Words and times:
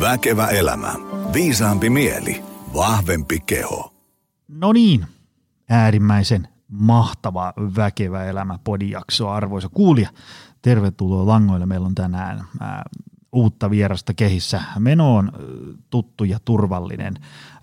Väkevä 0.00 0.46
elämä. 0.46 0.94
Viisaampi 1.32 1.90
mieli. 1.90 2.42
Vahvempi 2.74 3.40
keho. 3.46 3.94
No 4.48 4.72
niin, 4.72 5.06
äärimmäisen 5.68 6.48
mahtava 6.68 7.52
Väkevä 7.76 8.24
elämä 8.24 8.58
podijakso, 8.64 9.28
arvoisa 9.28 9.68
kuulija. 9.68 10.10
Tervetuloa 10.62 11.26
langoille. 11.26 11.66
Meillä 11.66 11.86
on 11.86 11.94
tänään 11.94 12.44
ää, 12.60 12.82
uutta 13.32 13.70
vierasta 13.70 14.14
kehissä. 14.14 14.62
Meno 14.78 15.16
on 15.16 15.32
tuttu 15.90 16.24
ja 16.24 16.38
turvallinen. 16.44 17.14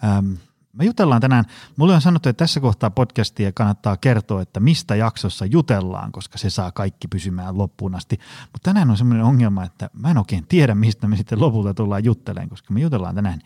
Ähm, 0.03 0.33
me 0.77 0.85
jutellaan 0.85 1.21
tänään, 1.21 1.45
mulle 1.75 1.95
on 1.95 2.01
sanottu, 2.01 2.29
että 2.29 2.43
tässä 2.43 2.59
kohtaa 2.59 2.89
podcastia 2.89 3.51
kannattaa 3.51 3.97
kertoa, 3.97 4.41
että 4.41 4.59
mistä 4.59 4.95
jaksossa 4.95 5.45
jutellaan, 5.45 6.11
koska 6.11 6.37
se 6.37 6.49
saa 6.49 6.71
kaikki 6.71 7.07
pysymään 7.07 7.57
loppuun 7.57 7.95
asti. 7.95 8.19
Mutta 8.41 8.69
tänään 8.69 8.89
on 8.89 8.97
semmoinen 8.97 9.25
ongelma, 9.25 9.63
että 9.63 9.89
mä 9.93 10.11
en 10.11 10.17
oikein 10.17 10.47
tiedä, 10.47 10.75
mistä 10.75 11.07
me 11.07 11.17
sitten 11.17 11.41
lopulta 11.41 11.73
tullaan 11.73 12.03
juttelemaan, 12.03 12.49
koska 12.49 12.73
me 12.73 12.79
jutellaan 12.79 13.15
tänään 13.15 13.39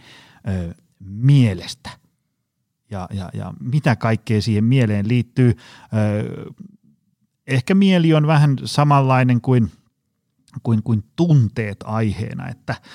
ö, 0.47 0.73
mielestä. 0.99 1.89
Ja, 2.91 3.07
ja, 3.13 3.29
ja 3.33 3.53
mitä 3.59 3.95
kaikkea 3.95 4.41
siihen 4.41 4.63
mieleen 4.63 5.07
liittyy. 5.07 5.57
Ö, 5.93 6.51
ehkä 7.47 7.75
mieli 7.75 8.13
on 8.13 8.27
vähän 8.27 8.55
samanlainen 8.65 9.41
kuin, 9.41 9.71
kuin, 10.63 10.83
kuin 10.83 11.03
tunteet 11.15 11.79
aiheena, 11.85 12.47
että– 12.49 12.75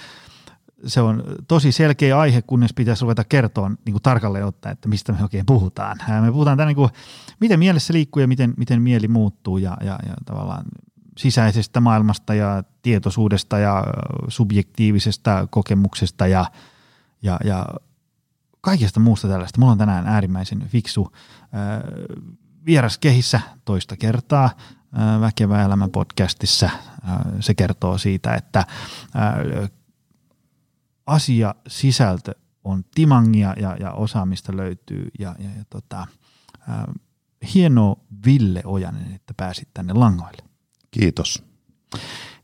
se 0.86 1.00
on 1.00 1.22
tosi 1.48 1.72
selkeä 1.72 2.18
aihe, 2.18 2.42
kunnes 2.42 2.72
pitäisi 2.74 3.02
ruveta 3.02 3.24
kertoa 3.24 3.68
niin 3.68 3.92
kuin 3.92 4.02
tarkalleen 4.02 4.46
ottaen, 4.46 4.72
että 4.72 4.88
mistä 4.88 5.12
me 5.12 5.22
oikein 5.22 5.46
puhutaan. 5.46 5.98
Me 6.20 6.32
puhutaan 6.32 6.56
tänään, 6.56 6.68
niin 6.68 6.76
kuin, 6.76 6.90
miten 7.40 7.58
mielessä 7.58 7.92
liikkuu 7.92 8.20
ja 8.20 8.28
miten, 8.28 8.54
miten 8.56 8.82
mieli 8.82 9.08
muuttuu 9.08 9.58
ja, 9.58 9.76
ja, 9.80 9.98
ja 10.08 10.14
tavallaan 10.24 10.64
sisäisestä 11.18 11.80
maailmasta 11.80 12.34
ja 12.34 12.64
tietoisuudesta 12.82 13.58
ja 13.58 13.84
subjektiivisesta 14.28 15.48
kokemuksesta 15.50 16.26
ja, 16.26 16.44
ja, 17.22 17.38
ja 17.44 17.66
kaikesta 18.60 19.00
muusta 19.00 19.28
tällaista. 19.28 19.60
Mulla 19.60 19.72
on 19.72 19.78
tänään 19.78 20.06
äärimmäisen 20.06 20.68
fiksu 20.68 21.12
äh, 21.14 21.20
vieras 22.66 22.98
kehissä 22.98 23.40
toista 23.64 23.96
kertaa 23.96 24.44
äh, 24.44 25.20
Väkevä 25.20 25.62
elämä 25.62 25.88
podcastissa. 25.88 26.66
Äh, 26.66 27.18
se 27.40 27.54
kertoo 27.54 27.98
siitä, 27.98 28.34
että 28.34 28.58
äh, 28.58 29.70
asia, 31.06 31.54
sisältö 31.68 32.34
on 32.64 32.84
timangia 32.94 33.54
ja, 33.60 33.76
ja 33.80 33.92
osaamista 33.92 34.56
löytyy 34.56 35.08
ja, 35.18 35.34
ja, 35.38 35.50
ja 35.58 35.64
tota, 35.70 36.06
ää, 36.68 36.92
hienoa 37.54 37.96
Ville 38.26 38.62
Ojanen, 38.64 39.12
että 39.14 39.34
pääsit 39.36 39.68
tänne 39.74 39.92
langoille. 39.92 40.42
Kiitos. 40.90 41.44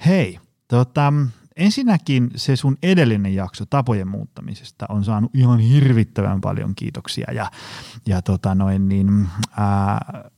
Hei, 0.07 0.39
tota, 0.69 1.13
ensinnäkin 1.57 2.31
se 2.37 2.57
sun 2.57 2.77
edellinen 2.83 3.35
jakso 3.35 3.67
tapojen 3.67 4.09
muuttamisesta 4.09 4.87
on 4.89 5.05
saanut 5.05 5.35
ihan 5.35 5.59
hirvittävän 5.59 6.41
paljon 6.41 6.75
kiitoksia 6.75 7.33
ja, 7.33 7.51
ja 8.07 8.23
tota 8.23 8.55
noin 8.55 8.89
niin, 8.89 9.29
ää, 9.57 10.31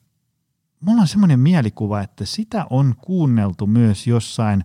mulla 0.80 1.00
on 1.00 1.08
semmoinen 1.08 1.40
mielikuva, 1.40 2.00
että 2.00 2.24
sitä 2.24 2.66
on 2.70 2.94
kuunneltu 3.00 3.66
myös 3.66 4.06
jossain 4.06 4.64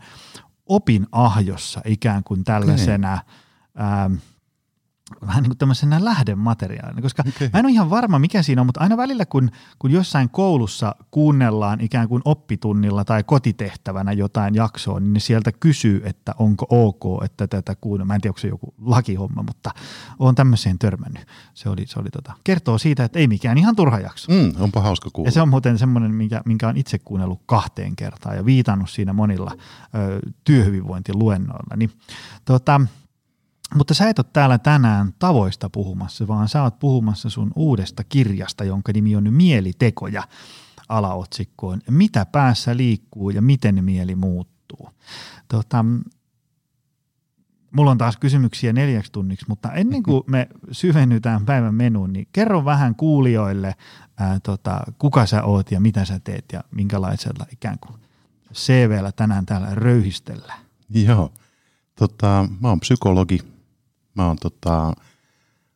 opinahjossa 0.65 1.81
ikään 1.85 2.23
kuin 2.23 2.43
tällaisena 2.43 3.13
okay 3.13 3.48
ähm, 3.79 4.13
vähän 5.27 5.43
niin 5.43 5.49
kuin 5.49 5.57
tämmöisenä 5.57 6.05
lähdemateriaalina, 6.05 7.01
koska 7.01 7.23
okay. 7.27 7.49
mä 7.53 7.59
en 7.59 7.65
ole 7.65 7.73
ihan 7.73 7.89
varma, 7.89 8.19
mikä 8.19 8.43
siinä 8.43 8.61
on, 8.61 8.65
mutta 8.65 8.81
aina 8.81 8.97
välillä, 8.97 9.25
kun, 9.25 9.51
kun 9.79 9.91
jossain 9.91 10.29
koulussa 10.29 10.95
kuunnellaan 11.11 11.81
ikään 11.81 12.07
kuin 12.07 12.21
oppitunnilla 12.25 13.05
tai 13.05 13.23
kotitehtävänä 13.23 14.11
jotain 14.11 14.55
jaksoa, 14.55 14.99
niin 14.99 15.13
ne 15.13 15.19
sieltä 15.19 15.51
kysyy, 15.51 16.01
että 16.05 16.33
onko 16.39 16.65
ok, 16.69 17.23
että 17.23 17.47
tätä 17.47 17.75
kuunnella. 17.81 18.07
Mä 18.07 18.15
en 18.15 18.21
tiedä, 18.21 18.31
onko 18.31 18.39
se 18.39 18.47
joku 18.47 18.73
lakihomma, 18.81 19.43
mutta 19.43 19.71
on 20.19 20.35
tämmöiseen 20.35 20.79
törmännyt. 20.79 21.25
Se 21.53 21.69
oli, 21.69 21.87
se 21.87 21.99
oli 21.99 22.09
tota, 22.09 22.33
kertoo 22.43 22.77
siitä, 22.77 23.03
että 23.03 23.19
ei 23.19 23.27
mikään 23.27 23.57
ihan 23.57 23.75
turha 23.75 23.99
jakso. 23.99 24.31
Mm, 24.31 24.61
onpa 24.61 24.81
hauska 24.81 25.09
kuulla. 25.13 25.27
Ja 25.27 25.31
se 25.31 25.41
on 25.41 25.49
muuten 25.49 25.77
semmoinen, 25.77 26.15
minkä, 26.15 26.41
minkä 26.45 26.67
on 26.67 26.77
itse 26.77 26.99
kuunnellut 26.99 27.41
kahteen 27.45 27.95
kertaan 27.95 28.35
ja 28.35 28.45
viitannut 28.45 28.89
siinä 28.89 29.13
monilla 29.13 29.51
ö, 29.95 30.19
työhyvinvointiluennoilla. 30.43 31.75
Niin, 31.75 31.91
tota, 32.45 32.81
mutta 33.75 33.93
sä 33.93 34.09
et 34.09 34.19
ole 34.19 34.25
täällä 34.33 34.57
tänään 34.57 35.13
tavoista 35.19 35.69
puhumassa, 35.69 36.27
vaan 36.27 36.47
sä 36.47 36.63
oot 36.63 36.79
puhumassa 36.79 37.29
sun 37.29 37.51
uudesta 37.55 38.03
kirjasta, 38.03 38.63
jonka 38.63 38.91
nimi 38.93 39.15
on 39.15 39.33
Mielitekoja 39.33 40.23
alaotsikkoon. 40.89 41.81
Mitä 41.89 42.25
päässä 42.25 42.77
liikkuu 42.77 43.29
ja 43.29 43.41
miten 43.41 43.83
mieli 43.83 44.15
muuttuu. 44.15 44.89
Tota, 45.47 45.85
mulla 47.71 47.91
on 47.91 47.97
taas 47.97 48.17
kysymyksiä 48.17 48.73
neljäksi 48.73 49.11
tunniksi, 49.11 49.45
mutta 49.47 49.71
ennen 49.71 50.03
kuin 50.03 50.23
me 50.27 50.47
syvennytään 50.71 51.45
päivän 51.45 51.75
menuun, 51.75 52.13
niin 52.13 52.27
kerro 52.31 52.65
vähän 52.65 52.95
kuulijoille, 52.95 53.75
ää, 54.17 54.39
tota, 54.39 54.79
kuka 54.97 55.25
sä 55.25 55.43
oot 55.43 55.71
ja 55.71 55.79
mitä 55.79 56.05
sä 56.05 56.19
teet 56.23 56.45
ja 56.53 56.63
minkälaisella 56.71 57.45
ikään 57.53 57.79
kuin 57.79 57.99
CVllä 58.53 59.11
tänään 59.11 59.45
täällä 59.45 59.67
röyhistellään. 59.71 60.59
Joo, 60.89 61.33
tota, 61.95 62.47
mä 62.59 62.69
oon 62.69 62.79
psykologi, 62.79 63.39
Mä 64.19 64.27
oon 64.27 64.37
tota, 64.41 64.93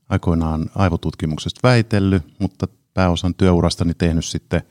aikoinaan 0.09 0.69
aivotutkimuksesta 0.75 1.59
väitellyt, 1.63 2.23
mutta 2.39 2.67
pääosan 2.93 3.35
työurastani 3.35 3.93
tehnyt 3.93 4.25
sitten 4.25 4.61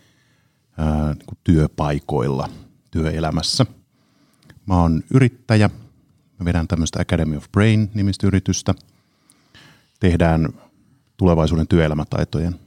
ää, 0.78 1.14
niin 1.14 1.38
työpaikoilla 1.44 2.48
työelämässä. 2.90 3.66
Mä 4.66 4.76
oon 4.76 5.02
yrittäjä. 5.14 5.70
Mä 6.38 6.44
vedän 6.44 6.68
tämmöistä 6.68 7.00
Academy 7.00 7.36
of 7.36 7.44
Brain-nimistä 7.52 8.26
yritystä. 8.26 8.74
Tehdään 10.00 10.48
tulevaisuuden 11.16 11.68
työelämätaitojen 11.68 12.60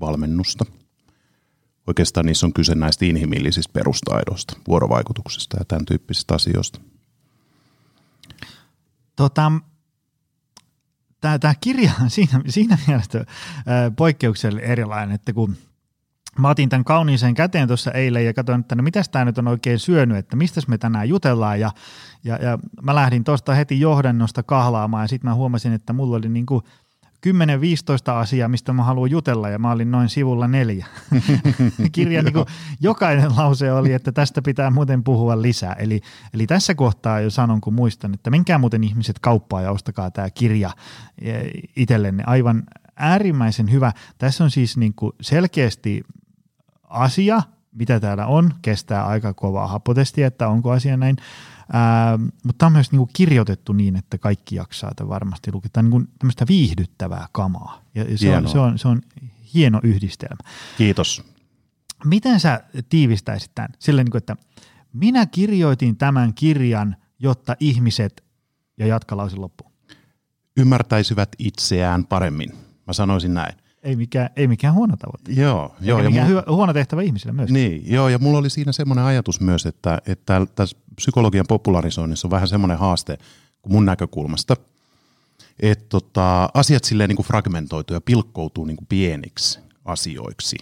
valmennusta. 0.00 0.64
Oikeastaan 1.86 2.26
niissä 2.26 2.46
on 2.46 2.52
kyse 2.52 2.74
näistä 2.74 3.04
inhimillisistä 3.04 3.72
perustaidoista, 3.72 4.56
vuorovaikutuksesta 4.68 5.56
ja 5.60 5.64
tämän 5.64 5.84
tyyppisistä 5.84 6.34
asioista. 6.34 6.80
Tota, 9.16 9.52
tämä, 11.22 11.38
tämä 11.38 11.54
kirja 11.60 11.92
on 12.02 12.10
siinä, 12.20 12.40
siinä 12.48 12.78
mielessä 12.86 13.24
poikkeuksellinen 13.96 14.70
erilainen, 14.70 15.14
että 15.14 15.32
kun 15.32 15.56
mä 16.38 16.48
otin 16.48 16.68
tämän 16.68 16.84
kauniiseen 16.84 17.34
käteen 17.34 17.68
tuossa 17.68 17.90
eilen 17.90 18.24
ja 18.24 18.34
katsoin, 18.34 18.60
että 18.60 18.74
no 18.74 18.82
mitäs 18.82 19.08
tämä 19.08 19.24
nyt 19.24 19.38
on 19.38 19.48
oikein 19.48 19.78
syönyt, 19.78 20.16
että 20.16 20.36
mistä 20.36 20.60
me 20.68 20.78
tänään 20.78 21.08
jutellaan 21.08 21.60
ja, 21.60 21.70
ja, 22.24 22.36
ja 22.36 22.58
mä 22.82 22.94
lähdin 22.94 23.24
tuosta 23.24 23.54
heti 23.54 23.80
johdannosta 23.80 24.42
kahlaamaan 24.42 25.04
ja 25.04 25.08
sitten 25.08 25.30
mä 25.30 25.34
huomasin, 25.34 25.72
että 25.72 25.92
mulla 25.92 26.16
oli 26.16 26.28
niin 26.28 26.46
kuin– 26.46 26.62
10-15 27.26 27.30
asiaa, 28.12 28.48
mistä 28.48 28.72
mä 28.72 28.84
haluan 28.84 29.10
jutella 29.10 29.48
ja 29.48 29.58
mä 29.58 29.70
olin 29.70 29.90
noin 29.90 30.08
sivulla 30.08 30.48
neljä. 30.48 30.86
Kirja 31.92 32.22
niin 32.22 32.32
kuin, 32.32 32.46
jokainen 32.80 33.36
lause 33.36 33.72
oli, 33.72 33.92
että 33.92 34.12
tästä 34.12 34.42
pitää 34.42 34.70
muuten 34.70 35.04
puhua 35.04 35.42
lisää. 35.42 35.72
Eli, 35.72 36.00
eli 36.34 36.46
tässä 36.46 36.74
kohtaa 36.74 37.20
jo 37.20 37.30
sanon, 37.30 37.60
kun 37.60 37.74
muistan, 37.74 38.14
että 38.14 38.30
menkää 38.30 38.58
muuten 38.58 38.84
ihmiset 38.84 39.18
kauppaan 39.18 39.64
ja 39.64 39.70
ostakaa 39.70 40.10
tämä 40.10 40.30
kirja 40.30 40.70
e, 41.20 41.32
itsellenne. 41.76 42.24
Aivan 42.26 42.62
äärimmäisen 42.96 43.70
hyvä. 43.70 43.92
Tässä 44.18 44.44
on 44.44 44.50
siis 44.50 44.76
niin 44.76 44.94
kuin 44.94 45.12
selkeästi 45.20 46.02
asia, 46.88 47.42
mitä 47.72 48.00
täällä 48.00 48.26
on, 48.26 48.54
kestää 48.62 49.06
aika 49.06 49.34
kovaa 49.34 49.66
hapotestia, 49.66 50.26
että 50.26 50.48
onko 50.48 50.70
asia 50.70 50.96
näin, 50.96 51.16
Ää, 51.72 52.18
mutta 52.18 52.58
tämä 52.58 52.66
on 52.66 52.72
myös 52.72 52.92
niinku 52.92 53.10
kirjoitettu 53.12 53.72
niin, 53.72 53.96
että 53.96 54.18
kaikki 54.18 54.56
jaksaa 54.56 54.92
tämän 54.96 55.08
varmasti 55.08 55.52
lukea. 55.52 55.70
Tämä 55.72 55.86
on 55.86 55.90
niinku 55.90 56.12
tämmöistä 56.18 56.46
viihdyttävää 56.48 57.28
kamaa. 57.32 57.82
Ja, 57.94 58.04
ja 58.04 58.18
se, 58.18 58.36
on, 58.36 58.48
se, 58.48 58.58
on, 58.58 58.78
se 58.78 58.88
on 58.88 59.02
hieno 59.54 59.80
yhdistelmä. 59.82 60.50
Kiitos. 60.78 61.22
Miten 62.04 62.40
sä 62.40 62.64
tiivistäisit 62.88 63.50
tämän? 63.54 63.70
Silleen, 63.78 64.04
niin 64.04 64.16
että 64.16 64.36
minä 64.92 65.26
kirjoitin 65.26 65.96
tämän 65.96 66.34
kirjan, 66.34 66.96
jotta 67.18 67.56
ihmiset, 67.60 68.24
ja 68.78 68.86
jatkalausin 68.86 69.40
loppuun. 69.40 69.72
Ymmärtäisivät 70.56 71.28
itseään 71.38 72.06
paremmin. 72.06 72.52
Mä 72.86 72.92
sanoisin 72.92 73.34
näin 73.34 73.54
ei 73.82 73.96
mikään, 73.96 74.30
ei 74.36 74.48
mikään 74.48 74.74
huono 74.74 74.96
tavoite. 74.96 75.32
Joo. 75.40 75.74
joo 75.80 75.98
ja 75.98 76.10
mikään 76.10 76.28
mulla, 76.28 76.44
huono 76.48 76.72
tehtävä 76.72 77.02
ihmisille 77.02 77.32
myös. 77.32 77.50
Niin, 77.50 77.82
joo, 77.92 78.08
ja 78.08 78.18
mulla 78.18 78.38
oli 78.38 78.50
siinä 78.50 78.72
semmoinen 78.72 79.04
ajatus 79.04 79.40
myös, 79.40 79.66
että, 79.66 79.98
että 80.06 80.46
tässä 80.54 80.76
psykologian 80.96 81.46
popularisoinnissa 81.48 82.26
on 82.26 82.30
vähän 82.30 82.48
semmoinen 82.48 82.78
haaste 82.78 83.18
kuin 83.62 83.72
mun 83.72 83.84
näkökulmasta, 83.84 84.56
että 85.60 85.84
tota, 85.88 86.48
asiat 86.54 86.84
silleen 86.84 87.08
niin 87.08 87.16
kuin 87.16 87.26
fragmentoituu 87.26 87.94
ja 87.94 88.00
pilkkoutuu 88.00 88.64
niin 88.64 88.76
kuin 88.76 88.86
pieniksi 88.86 89.58
asioiksi. 89.84 90.56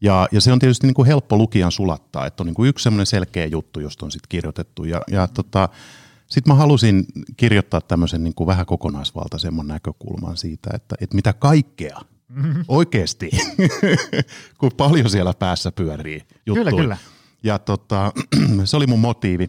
Ja, 0.00 0.28
ja 0.32 0.40
se 0.40 0.52
on 0.52 0.58
tietysti 0.58 0.86
niin 0.86 0.94
kuin 0.94 1.06
helppo 1.06 1.36
lukijan 1.36 1.72
sulattaa, 1.72 2.26
että 2.26 2.42
on 2.42 2.46
niin 2.46 2.54
kuin 2.54 2.68
yksi 2.68 2.82
semmoinen 2.82 3.06
selkeä 3.06 3.46
juttu, 3.46 3.80
josta 3.80 4.06
on 4.06 4.12
sitten 4.12 4.28
kirjoitettu. 4.28 4.84
Ja, 4.84 5.02
ja 5.10 5.28
tota, 5.28 5.68
sitten 6.26 6.52
mä 6.52 6.54
halusin 6.54 7.04
kirjoittaa 7.36 7.80
tämmöisen 7.80 8.24
niin 8.24 8.34
kuin 8.34 8.46
vähän 8.46 8.66
kokonaisvaltaisemman 8.66 9.66
näkökulman 9.66 10.36
siitä, 10.36 10.70
että, 10.74 10.96
että 11.00 11.16
mitä 11.16 11.32
kaikkea– 11.32 12.00
Mm-hmm. 12.34 12.64
Oikeasti, 12.68 13.30
kun 14.58 14.70
paljon 14.76 15.10
siellä 15.10 15.34
päässä 15.34 15.72
pyörii 15.72 16.22
juttuja. 16.46 16.64
Kyllä, 16.64 16.82
kyllä. 16.82 16.96
Ja 17.42 17.58
tota, 17.58 18.12
se 18.64 18.76
oli 18.76 18.86
mun 18.86 19.00
motiivi. 19.00 19.48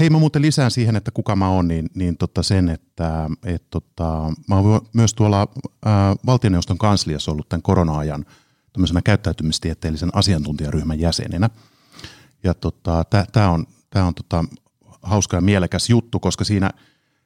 Hei, 0.00 0.10
mä 0.10 0.18
muuten 0.18 0.42
lisään 0.42 0.70
siihen, 0.70 0.96
että 0.96 1.10
kuka 1.10 1.36
mä 1.36 1.48
oon, 1.48 1.68
niin, 1.68 1.90
niin 1.94 2.16
tota 2.16 2.42
sen, 2.42 2.68
että 2.68 3.30
et 3.44 3.70
tota, 3.70 4.32
mä 4.48 4.56
oon 4.56 4.80
myös 4.92 5.14
tuolla 5.14 5.48
ää, 5.84 6.16
valtioneuvoston 6.26 6.78
kansliassa 6.78 7.30
ollut 7.30 7.48
tämän 7.48 7.62
korona-ajan 7.62 8.24
tämmöisenä 8.72 9.02
käyttäytymistieteellisen 9.02 10.10
asiantuntijaryhmän 10.12 11.00
jäsenenä. 11.00 11.50
Ja 12.44 12.54
tota, 12.54 13.04
tämä 13.32 13.50
on, 13.50 13.66
tää 13.90 14.04
on 14.04 14.14
tota, 14.14 14.44
hauska 15.02 15.36
ja 15.36 15.40
mielekäs 15.40 15.90
juttu, 15.90 16.20
koska 16.20 16.44
siinä, 16.44 16.70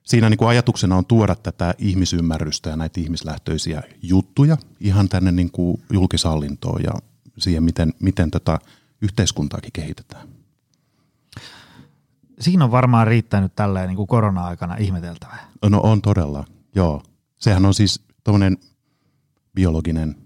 siinä 0.06 0.31
niin 0.31 0.38
kuin 0.38 0.49
ajatuksena 0.49 0.97
on 0.97 1.06
tuoda 1.06 1.35
tätä 1.35 1.75
ihmisymmärrystä 1.79 2.70
ja 2.70 2.76
näitä 2.76 3.00
ihmislähtöisiä 3.00 3.82
juttuja 4.03 4.56
ihan 4.81 5.08
tänne 5.08 5.32
niin 5.32 5.50
kuin 5.50 5.82
julkishallintoon 5.93 6.82
ja 6.82 6.93
siihen, 7.38 7.62
miten, 7.62 7.94
miten 8.00 8.31
tätä 8.31 8.58
yhteiskuntaakin 9.03 9.73
kehitetään 9.73 10.29
siinä 12.41 12.64
on 12.64 12.70
varmaan 12.70 13.06
riittänyt 13.06 13.56
tälleen 13.56 13.88
niin 13.88 13.97
kuin 13.97 14.06
korona-aikana 14.06 14.76
ihmeteltävää. 14.76 15.49
No 15.70 15.81
on 15.81 16.03
todella, 16.03 16.44
joo. 16.75 17.02
Sehän 17.38 17.64
on 17.64 17.75
siis 17.75 18.05
tuommoinen 18.25 18.56
biologinen 19.55 20.17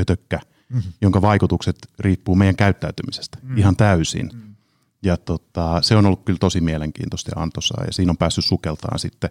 ötökkä, 0.00 0.40
mm-hmm. 0.68 0.92
jonka 1.00 1.22
vaikutukset 1.22 1.76
riippuu 1.98 2.34
meidän 2.34 2.56
käyttäytymisestä 2.56 3.38
mm-hmm. 3.42 3.58
ihan 3.58 3.76
täysin. 3.76 4.26
Mm-hmm. 4.26 4.47
Ja 5.02 5.16
tota, 5.16 5.82
se 5.82 5.96
on 5.96 6.06
ollut 6.06 6.24
kyllä 6.24 6.38
tosi 6.38 6.60
mielenkiintoista 6.60 7.30
ja 7.36 7.42
antoisaa 7.42 7.84
ja 7.86 7.92
siinä 7.92 8.10
on 8.10 8.16
päässyt 8.16 8.44
sukeltaan 8.44 8.98
sitten 8.98 9.30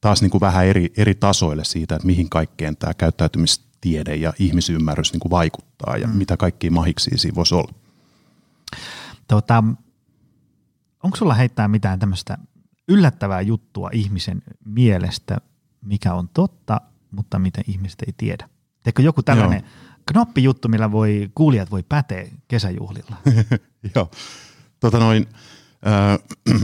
taas 0.00 0.22
niin 0.22 0.30
kuin 0.30 0.40
vähän 0.40 0.66
eri, 0.66 0.92
eri 0.96 1.14
tasoille 1.14 1.64
siitä, 1.64 1.94
että 1.96 2.06
mihin 2.06 2.30
kaikkeen 2.30 2.76
tämä 2.76 2.94
käyttäytymistiede 2.94 4.16
ja 4.16 4.32
ihmisymmärrys 4.38 5.12
niin 5.12 5.20
kuin 5.20 5.30
vaikuttaa 5.30 5.96
ja 5.96 6.06
mm. 6.06 6.16
mitä 6.16 6.36
kaikkia 6.36 6.70
mahiksi 6.70 7.10
siinä 7.14 7.34
voisi 7.34 7.54
olla. 7.54 7.72
Tota, 9.28 9.64
onko 11.02 11.16
sulla 11.16 11.34
heittää 11.34 11.68
mitään 11.68 11.98
tämmöistä 11.98 12.38
yllättävää 12.88 13.40
juttua 13.40 13.90
ihmisen 13.92 14.42
mielestä, 14.64 15.38
mikä 15.80 16.14
on 16.14 16.28
totta, 16.28 16.80
mutta 17.10 17.38
mitä 17.38 17.62
ihmiset 17.68 18.02
ei 18.06 18.14
tiedä? 18.16 18.48
Teekö 18.82 19.02
joku 19.02 19.22
tällainen 19.22 19.60
Joo. 19.60 19.94
knoppijuttu, 20.06 20.68
millä 20.68 20.92
voi, 20.92 21.30
kuulijat 21.34 21.70
voi 21.70 21.82
päteä 21.82 22.26
kesäjuhlilla? 22.48 23.16
Joo. 23.94 24.10
Tota 24.82 24.98
noin, 24.98 25.26
äh, 25.86 26.18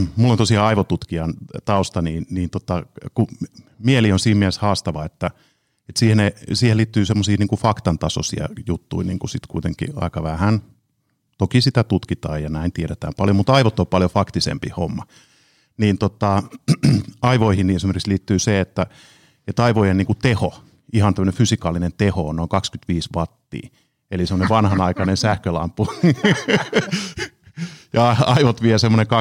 mulla 0.15 0.31
on 0.31 0.37
tosiaan 0.37 0.67
aivotutkijan 0.67 1.33
tausta, 1.65 2.01
niin, 2.01 2.25
niin 2.29 2.49
tota, 2.49 2.83
kun 3.13 3.27
mieli 3.79 4.11
on 4.11 4.19
siinä 4.19 4.39
mielessä 4.39 4.61
haastava, 4.61 5.05
että, 5.05 5.31
että 5.89 5.99
siihen, 5.99 6.31
siihen 6.53 6.77
liittyy 6.77 7.05
semmoisia 7.05 7.37
niin 7.39 7.59
faktantasoisia 7.59 8.49
juttuja 8.67 9.07
niin 9.07 9.19
kuin 9.19 9.29
sit 9.29 9.47
kuitenkin 9.47 9.89
aika 9.95 10.23
vähän– 10.23 10.61
Toki 11.39 11.61
sitä 11.61 11.83
tutkitaan 11.83 12.43
ja 12.43 12.49
näin 12.49 12.71
tiedetään 12.71 13.13
paljon, 13.17 13.35
mutta 13.35 13.53
aivot 13.53 13.79
on 13.79 13.87
paljon 13.87 14.09
faktisempi 14.09 14.69
homma. 14.77 15.05
Niin 15.77 15.97
tota, 15.97 16.43
aivoihin 17.21 17.67
niin 17.67 17.75
esimerkiksi 17.75 18.09
liittyy 18.09 18.39
se, 18.39 18.59
että, 18.59 18.85
että 19.47 19.63
aivojen 19.63 19.97
niin 19.97 20.05
kuin 20.07 20.17
teho, 20.17 20.63
ihan 20.93 21.13
tämmöinen 21.13 21.33
fysikaalinen 21.33 21.93
teho 21.97 22.27
on 22.27 22.35
noin 22.35 22.49
25 22.49 23.09
wattia. 23.15 23.69
Eli 24.11 24.25
semmoinen 24.25 24.49
vanhanaikainen 24.49 25.17
sähkölampu. 25.17 25.87
ja 27.93 28.15
aivot 28.35 28.61
vie 28.61 28.77
semmoinen 28.77 29.07
20-25 29.07 29.11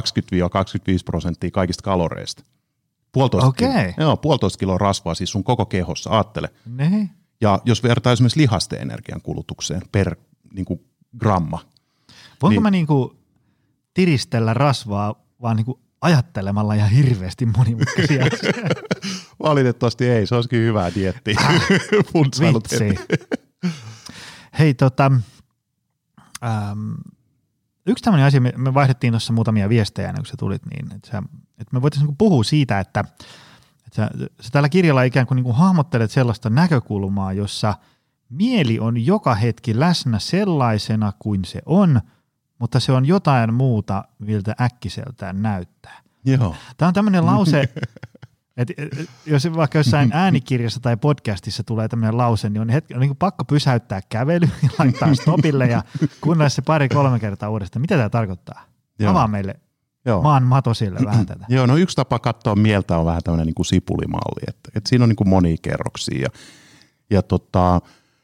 prosenttia 1.05 1.51
kaikista 1.51 1.83
kaloreista. 1.83 2.45
Puolitoista, 3.13 3.49
okay. 3.49 3.69
kiloa, 3.69 4.09
joo, 4.09 4.17
puolitoista 4.17 4.59
kiloa 4.59 4.79
rasvaa 4.79 5.15
siis 5.15 5.31
sun 5.31 5.45
koko 5.45 5.67
kehossa, 5.67 6.11
ajattele. 6.11 6.51
Ne. 6.67 7.11
Ja 7.41 7.61
jos 7.65 7.83
vertaa 7.83 8.13
esimerkiksi 8.13 8.41
lihasten 8.41 8.81
energian 8.81 9.23
kulutukseen 9.23 9.83
per 9.93 10.17
niin 10.55 10.65
kuin 10.65 10.81
gramma, 11.19 11.61
Voinko 12.43 12.51
niin. 12.51 12.63
mä 12.63 12.71
niinku 12.71 13.17
tiristellä 13.95 14.55
rasvaa 14.55 15.15
vaan 15.43 15.57
niinku 15.57 15.81
ajattelemalla 16.01 16.77
ja 16.77 16.87
hirveästi 16.87 17.47
monimutkaisia 17.47 18.25
Valitettavasti 19.43 20.09
ei, 20.09 20.27
se 20.27 20.35
olisikin 20.35 20.59
hyvää 20.59 20.95
dietti. 20.95 21.35
Vitsi. 22.15 22.95
Hei 24.59 24.75
tota, 24.75 25.13
ähm, 26.45 26.93
yksi 27.89 28.05
tämmöinen 28.05 28.27
asia, 28.27 28.41
me, 28.41 28.53
me 28.57 28.75
vaihdettiin 28.75 29.13
tuossa 29.13 29.33
muutamia 29.33 29.69
viestejä 29.69 30.13
kun 30.13 30.27
sä 30.27 30.35
tulit, 30.39 30.63
niin 30.67 30.95
että, 30.95 31.11
sä, 31.11 31.23
että 31.59 31.73
me 31.73 31.83
voitaisiin 31.83 32.05
niinku 32.05 32.17
puhua 32.19 32.45
siitä, 32.45 32.81
että, 32.81 33.01
että 33.87 33.97
sä, 33.97 34.11
sä 34.41 34.51
tällä 34.53 34.69
kirjalla 34.69 35.03
ikään 35.03 35.27
kuin 35.27 35.37
niinku 35.37 35.53
hahmottelet 35.53 36.11
sellaista 36.11 36.51
näkökulmaa, 36.51 37.33
jossa 37.33 37.75
mieli 38.29 38.79
on 38.79 39.07
joka 39.07 39.35
hetki 39.35 39.81
läsnä 39.81 40.19
sellaisena 40.19 41.13
kuin 41.19 41.45
se 41.45 41.63
on– 41.67 42.01
mutta 42.59 42.81
se 42.81 42.93
on 42.93 43.07
jotain 43.07 43.55
muuta, 43.55 44.05
miltä 44.19 44.55
äkkiseltään 44.61 45.43
näyttää. 45.43 46.01
Joo. 46.25 46.57
Tämä 46.77 46.87
on 46.87 46.95
tämmöinen 46.95 47.27
lause, 47.27 47.65
että 48.59 48.75
jos 49.27 49.49
vaikka 49.57 49.79
jossain 49.79 50.11
äänikirjassa 50.23 50.81
tai 50.81 50.97
podcastissa 50.97 51.65
tulee 51.65 51.89
tämmöinen 51.89 52.17
lause, 52.19 52.51
niin 52.51 52.61
on, 52.61 52.69
hetki, 52.69 52.95
on 52.95 53.01
niin 53.01 53.17
pakko 53.17 53.45
pysäyttää 53.45 54.01
kävely 54.09 54.49
ja 54.63 54.69
laittaa 54.79 55.15
stopille 55.15 55.67
ja 55.67 55.83
kuunnella 56.21 56.49
se 56.49 56.63
pari-kolme 56.63 57.19
kertaa 57.19 57.51
uudestaan. 57.51 57.81
Mitä 57.81 57.97
tämä 57.97 58.09
tarkoittaa? 58.09 58.65
Joo. 58.99 59.11
Avaa 59.11 59.29
meille 59.29 59.61
Joo. 60.05 60.23
maan 60.23 60.43
matosille 60.43 61.01
vähän 61.05 61.27
tätä. 61.27 61.45
Joo, 61.49 61.67
no 61.67 61.77
yksi 61.77 61.97
tapa 61.97 62.19
katsoa 62.19 62.57
mieltä 62.57 62.99
on 62.99 63.07
vähän 63.07 63.23
tämmöinen 63.25 63.47
niin 63.47 63.55
kuin 63.55 63.67
sipulimalli, 63.67 64.43
että, 64.49 64.71
että 64.75 64.89
siinä 64.89 65.03
on 65.03 65.09
niin 65.09 65.17
kuin 65.17 65.29
monia 65.29 65.57
kerroksia 65.63 66.23
ja, 66.23 66.29
ja 67.11 67.23
tota, 67.23 67.81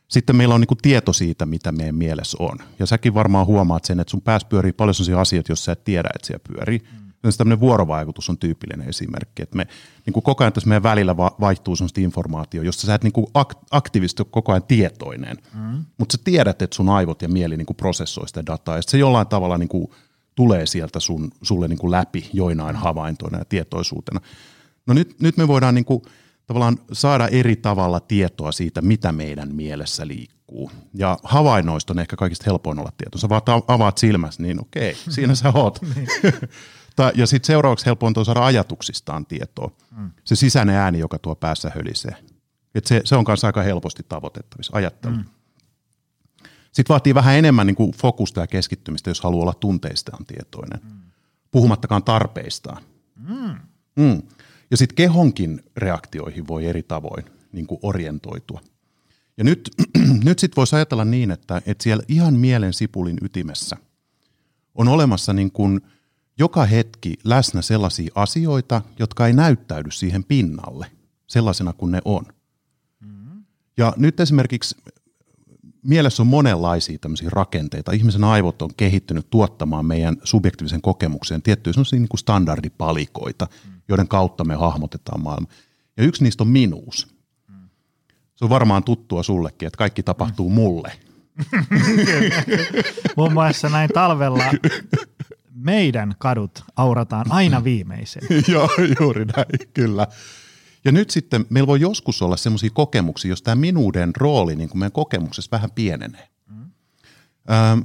sitten 0.08 0.36
meillä 0.36 0.54
on 0.54 0.60
niin 0.60 0.68
kuin 0.68 0.78
tieto 0.82 1.12
siitä, 1.12 1.46
mitä 1.46 1.72
meidän 1.72 1.94
mielessä 1.94 2.36
on. 2.40 2.58
Ja 2.78 2.86
säkin 2.86 3.14
varmaan 3.14 3.46
huomaat 3.46 3.84
sen, 3.84 4.00
että 4.00 4.10
sun 4.10 4.22
päässä 4.22 4.48
pyörii 4.48 4.72
paljon 4.72 4.94
sellaisia 4.94 5.20
asioita, 5.20 5.52
jos 5.52 5.64
sä 5.64 5.72
et 5.72 5.84
tiedä, 5.84 6.08
että 6.14 6.26
siellä 6.26 6.44
pyörii. 6.52 6.78
Mm. 6.78 7.03
Tämmöinen 7.38 7.60
vuorovaikutus 7.60 8.30
on 8.30 8.38
tyypillinen 8.38 8.88
esimerkki, 8.88 9.42
että 9.42 9.56
me 9.56 9.66
niin 10.06 10.12
kuin 10.12 10.22
koko 10.22 10.44
ajan 10.44 10.52
tässä 10.52 10.68
meidän 10.68 10.82
välillä 10.82 11.16
vaihtuu 11.16 11.76
sellaista 11.76 12.00
informaatio, 12.00 12.62
josta 12.62 12.86
sä 12.86 12.94
et 12.94 13.04
niin 13.04 13.12
kuin 13.12 13.26
aktiivisesti 13.70 14.22
ole 14.22 14.28
koko 14.30 14.52
ajan 14.52 14.62
tietoinen, 14.62 15.36
mm. 15.54 15.84
mutta 15.98 16.16
sä 16.16 16.22
tiedät, 16.24 16.62
että 16.62 16.76
sun 16.76 16.88
aivot 16.88 17.22
ja 17.22 17.28
mieli 17.28 17.56
niin 17.56 17.66
kuin 17.66 17.76
prosessoi 17.76 18.28
sitä 18.28 18.46
dataa, 18.46 18.76
ja 18.76 18.82
se 18.82 18.98
jollain 18.98 19.26
tavalla 19.26 19.58
niin 19.58 19.68
kuin 19.68 19.90
tulee 20.34 20.66
sieltä 20.66 21.00
sun, 21.00 21.30
sulle 21.42 21.68
niin 21.68 21.78
kuin 21.78 21.90
läpi 21.90 22.30
joinain 22.32 22.76
havaintoina 22.76 23.38
ja 23.38 23.44
tietoisuutena. 23.44 24.20
No 24.86 24.94
nyt, 24.94 25.20
nyt 25.20 25.36
me 25.36 25.48
voidaan 25.48 25.74
niin 25.74 25.84
kuin 25.84 26.02
tavallaan 26.46 26.78
saada 26.92 27.28
eri 27.28 27.56
tavalla 27.56 28.00
tietoa 28.00 28.52
siitä, 28.52 28.82
mitä 28.82 29.12
meidän 29.12 29.54
mielessä 29.54 30.06
liikkuu. 30.06 30.70
Ja 30.94 31.18
havainnoista 31.22 31.92
on 31.92 31.98
ehkä 31.98 32.16
kaikista 32.16 32.44
helpoin 32.46 32.78
olla 32.78 32.92
tieto. 32.96 33.18
Sä 33.18 33.28
vaan 33.28 33.42
avaat 33.68 33.98
silmässä, 33.98 34.42
niin 34.42 34.60
okei, 34.60 34.96
siinä 35.10 35.34
sä 35.34 35.52
oot. 35.54 35.78
Niin. 36.98 37.12
ja 37.14 37.26
sitten 37.26 37.46
seuraavaksi 37.46 37.86
helpoin 37.86 38.14
on 38.16 38.24
saada 38.24 38.44
ajatuksistaan 38.44 39.26
tietoa. 39.26 39.70
Mm. 39.96 40.10
Se 40.24 40.36
sisäinen 40.36 40.76
ääni, 40.76 40.98
joka 40.98 41.18
tuo 41.18 41.34
päässä 41.34 41.72
hölisee. 41.74 42.16
Et 42.74 42.86
se, 42.86 43.00
se 43.04 43.16
on 43.16 43.24
kanssa 43.24 43.46
aika 43.46 43.62
helposti 43.62 44.02
tavoitettavissa, 44.08 44.76
ajattelu. 44.76 45.14
Mm. 45.14 45.24
Sitten 46.72 46.94
vaatii 46.94 47.14
vähän 47.14 47.36
enemmän 47.36 47.66
niin 47.66 47.76
kuin 47.76 47.92
fokusta 47.92 48.40
ja 48.40 48.46
keskittymistä, 48.46 49.10
jos 49.10 49.20
haluaa 49.20 49.42
olla 49.42 49.54
tunteistaan 49.54 50.26
tietoinen. 50.26 50.80
Mm. 50.82 51.00
Puhumattakaan 51.50 52.04
tarpeistaan. 52.04 52.82
Mm. 53.16 53.54
Mm. 53.96 54.22
Ja 54.70 54.76
sitten 54.76 54.96
kehonkin 54.96 55.62
reaktioihin 55.76 56.48
voi 56.48 56.66
eri 56.66 56.82
tavoin 56.82 57.24
niin 57.52 57.66
kuin 57.66 57.78
orientoitua. 57.82 58.60
Ja 59.36 59.44
nyt, 59.44 59.70
nyt 60.24 60.38
sitten 60.38 60.56
voisi 60.56 60.76
ajatella 60.76 61.04
niin, 61.04 61.30
että, 61.30 61.62
että 61.66 61.82
siellä 61.82 62.04
ihan 62.08 62.34
mielen 62.34 62.72
sipulin 62.72 63.18
ytimessä 63.22 63.76
on 64.74 64.88
olemassa 64.88 65.32
niin 65.32 65.52
kuin 65.52 65.80
joka 66.38 66.64
hetki 66.64 67.14
läsnä 67.24 67.62
sellaisia 67.62 68.12
asioita, 68.14 68.82
jotka 68.98 69.26
ei 69.26 69.32
näyttäydy 69.32 69.90
siihen 69.90 70.24
pinnalle 70.24 70.86
sellaisena 71.26 71.72
kuin 71.72 71.92
ne 71.92 72.00
on. 72.04 72.24
Mm-hmm. 73.00 73.44
Ja 73.76 73.92
nyt 73.96 74.20
esimerkiksi 74.20 74.76
mielessä 75.84 76.22
on 76.22 76.26
monenlaisia 76.26 76.98
tämmöisiä 76.98 77.28
rakenteita. 77.32 77.92
Ihmisen 77.92 78.24
aivot 78.24 78.62
on 78.62 78.70
kehittynyt 78.76 79.30
tuottamaan 79.30 79.86
meidän 79.86 80.16
subjektiivisen 80.24 80.82
kokemuksen 80.82 81.42
tiettyjä 81.42 81.74
niin 81.92 82.08
kuin 82.08 82.18
standardipalikoita, 82.18 83.46
mm. 83.66 83.80
joiden 83.88 84.08
kautta 84.08 84.44
me 84.44 84.54
hahmotetaan 84.54 85.22
maailma. 85.22 85.48
Ja 85.96 86.04
yksi 86.04 86.24
niistä 86.24 86.44
on 86.44 86.48
minuus. 86.48 87.14
Mm. 87.48 87.68
Se 88.36 88.44
on 88.44 88.50
varmaan 88.50 88.84
tuttua 88.84 89.22
sullekin, 89.22 89.66
että 89.66 89.78
kaikki 89.78 90.02
tapahtuu 90.02 90.48
mm. 90.48 90.54
mulle. 90.54 90.92
Muun 93.16 93.32
muassa 93.32 93.68
näin 93.68 93.90
talvella 93.94 94.44
meidän 95.54 96.14
kadut 96.18 96.64
aurataan 96.76 97.26
aina 97.32 97.64
viimeisen. 97.70 98.22
Joo, 98.48 98.68
juuri 99.00 99.24
näin, 99.24 99.68
kyllä. 99.74 100.06
Ja 100.84 100.92
nyt 100.92 101.10
sitten 101.10 101.46
meillä 101.50 101.66
voi 101.66 101.80
joskus 101.80 102.22
olla 102.22 102.36
sellaisia 102.36 102.70
kokemuksia, 102.72 103.28
jos 103.28 103.42
tämä 103.42 103.54
minuuden 103.54 104.16
rooli 104.16 104.56
niin 104.56 104.68
kuin 104.68 104.78
meidän 104.78 104.92
kokemuksessa 104.92 105.50
vähän 105.52 105.70
pienenee. 105.70 106.28
Mm. 106.50 106.70
Ähm, 107.50 107.80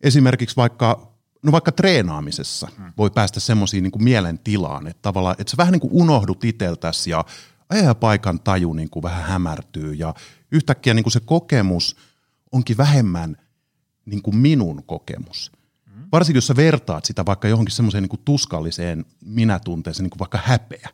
esimerkiksi 0.00 0.56
vaikka, 0.56 1.12
no 1.42 1.52
vaikka 1.52 1.72
treenaamisessa 1.72 2.68
mm. 2.78 2.92
voi 2.98 3.10
päästä 3.10 3.40
semmoisiin 3.40 3.82
niin 3.82 4.04
mielentilaan, 4.04 4.86
että 4.86 5.02
tavallaan, 5.02 5.36
että 5.38 5.50
sä 5.50 5.56
vähän 5.56 5.72
niin 5.72 5.80
kuin 5.80 5.92
unohdut 5.92 6.44
itseltäsi 6.44 7.10
ja 7.10 7.24
paikan 8.00 8.40
taju 8.40 8.72
niin 8.72 8.90
kuin 8.90 9.02
vähän 9.02 9.24
hämärtyy 9.24 9.94
ja 9.94 10.14
yhtäkkiä 10.52 10.94
niin 10.94 11.04
kuin 11.04 11.12
se 11.12 11.20
kokemus 11.20 11.96
onkin 12.52 12.76
vähemmän 12.76 13.36
niin 14.06 14.22
kuin 14.22 14.36
minun 14.36 14.82
kokemus. 14.86 15.52
Varsinkin 16.12 16.36
jos 16.36 16.46
sä 16.46 16.56
vertaat 16.56 17.04
sitä 17.04 17.26
vaikka 17.26 17.48
johonkin 17.48 17.74
semmoiseen 17.74 18.04
niin 18.04 18.20
tuskalliseen 18.24 19.04
minätunteeseen, 19.24 20.04
niin 20.04 20.10
kuin 20.10 20.18
vaikka 20.18 20.40
häpeä, 20.44 20.88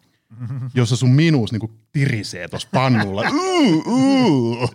jossa 0.75 0.96
sun 0.96 1.10
minuus 1.10 1.52
niin 1.52 1.60
kuin 1.60 1.72
tirisee 1.92 2.48
tuossa 2.48 2.68
pannulla. 2.72 3.22
Uh, 3.30 3.87
uh. 3.87 4.75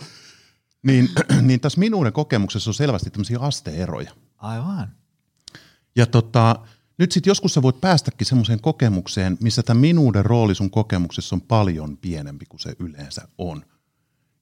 Niin, 0.83 1.09
niin 1.41 1.59
tässä 1.59 1.79
minuuden 1.79 2.13
kokemuksessa 2.13 2.69
on 2.69 2.73
selvästi 2.73 3.09
tämmöisiä 3.09 3.39
asteeroja. 3.39 4.11
Aivan. 4.37 4.91
Ja 5.95 6.05
tota, 6.05 6.55
nyt 6.97 7.11
sitten 7.11 7.31
joskus 7.31 7.53
sä 7.53 7.61
voit 7.61 7.81
päästäkin 7.81 8.27
semmoiseen 8.27 8.61
kokemukseen, 8.61 9.37
missä 9.41 9.63
tämä 9.63 9.79
minuuden 9.79 10.25
rooli 10.25 10.55
sun 10.55 10.69
kokemuksessa 10.69 11.35
on 11.35 11.41
paljon 11.41 11.97
pienempi 11.97 12.45
kuin 12.45 12.59
se 12.59 12.75
yleensä 12.79 13.27
on. 13.37 13.65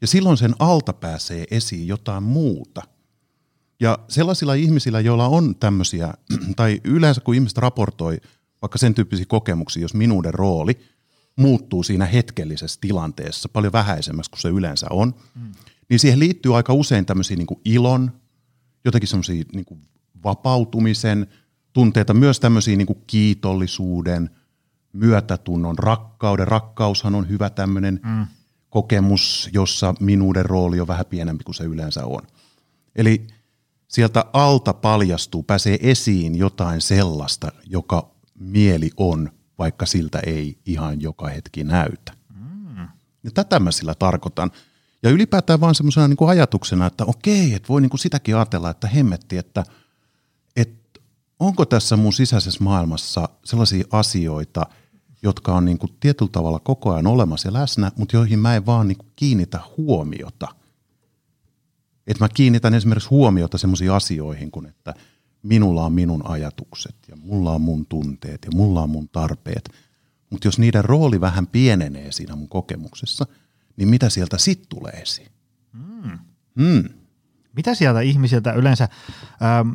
Ja 0.01 0.08
silloin 0.08 0.38
sen 0.38 0.55
alta 0.60 0.93
pääsee 0.93 1.46
esiin 1.51 1.88
jotain 1.88 2.24
muuta. 2.24 2.81
Ja 3.81 4.00
sellaisilla 4.07 4.53
ihmisillä, 4.53 5.00
joilla 5.00 5.27
on 5.27 5.55
tämmöisiä, 5.55 6.13
tai 6.55 6.81
yleensä 6.83 7.21
kun 7.21 7.35
ihmiset 7.35 7.57
raportoi 7.57 8.17
vaikka 8.61 8.77
sen 8.77 8.93
tyyppisiä 8.93 9.25
kokemuksia, 9.27 9.81
jos 9.81 9.93
minuuden 9.93 10.33
rooli 10.33 10.79
muuttuu 11.35 11.83
siinä 11.83 12.05
hetkellisessä 12.05 12.79
tilanteessa 12.81 13.50
paljon 13.50 13.73
vähäisemmäksi 13.73 14.31
kuin 14.31 14.41
se 14.41 14.50
yleensä 14.50 14.88
on, 14.89 15.15
mm. 15.35 15.51
niin 15.89 16.00
siihen 16.00 16.19
liittyy 16.19 16.57
aika 16.57 16.73
usein 16.73 17.05
tämmöisiä 17.05 17.38
niin 17.38 17.47
ilon, 17.65 18.11
jotenkin 18.85 19.07
semmoisia 19.07 19.43
niin 19.53 19.65
vapautumisen 20.23 21.27
tunteita, 21.73 22.13
myös 22.13 22.39
tämmöisiä 22.39 22.75
niin 22.77 23.03
kiitollisuuden, 23.07 24.29
myötätunnon, 24.93 25.79
rakkauden. 25.79 26.47
Rakkaushan 26.47 27.15
on 27.15 27.29
hyvä 27.29 27.50
tämmöinen 27.50 28.00
mm. 28.03 28.25
kokemus, 28.69 29.50
jossa 29.53 29.93
minuuden 30.00 30.45
rooli 30.45 30.79
on 30.79 30.88
vähän 30.88 31.05
pienempi 31.05 31.43
kuin 31.43 31.55
se 31.55 31.63
yleensä 31.63 32.05
on. 32.05 32.21
Eli 32.95 33.27
sieltä 33.91 34.25
alta 34.33 34.74
paljastuu, 34.74 35.43
pääsee 35.43 35.77
esiin 35.81 36.36
jotain 36.36 36.81
sellaista, 36.81 37.51
joka 37.65 38.12
mieli 38.39 38.89
on, 38.98 39.31
vaikka 39.57 39.86
siltä 39.86 40.19
ei 40.19 40.57
ihan 40.65 41.01
joka 41.01 41.27
hetki 41.27 41.63
näytä. 41.63 42.13
Mm. 42.36 42.88
Ja 43.24 43.31
tätä 43.33 43.60
mä 43.60 43.71
sillä 43.71 43.95
tarkoitan. 43.95 44.51
Ja 45.03 45.10
ylipäätään 45.10 45.62
vaan 45.62 45.75
semmoisena 45.75 46.07
niin 46.07 46.29
ajatuksena, 46.29 46.86
että 46.86 47.05
okei, 47.05 47.53
että 47.53 47.67
voi 47.69 47.81
niin 47.81 47.89
kuin 47.89 48.00
sitäkin 48.00 48.36
ajatella, 48.36 48.69
että 48.69 48.88
hemmetti, 48.88 49.38
että, 49.38 49.63
että 50.55 51.00
onko 51.39 51.65
tässä 51.65 51.98
mun 51.98 52.13
sisäisessä 52.13 52.63
maailmassa 52.63 53.29
sellaisia 53.45 53.86
asioita, 53.91 54.65
jotka 55.24 55.55
on 55.55 55.65
niin 55.65 55.77
kuin 55.77 55.91
tietyllä 56.00 56.31
tavalla 56.31 56.60
koko 56.60 56.93
ajan 56.93 57.07
olemassa 57.07 57.48
ja 57.48 57.53
läsnä, 57.53 57.91
mutta 57.95 58.15
joihin 58.15 58.39
mä 58.39 58.55
en 58.55 58.65
vaan 58.65 58.88
niin 58.88 58.98
kuin 58.98 59.12
kiinnitä 59.15 59.60
huomiota. 59.77 60.61
Että 62.12 62.24
mä 62.24 62.30
kiinnitän 62.30 62.74
esimerkiksi 62.74 63.10
huomiota 63.10 63.58
sellaisiin 63.58 63.91
asioihin 63.91 64.51
kuin, 64.51 64.65
että 64.65 64.94
minulla 65.44 65.86
on 65.86 65.94
minun 65.94 66.22
ajatukset 66.25 66.96
ja 67.08 67.15
mulla 67.15 67.51
on 67.51 67.62
mun 67.62 67.86
tunteet 67.86 68.46
ja 68.46 68.51
mulla 68.53 68.82
on 68.82 68.89
mun 68.89 69.10
tarpeet. 69.10 69.70
Mutta 70.30 70.48
jos 70.48 70.60
niiden 70.60 70.86
rooli 70.86 71.22
vähän 71.22 71.48
pienenee 71.48 72.12
siinä 72.12 72.36
mun 72.36 72.50
kokemuksessa– 72.50 73.25
niin 73.77 73.89
mitä 73.89 74.10
sieltä 74.10 74.38
sitten 74.38 74.70
tulee 74.70 74.91
esiin? 74.91 75.32
Mm. 75.74 76.20
Mm. 76.56 76.89
Mitä 77.56 77.75
sieltä 77.75 78.01
ihmisiltä 78.01 78.53
yleensä, 78.53 78.84
ähm, 79.41 79.70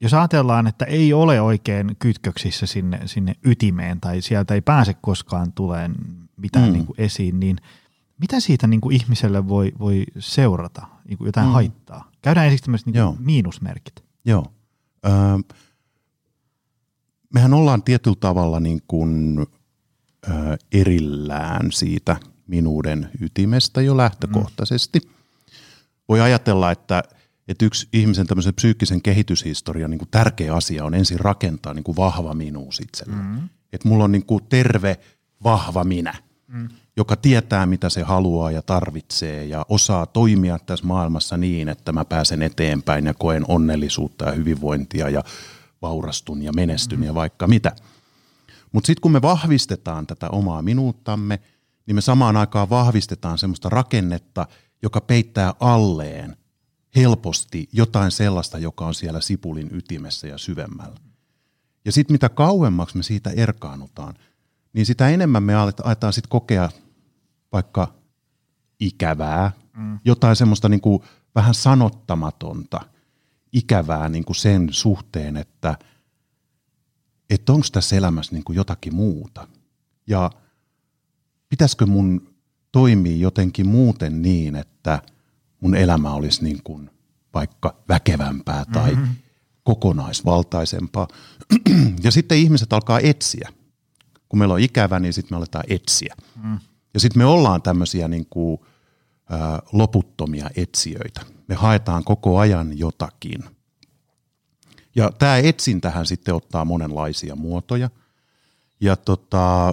jos 0.00 0.14
ajatellaan, 0.14 0.66
että 0.66 0.84
ei 0.84 1.12
ole 1.12 1.40
oikein 1.40 1.96
kytköksissä 1.98 2.66
sinne, 2.66 3.00
sinne 3.04 3.34
ytimeen 3.44 4.00
tai 4.00 4.22
sieltä 4.22 4.54
ei 4.54 4.60
pääse 4.60 4.94
koskaan 4.94 5.52
tuleen 5.52 5.94
mitään 6.36 6.66
mm. 6.66 6.72
niin 6.72 6.86
kuin 6.86 7.00
esiin, 7.00 7.40
niin 7.40 7.56
mitä 8.20 8.40
siitä 8.40 8.66
niin 8.66 8.80
kuin 8.80 8.96
ihmiselle 8.96 9.48
voi, 9.48 9.72
voi 9.78 10.04
seurata, 10.18 10.86
niin 11.08 11.18
kuin 11.18 11.28
jotain 11.28 11.46
mm. 11.46 11.52
haittaa? 11.52 12.10
Käydään 12.22 12.46
ensiksi 12.46 12.64
tämmöiset 12.64 12.86
niin 12.86 13.16
miinusmerkit. 13.18 14.04
Joo. 14.24 14.52
Öö, 15.06 15.12
mehän 17.34 17.54
ollaan 17.54 17.82
tietyllä 17.82 18.16
tavalla 18.20 18.60
niin 18.60 18.82
kuin, 18.88 19.46
ö, 20.28 20.56
erillään 20.72 21.72
siitä– 21.72 22.16
minuuden 22.46 23.10
ytimestä 23.20 23.82
jo 23.82 23.96
lähtökohtaisesti. 23.96 25.00
Mm. 25.00 25.10
Voi 26.08 26.20
ajatella, 26.20 26.70
että, 26.70 27.02
että 27.48 27.64
yksi 27.64 27.88
ihmisen 27.92 28.26
tämmöisen 28.26 28.54
psyykkisen 28.54 29.02
kehityshistorian 29.02 29.90
niin 29.90 29.98
kuin 29.98 30.10
tärkeä 30.10 30.54
asia 30.54 30.84
on 30.84 30.94
ensin 30.94 31.20
rakentaa 31.20 31.74
niin 31.74 31.84
kuin 31.84 31.96
vahva 31.96 32.34
minuus 32.34 32.80
itselle. 32.80 33.16
Mm. 33.16 33.48
Että 33.72 33.88
mulla 33.88 34.04
on 34.04 34.12
niin 34.12 34.26
kuin 34.26 34.44
terve, 34.48 34.96
vahva 35.44 35.84
minä, 35.84 36.14
mm. 36.48 36.68
joka 36.96 37.16
tietää, 37.16 37.66
mitä 37.66 37.88
se 37.88 38.02
haluaa 38.02 38.50
ja 38.50 38.62
tarvitsee 38.62 39.44
ja 39.44 39.66
osaa 39.68 40.06
toimia 40.06 40.58
tässä 40.58 40.86
maailmassa 40.86 41.36
niin, 41.36 41.68
että 41.68 41.92
mä 41.92 42.04
pääsen 42.04 42.42
eteenpäin 42.42 43.06
ja 43.06 43.14
koen 43.14 43.44
onnellisuutta 43.48 44.24
ja 44.24 44.32
hyvinvointia 44.32 45.08
ja 45.08 45.22
vaurastun 45.82 46.42
ja 46.42 46.52
menestyn 46.52 46.98
mm. 46.98 47.04
ja 47.04 47.14
vaikka 47.14 47.46
mitä. 47.46 47.72
Mutta 48.72 48.86
sitten 48.86 49.00
kun 49.00 49.12
me 49.12 49.22
vahvistetaan 49.22 50.06
tätä 50.06 50.28
omaa 50.28 50.62
minuuttamme– 50.62 51.40
niin 51.86 51.94
me 51.94 52.00
samaan 52.00 52.36
aikaan 52.36 52.70
vahvistetaan 52.70 53.38
semmoista 53.38 53.68
rakennetta, 53.68 54.46
joka 54.82 55.00
peittää 55.00 55.54
alleen 55.60 56.36
helposti 56.96 57.68
jotain 57.72 58.10
sellaista, 58.10 58.58
joka 58.58 58.86
on 58.86 58.94
siellä 58.94 59.20
sipulin 59.20 59.68
ytimessä 59.72 60.26
ja 60.26 60.38
syvemmällä. 60.38 60.96
Ja 61.84 61.92
sitten 61.92 62.14
mitä 62.14 62.28
kauemmaksi 62.28 62.96
me 62.96 63.02
siitä 63.02 63.30
erkaannutaan, 63.30 64.14
niin 64.76 64.86
sitä 64.86 65.08
enemmän 65.08 65.42
me 65.42 65.54
aletaan 65.54 66.12
sitten 66.12 66.30
kokea 66.30 66.70
vaikka 67.52 67.94
ikävää, 68.80 69.52
mm. 69.76 69.98
jotain 70.04 70.36
semmoista 70.36 70.68
niin 70.68 70.80
kuin 70.80 71.02
vähän 71.34 71.54
sanottamatonta, 71.54 72.80
ikävää 73.52 74.08
niin 74.08 74.24
kuin 74.24 74.36
sen 74.36 74.68
suhteen, 74.70 75.36
että, 75.36 75.78
että 77.30 77.52
onko 77.52 77.66
tässä 77.72 77.96
elämässä 77.96 78.32
niin 78.32 78.44
kuin 78.44 78.56
jotakin 78.56 78.94
muuta. 78.94 79.48
Ja– 80.06 80.30
pitäisikö 81.48 81.86
mun 81.86 82.34
toimia 82.72 83.16
jotenkin 83.16 83.68
muuten 83.68 84.22
niin, 84.22 84.56
että 84.56 85.02
mun 85.60 85.74
elämä 85.74 86.12
olisi 86.12 86.44
niin 86.44 86.62
kuin 86.64 86.90
vaikka 87.34 87.76
väkevämpää 87.88 88.64
tai 88.64 88.94
mm-hmm. 88.94 89.14
kokonaisvaltaisempaa. 89.62 91.08
ja 92.04 92.10
sitten 92.10 92.38
ihmiset 92.38 92.72
alkaa 92.72 93.00
etsiä. 93.00 93.52
Kun 94.28 94.38
meillä 94.38 94.54
on 94.54 94.60
ikävä, 94.60 95.00
niin 95.00 95.12
sitten 95.12 95.34
me 95.34 95.36
aletaan 95.36 95.64
etsiä. 95.68 96.14
Mm. 96.42 96.58
Ja 96.94 97.00
sitten 97.00 97.22
me 97.22 97.24
ollaan 97.24 97.62
tämmöisiä 97.62 98.08
niin 98.08 98.26
kuin, 98.30 98.60
ä, 99.32 99.36
loputtomia 99.72 100.50
etsijöitä. 100.56 101.20
Me 101.48 101.54
haetaan 101.54 102.04
koko 102.04 102.38
ajan 102.38 102.78
jotakin. 102.78 103.44
Ja 104.96 105.12
tämä 105.18 105.36
etsintähän 105.36 106.06
sitten 106.06 106.34
ottaa 106.34 106.64
monenlaisia 106.64 107.36
muotoja. 107.36 107.90
Ja 108.80 108.96
tota, 108.96 109.68
ä, 109.68 109.72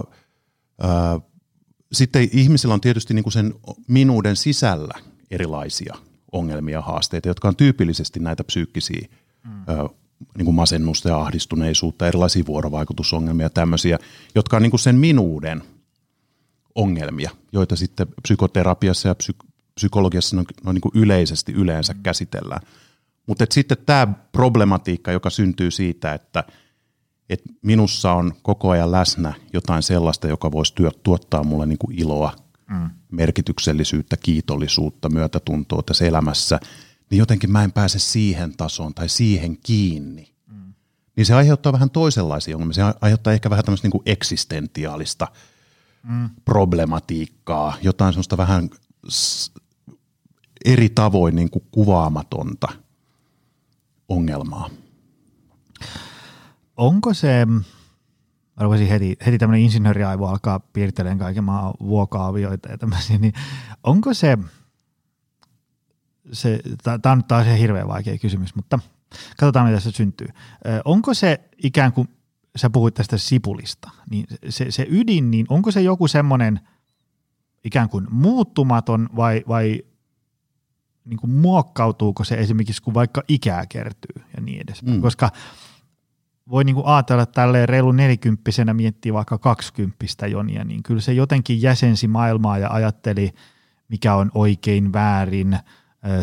sitten 1.92 2.28
ihmisillä 2.32 2.74
on 2.74 2.80
tietysti 2.80 3.14
niin 3.14 3.22
kuin 3.22 3.32
sen 3.32 3.54
minuuden 3.88 4.36
sisällä 4.36 4.94
erilaisia 5.30 5.94
ongelmia 6.32 6.72
ja 6.72 6.82
haasteita, 6.82 7.28
jotka 7.28 7.48
on 7.48 7.56
tyypillisesti 7.56 8.20
näitä 8.20 8.44
psyykkisiä 8.44 9.08
mm. 9.44 9.62
ö, 9.68 9.88
niin 10.38 10.44
kuin 10.44 10.54
masennusta 10.54 11.08
ja 11.08 11.16
ahdistuneisuutta, 11.18 12.06
erilaisia 12.08 12.46
vuorovaikutusongelmia 12.46 13.50
tämmöisiä, 13.50 13.98
jotka 14.34 14.56
on 14.56 14.62
niin 14.62 14.70
kuin 14.70 14.80
sen 14.80 14.96
minuuden 14.96 15.62
ongelmia, 16.74 17.30
joita 17.52 17.76
sitten 17.76 18.06
psykoterapiassa 18.22 19.08
ja 19.08 19.14
psy- 19.14 19.52
psykologiassa 19.74 20.36
no, 20.36 20.44
no 20.64 20.72
niin 20.72 20.80
kuin 20.80 20.92
yleisesti 20.94 21.52
yleensä 21.52 21.92
mm. 21.92 22.02
käsitellään. 22.02 22.60
Mutta 23.26 23.46
sitten 23.50 23.76
tämä 23.86 24.06
problematiikka, 24.32 25.12
joka 25.12 25.30
syntyy 25.30 25.70
siitä, 25.70 26.14
että– 26.14 26.44
että 27.30 27.48
minussa 27.62 28.12
on 28.12 28.32
koko 28.42 28.70
ajan 28.70 28.92
läsnä 28.92 29.34
jotain 29.52 29.82
sellaista, 29.82 30.28
joka 30.28 30.52
voisi 30.52 30.74
työ, 30.74 30.90
tuottaa 31.02 31.44
mulle 31.44 31.66
niin 31.66 31.78
kuin 31.78 31.98
iloa, 31.98 32.32
mm. 32.70 32.90
merkityksellisyyttä, 33.10 34.16
kiitollisuutta, 34.16 35.08
myötätuntoa 35.08 35.82
tässä 35.82 36.04
elämässä, 36.04 36.60
niin 37.14 37.18
jotenkin 37.18 37.52
mä 37.52 37.64
en 37.64 37.72
pääse 37.72 37.98
siihen 37.98 38.56
tasoon 38.56 38.94
tai 38.94 39.08
siihen 39.08 39.58
kiinni. 39.58 40.34
Mm. 40.46 40.74
Niin 41.16 41.26
se 41.26 41.34
aiheuttaa 41.34 41.72
vähän 41.72 41.90
toisenlaisia 41.90 42.56
ongelmia. 42.56 42.74
Se 42.74 42.82
aiheuttaa 43.00 43.32
ehkä 43.32 43.50
vähän 43.50 43.64
tämmöistä 43.64 43.88
niin 43.88 44.02
eksistentiaalista 44.06 45.28
mm. 46.02 46.30
problematiikkaa, 46.44 47.76
jotain 47.82 48.12
semmoista 48.12 48.36
vähän 48.36 48.70
eri 50.64 50.88
tavoin 50.88 51.36
niin 51.36 51.50
kuin 51.50 51.64
kuvaamatonta 51.70 52.68
ongelmaa 54.08 54.70
onko 56.76 57.14
se, 57.14 57.46
arvoisin 58.56 58.88
heti, 58.88 59.16
heti 59.26 59.38
tämmöinen 59.38 59.64
insinööriaivo 59.64 60.26
alkaa 60.26 60.60
piirtelemään 60.60 61.18
kaiken 61.18 61.44
maan 61.44 61.74
vuokaavioita 61.80 62.68
ja 62.68 62.78
tämmöisiä, 62.78 63.18
niin 63.18 63.32
onko 63.82 64.14
se, 64.14 64.38
se 66.32 66.60
tämä 66.82 67.12
on 67.12 67.24
taas 67.24 67.46
hirveän 67.58 67.88
vaikea 67.88 68.18
kysymys, 68.18 68.54
mutta 68.54 68.78
katsotaan 69.36 69.66
mitä 69.66 69.80
se 69.80 69.90
syntyy. 69.90 70.28
Onko 70.84 71.14
se 71.14 71.40
ikään 71.62 71.92
kuin, 71.92 72.08
sä 72.56 72.70
puhuit 72.70 72.94
tästä 72.94 73.18
sipulista, 73.18 73.90
niin 74.10 74.26
se, 74.48 74.70
se 74.70 74.86
ydin, 74.90 75.30
niin 75.30 75.46
onko 75.48 75.70
se 75.70 75.82
joku 75.82 76.08
semmoinen 76.08 76.60
ikään 77.64 77.88
kuin 77.88 78.06
muuttumaton 78.10 79.08
vai, 79.16 79.44
vai 79.48 79.82
niin 81.04 81.18
kuin 81.18 81.30
muokkautuuko 81.30 82.24
se 82.24 82.34
esimerkiksi, 82.34 82.82
kun 82.82 82.94
vaikka 82.94 83.22
ikää 83.28 83.66
kertyy 83.66 84.24
ja 84.36 84.42
niin 84.42 84.60
edespäin. 84.60 84.96
Mm. 84.96 85.02
Koska 85.02 85.30
voi 86.50 86.64
niin 86.64 86.74
kuin 86.74 86.86
ajatella, 86.86 87.22
että 87.22 87.42
tälleen 87.42 87.68
reilu 87.68 87.92
nelikymppisenä 87.92 88.74
miettii 88.74 89.12
vaikka 89.12 89.38
kaksikymppistä 89.38 90.26
Jonia, 90.26 90.64
niin 90.64 90.82
kyllä 90.82 91.00
se 91.00 91.12
jotenkin 91.12 91.62
jäsensi 91.62 92.08
maailmaa 92.08 92.58
ja 92.58 92.70
ajatteli, 92.70 93.30
mikä 93.88 94.14
on 94.14 94.30
oikein, 94.34 94.92
väärin, 94.92 95.58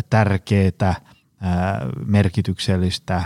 tärkeää, 0.10 0.96
merkityksellistä, 2.06 3.24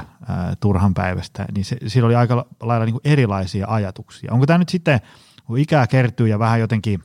turhan 0.59 0.93
päivästä, 0.93 1.45
niin 1.55 1.65
se, 1.65 1.77
sillä 1.87 2.05
oli 2.05 2.15
aika 2.15 2.45
lailla 2.61 2.85
niin 2.85 2.95
erilaisia 3.03 3.67
ajatuksia. 3.69 4.33
Onko 4.33 4.45
tämä 4.45 4.59
nyt 4.59 4.69
sitten, 4.69 4.99
kun 5.45 5.57
ikää 5.57 5.87
kertyy 5.87 6.27
ja 6.27 6.39
vähän 6.39 6.59
jotenkin 6.59 6.99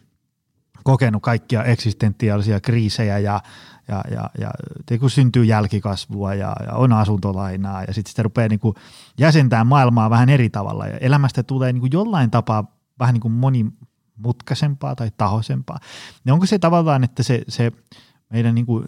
kokenut 0.84 1.22
kaikkia 1.22 1.64
eksistentiaalisia 1.64 2.60
kriisejä 2.60 3.18
ja 3.18 3.40
ja, 3.88 4.04
ja, 4.10 4.50
ja 4.90 4.98
kun 4.98 5.10
syntyy 5.10 5.44
jälkikasvua 5.44 6.34
ja, 6.34 6.56
ja 6.66 6.72
on 6.72 6.92
asuntolainaa 6.92 7.82
ja 7.82 7.94
sitten 7.94 8.10
sitä 8.10 8.22
rupeaa 8.22 8.48
niin 8.48 8.60
kuin 8.60 8.74
jäsentämään 9.18 9.66
maailmaa 9.66 10.10
vähän 10.10 10.28
eri 10.28 10.50
tavalla 10.50 10.86
ja 10.86 10.98
elämästä 10.98 11.42
tulee 11.42 11.72
niin 11.72 11.80
kuin 11.80 11.92
jollain 11.92 12.30
tapaa 12.30 12.76
vähän 12.98 13.12
niin 13.12 13.20
kuin 13.20 13.32
monimutkaisempaa 13.32 14.94
tai 14.96 15.10
tahosempaa. 15.16 15.78
Ja 16.24 16.34
onko 16.34 16.46
se 16.46 16.58
tavallaan, 16.58 17.04
että 17.04 17.22
se, 17.22 17.42
se 17.48 17.72
meidän 18.30 18.54
niin 18.54 18.66
kuin 18.66 18.84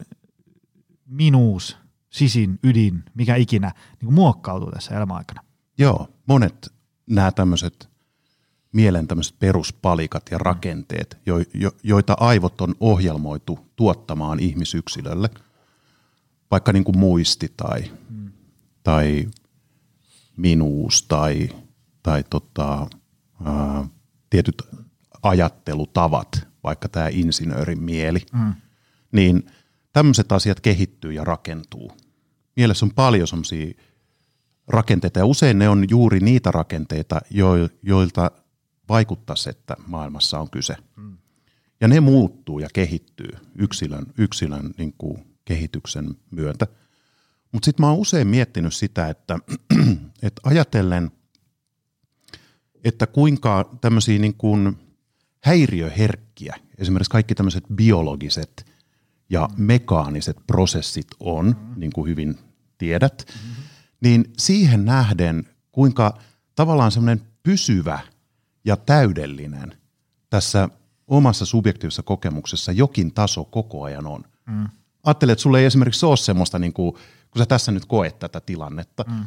minuus, 1.12 1.76
sisin, 2.11 2.59
ydin, 2.62 3.04
mikä 3.14 3.37
ikinä, 3.37 3.73
niin 3.90 4.07
kuin 4.07 4.14
muokkautuu 4.14 4.71
tässä 4.71 4.97
elämän 4.97 5.16
aikana? 5.16 5.42
Joo, 5.78 6.09
monet 6.26 6.73
nämä 7.07 7.33
tämmöiset 7.33 7.92
mielen 8.73 9.09
tämmöiset 9.09 9.38
peruspalikat 9.38 10.23
ja 10.31 10.38
rakenteet, 10.38 11.19
jo, 11.26 11.37
jo, 11.54 11.71
joita 11.83 12.16
aivot 12.21 12.61
on 12.61 12.75
ohjelmoitu 12.81 13.59
tuottamaan 13.76 14.40
ihmisyksilölle, 14.40 15.31
vaikka 16.50 16.73
niin 16.73 16.85
kuin 16.85 16.99
muisti 16.99 17.52
tai, 17.57 17.90
mm. 18.11 18.33
tai 18.83 19.28
minuus 20.37 21.02
tai, 21.02 21.49
tai 22.02 22.25
tota, 22.31 22.87
ää, 23.45 23.88
tietyt 24.31 24.62
ajattelutavat, 25.23 26.49
vaikka 26.64 26.88
tämä 26.88 27.09
insinöörin 27.09 27.83
mieli, 27.83 28.21
mm. 28.33 28.54
niin 29.12 29.50
tämmöiset 29.92 30.32
asiat 30.32 30.61
kehittyy 30.61 31.12
ja 31.12 31.25
rakentuu. 31.25 31.92
Mielessä 32.56 32.87
on 32.87 32.94
paljon 32.94 33.28
semmoisia 33.28 33.75
rakenteita 34.68 35.18
ja 35.18 35.26
usein 35.26 35.58
ne 35.58 35.68
on 35.68 35.84
juuri 35.90 36.20
niitä 36.20 36.50
rakenteita, 36.50 37.20
joilta 37.82 38.30
vaikuttaisi, 38.88 39.50
että 39.50 39.76
maailmassa 39.87 40.40
on 40.40 40.50
kyse. 40.50 40.76
Mm. 40.96 41.16
Ja 41.80 41.88
ne 41.88 42.00
muuttuu 42.00 42.58
ja 42.58 42.68
kehittyy 42.72 43.30
yksilön, 43.58 44.06
yksilön 44.18 44.75
niin 44.78 44.94
kuin 44.99 45.26
kehityksen 45.44 46.14
myötä. 46.30 46.66
Mutta 47.52 47.64
sitten 47.64 47.84
mä 47.87 47.90
oon 47.90 47.99
usein 47.99 48.28
miettinyt 48.28 48.75
sitä, 48.75 49.08
että, 49.08 49.38
että 50.22 50.40
ajatellen, 50.44 51.11
että 52.84 53.06
kuinka 53.06 53.78
tämmöisiä 53.80 54.18
niin 54.18 54.34
kuin 54.34 54.78
häiriöherkkiä, 55.40 56.56
esimerkiksi 56.78 57.11
kaikki 57.11 57.34
tämmöiset 57.34 57.64
biologiset 57.75 58.72
ja 59.32 59.48
mekaaniset 59.56 60.36
prosessit 60.46 61.06
on, 61.20 61.46
mm-hmm. 61.46 61.80
niin 61.80 61.92
kuin 61.92 62.08
hyvin 62.08 62.38
tiedät, 62.78 63.24
mm-hmm. 63.28 63.62
niin 64.00 64.32
siihen 64.38 64.84
nähden, 64.84 65.48
kuinka 65.72 66.18
tavallaan 66.54 66.92
semmoinen 66.92 67.22
pysyvä– 67.42 67.98
ja 68.64 68.76
täydellinen 68.76 69.76
tässä 70.30 70.68
omassa 71.08 71.46
subjektiivisessa 71.46 72.02
kokemuksessa 72.02 72.72
jokin 72.72 73.14
taso 73.14 73.44
koko 73.44 73.82
ajan 73.82 74.06
on. 74.06 74.24
Mm. 74.46 74.68
Ajattele, 75.04 75.32
että 75.32 75.42
sulle 75.42 75.60
ei 75.60 75.66
esimerkiksi 75.66 76.06
ole 76.06 76.16
semmoista, 76.16 76.58
niin 76.58 76.72
kuin, 76.72 76.92
kun 77.30 77.38
sä 77.38 77.46
tässä 77.46 77.72
nyt 77.72 77.84
koet 77.84 78.18
tätä 78.18 78.40
tilannetta, 78.40 79.04
mm. 79.08 79.24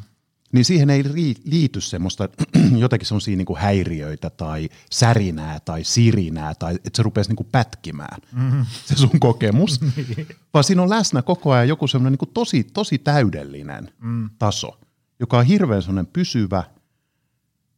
Niin 0.55 0.65
siihen 0.65 0.89
ei 0.89 1.03
liity 1.45 1.81
semmoista 1.81 2.29
jotenkin 2.77 3.07
semmoisia 3.07 3.38
niin 3.38 3.57
häiriöitä 3.57 4.29
tai 4.29 4.69
särinää 4.91 5.59
tai 5.59 5.83
sirinää 5.83 6.55
tai 6.55 6.75
että 6.75 6.89
se 6.93 7.03
rupeaisi 7.03 7.31
niin 7.31 7.35
kuin 7.35 7.50
pätkimään 7.51 8.21
mm. 8.31 8.65
se 8.88 8.95
sun 8.95 9.19
kokemus, 9.19 9.81
niin. 9.81 10.27
vaan 10.53 10.63
siinä 10.63 10.81
on 10.81 10.89
läsnä 10.89 11.22
koko 11.22 11.51
ajan 11.51 11.68
joku 11.68 11.87
semmoinen 11.87 12.11
niin 12.11 12.20
kuin 12.20 12.33
tosi, 12.33 12.63
tosi 12.63 12.98
täydellinen 12.98 13.91
mm. 14.01 14.29
taso, 14.39 14.79
joka 15.20 15.37
on 15.37 15.46
hirveän 15.46 15.81
semmoinen 15.81 16.13
pysyvä– 16.13 16.63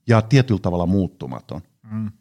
ja 0.08 0.22
tietyllä 0.22 0.60
tavalla 0.60 0.86
muuttumaton. 0.86 1.62
Mm. 1.92 2.12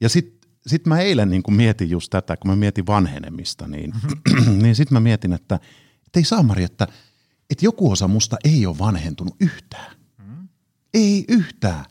Ja 0.00 0.08
sitten 0.08 0.50
sit 0.66 0.86
mä 0.86 1.00
eilen 1.00 1.30
niin 1.30 1.42
kun 1.42 1.54
mietin 1.54 1.90
just 1.90 2.10
tätä, 2.10 2.36
kun 2.36 2.50
mä 2.50 2.56
mietin 2.56 2.86
vanhenemista, 2.86 3.66
niin, 3.68 3.90
mm-hmm. 3.90 4.58
niin 4.62 4.74
sitten 4.74 4.96
mä 4.96 5.00
mietin, 5.00 5.32
että, 5.32 5.54
että 6.06 6.20
ei 6.20 6.24
Saamari, 6.24 6.64
että, 6.64 6.88
että 7.50 7.64
joku 7.64 7.90
osa 7.90 8.08
musta 8.08 8.36
ei 8.44 8.66
ole 8.66 8.78
vanhentunut 8.78 9.36
yhtään. 9.40 9.96
Ei 10.94 11.24
yhtään. 11.28 11.84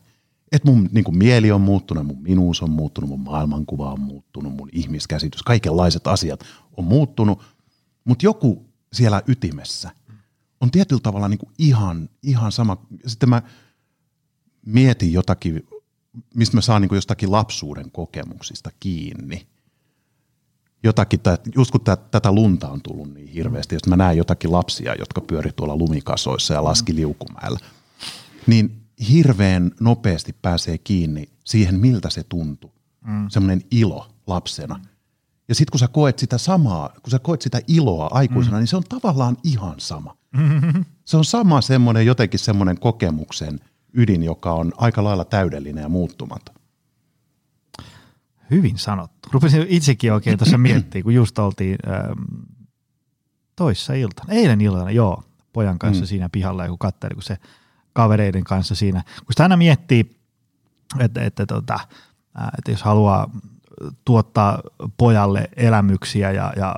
Että 0.52 0.70
mun 0.70 0.88
niin 0.92 1.04
kuin 1.04 1.16
mieli 1.16 1.52
on 1.52 1.60
muuttunut, 1.60 2.06
mun 2.06 2.22
minuus 2.22 2.62
on 2.62 2.70
muuttunut, 2.70 3.10
mun 3.10 3.20
maailmankuva 3.20 3.92
on 3.92 4.00
muuttunut, 4.00 4.52
mun 4.52 4.68
ihmiskäsitys, 4.72 5.42
kaikenlaiset 5.42 6.06
asiat 6.06 6.40
on 6.76 6.84
muuttunut, 6.84 7.42
mutta 8.04 8.26
joku 8.26 8.66
siellä 8.92 9.22
ytimessä 9.26 9.90
on 10.60 10.70
tietyllä 10.70 11.00
tavalla 11.02 11.28
niin 11.28 11.38
kuin 11.38 11.52
ihan, 11.58 12.08
ihan 12.22 12.52
sama. 12.52 12.86
Sitten 13.06 13.28
mä 13.28 13.42
mietin 14.66 15.12
jotakin, 15.12 15.68
mistä 16.34 16.56
mä 16.56 16.60
saan 16.60 16.82
niin 16.82 16.94
jostakin 16.94 17.32
lapsuuden 17.32 17.90
kokemuksista 17.90 18.70
kiinni. 18.80 19.46
Jotakin, 20.82 21.20
just 21.54 21.70
kun 21.70 21.80
tätä 22.10 22.32
lunta 22.32 22.68
on 22.68 22.82
tullut 22.82 23.14
niin 23.14 23.28
hirveästi, 23.28 23.74
jos 23.74 23.86
mä 23.86 23.96
näen 23.96 24.16
jotakin 24.16 24.52
lapsia, 24.52 24.94
jotka 24.98 25.20
pyöri 25.20 25.52
tuolla 25.52 25.76
lumikasoissa 25.76 26.54
ja 26.54 26.64
laski 26.64 26.94
liukumäellä, 26.94 27.58
niin 28.46 28.83
hirveän 29.08 29.70
nopeasti 29.80 30.36
pääsee 30.42 30.78
kiinni 30.78 31.28
siihen, 31.44 31.80
miltä 31.80 32.10
se 32.10 32.22
tuntui. 32.28 32.70
Mm. 33.06 33.28
Semmoinen 33.28 33.62
ilo 33.70 34.08
lapsena. 34.26 34.80
Ja 35.48 35.54
sitten 35.54 35.72
kun 35.72 35.80
sä 35.80 35.88
koet 35.88 36.18
sitä 36.18 36.38
samaa, 36.38 36.88
kun 36.88 37.10
sä 37.10 37.18
koet 37.18 37.42
sitä 37.42 37.60
iloa 37.68 38.08
aikuisena, 38.12 38.56
mm. 38.56 38.60
niin 38.60 38.68
se 38.68 38.76
on 38.76 38.84
tavallaan 38.88 39.36
ihan 39.42 39.74
sama. 39.78 40.16
Mm-hmm. 40.36 40.84
Se 41.04 41.16
on 41.16 41.24
sama 41.24 41.60
semmoinen 41.60 42.06
jotenkin 42.06 42.40
semmoinen 42.40 42.80
kokemuksen– 42.80 43.60
ydin, 43.94 44.22
joka 44.22 44.52
on 44.52 44.72
aika 44.76 45.04
lailla 45.04 45.24
täydellinen 45.24 45.82
ja 45.82 45.88
muuttumaton. 45.88 46.54
Hyvin 48.50 48.78
sanottu. 48.78 49.28
Rupesin 49.32 49.66
itsekin 49.68 50.12
oikein 50.12 50.38
tuossa 50.38 50.58
miettimään, 50.68 51.02
kun 51.02 51.14
just 51.14 51.38
oltiin 51.38 51.78
ähm, 51.88 52.22
toissa 53.56 53.94
iltana, 53.94 54.32
eilen 54.32 54.60
iltana, 54.60 54.90
joo, 54.90 55.22
pojan 55.52 55.78
kanssa 55.78 56.04
mm. 56.04 56.06
siinä 56.06 56.28
pihalla, 56.28 56.68
kun 56.68 56.78
katseli, 56.78 57.14
kun 57.14 57.22
se 57.22 57.38
kavereiden 57.94 58.44
kanssa 58.44 58.74
siinä, 58.74 59.02
kun 59.02 59.26
sitä 59.30 59.42
aina 59.42 59.56
miettii, 59.56 60.16
että, 60.98 61.22
että, 61.22 61.46
tota, 61.46 61.80
että 62.58 62.70
jos 62.70 62.82
haluaa 62.82 63.30
tuottaa 64.04 64.62
pojalle 64.96 65.48
elämyksiä 65.56 66.30
ja, 66.30 66.52
ja 66.56 66.74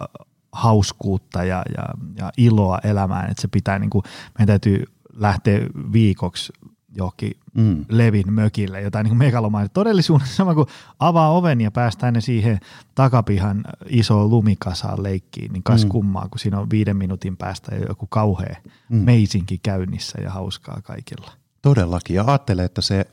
hauskuutta 0.53 1.45
ja, 1.45 1.63
ja, 1.77 1.85
ja 2.17 2.33
iloa 2.37 2.79
elämään, 2.85 3.31
että 3.31 3.41
se 3.41 3.49
pitää, 3.49 3.79
niin 3.79 3.91
kuin, 3.91 4.03
meidän 4.39 4.47
täytyy 4.47 4.85
lähteä 5.15 5.61
viikoksi 5.93 6.53
johonkin 6.97 7.37
mm. 7.55 7.85
Levin 7.89 8.33
mökille, 8.33 8.81
jotain 8.81 9.05
niin 9.05 9.17
megalomainen. 9.17 9.71
Todellisuudessa 9.73 10.37
sama 10.37 10.55
kuin 10.55 10.67
avaa 10.99 11.31
oven 11.31 11.61
ja 11.61 11.71
päästään 11.71 12.15
ne 12.15 12.21
siihen 12.21 12.61
takapihan 12.95 13.65
isoon 13.89 14.31
lumikasaan 14.31 15.03
leikkiin, 15.03 15.53
niin 15.53 15.63
kas 15.63 15.85
mm. 15.85 15.89
kummaa, 15.89 16.29
kun 16.29 16.39
siinä 16.39 16.61
on 16.61 16.71
viiden 16.71 16.97
minuutin 16.97 17.37
päästä 17.37 17.75
jo 17.75 17.87
joku 17.89 18.07
kauhea 18.07 18.57
mm. 18.89 18.97
meisinki 18.97 19.59
käynnissä 19.63 20.21
ja 20.23 20.31
hauskaa 20.31 20.81
kaikilla. 20.83 21.33
Todellakin, 21.63 22.17
ja 22.17 22.25
ajattele, 22.27 22.65
että 22.65 22.83
se 22.83 23.07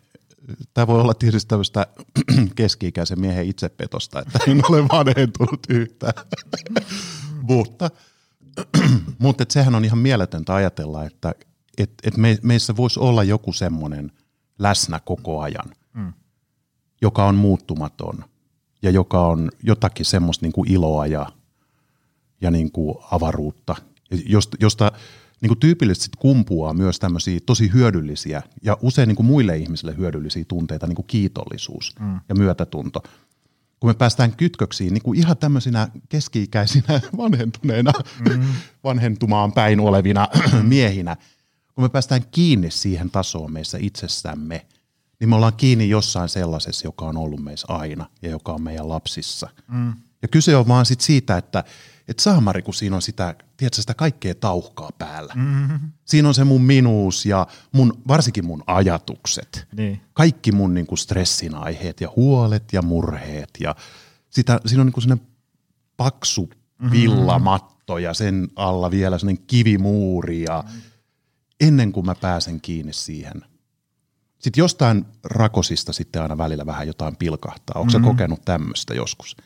tämä 0.74 0.88
voi 0.88 1.02
olla 1.02 1.14
tietysti 1.14 1.50
tämmöistä 1.50 1.88
keski-ikäisen 2.56 3.20
miehen 3.20 3.46
itsepetosta, 3.46 4.20
että 4.20 4.40
en 4.48 4.62
ole 4.70 4.88
vanhentunut 4.94 5.60
yhtään. 5.70 6.14
mutta 7.42 7.90
mutta 9.20 9.46
sehän 9.50 9.76
on 9.76 9.86
ihan 9.86 9.98
mieletöntä 9.98 10.56
ajatella, 10.56 11.06
että 11.06 11.36
että 11.78 12.08
et 12.08 12.18
me, 12.18 12.38
meissä 12.42 12.76
voisi 12.76 13.00
olla 13.00 13.24
joku 13.24 13.54
semmoinen 13.54 14.12
läsnä 14.60 15.00
koko 15.00 15.42
ajan, 15.42 15.70
mm. 15.94 16.14
joka 17.02 17.26
on 17.26 17.36
muuttumaton 17.36 18.26
ja 18.82 18.90
joka 18.90 19.28
on 19.28 19.52
jotakin 19.64 20.06
semmoista 20.06 20.46
niin 20.46 20.54
kuin 20.54 20.72
iloa 20.72 21.08
ja, 21.08 21.32
ja 22.42 22.52
niin 22.52 22.72
kuin 22.72 22.98
avaruutta, 23.12 23.76
josta, 24.26 24.58
josta 24.60 24.92
niin 25.42 25.48
kuin 25.48 25.60
tyypillisesti 25.60 26.18
kumpuaa 26.20 26.74
myös 26.74 27.00
tämmöisiä 27.00 27.40
tosi 27.46 27.72
hyödyllisiä 27.74 28.42
ja 28.62 28.78
usein 28.82 29.08
niin 29.08 29.16
kuin 29.16 29.26
muille 29.26 29.58
ihmisille 29.58 29.98
hyödyllisiä 29.98 30.46
tunteita, 30.48 30.88
niin 30.88 30.96
kuin 30.96 31.08
kiitollisuus 31.08 31.96
mm. 32.00 32.20
ja 32.30 32.36
myötätunto. 32.36 33.04
Kun 33.80 33.90
me 33.90 33.94
päästään 33.94 34.36
kytköksiin 34.36 34.94
niin 34.94 35.04
kuin 35.04 35.20
ihan 35.20 35.38
tämmöisinä 35.38 35.88
keski-ikäisinä 36.10 37.02
vanhentuneina, 37.18 37.92
mm. 38.30 38.44
vanhentumaan 38.84 39.52
päin 39.52 39.80
olevina 39.80 40.28
miehinä– 40.64 41.18
kun 41.76 41.84
me 41.84 41.90
päästään 41.90 42.22
kiinni 42.32 42.72
siihen 42.72 43.12
tasoon 43.12 43.52
meissä 43.52 43.78
itsessämme, 43.82 44.66
niin 45.20 45.30
me 45.30 45.36
ollaan 45.36 45.54
kiinni 45.58 45.90
jossain 45.90 46.30
sellaisessa, 46.30 46.88
joka 46.88 47.06
on 47.06 47.18
ollut 47.18 47.44
meissä 47.44 47.68
aina 47.70 48.06
ja 48.22 48.30
joka 48.30 48.54
on 48.54 48.64
meidän 48.64 48.90
lapsissa. 48.90 49.50
Mm. 49.68 49.94
Ja 50.22 50.28
kyse 50.28 50.56
on 50.56 50.68
vaan 50.68 50.86
sit 50.86 51.02
siitä, 51.02 51.38
että 51.38 51.64
et 52.08 52.20
saamari, 52.20 52.62
kun 52.62 52.74
siinä 52.74 52.96
on 52.96 53.02
sitä, 53.02 53.36
tiedätkö, 53.58 53.82
sitä 53.82 53.94
kaikkea 53.94 54.36
tauhkaa 54.36 54.90
päällä. 54.98 55.34
Mm-hmm. 55.36 55.80
Siinä 56.06 56.28
on 56.28 56.34
se 56.34 56.44
mun 56.44 56.62
minuus 56.62 57.26
ja 57.26 57.48
mun, 57.72 58.02
varsinkin 58.08 58.46
mun 58.46 58.64
ajatukset. 58.68 59.68
Niin. 59.76 60.02
Kaikki 60.14 60.52
mun 60.52 60.74
niin 60.74 60.88
kuin 60.88 60.98
stressin 60.98 61.56
aiheet 61.56 62.02
ja 62.02 62.10
huolet 62.16 62.74
ja 62.74 62.82
murheet. 62.82 63.50
Ja 63.60 63.76
sitä, 64.30 64.60
siinä 64.66 64.82
on 64.82 64.86
niin 64.86 64.94
kuin 64.94 65.02
sellainen 65.02 65.28
paksu 65.98 66.50
villamatto 66.92 67.98
ja 67.98 68.14
sen 68.14 68.48
alla 68.56 68.92
vielä 68.92 69.18
sellainen 69.18 69.44
kivimuuri 69.48 70.44
ja 70.44 70.64
ennen 71.68 71.92
kuin 71.92 72.06
mä 72.06 72.16
pääsen 72.16 72.62
kiinni 72.62 72.94
siihen. 72.94 73.42
Sitten 74.40 74.62
jostain 74.62 75.06
rakosista 75.24 75.94
sitten 75.94 76.22
aina 76.22 76.38
välillä 76.38 76.66
vähän 76.66 76.88
jotain 76.88 77.16
pilkahtaa. 77.16 77.82
Onko 77.82 77.94
mm-hmm. 77.94 78.08
kokenut 78.08 78.46
tämmöistä 78.46 78.94
joskus? 78.94 79.38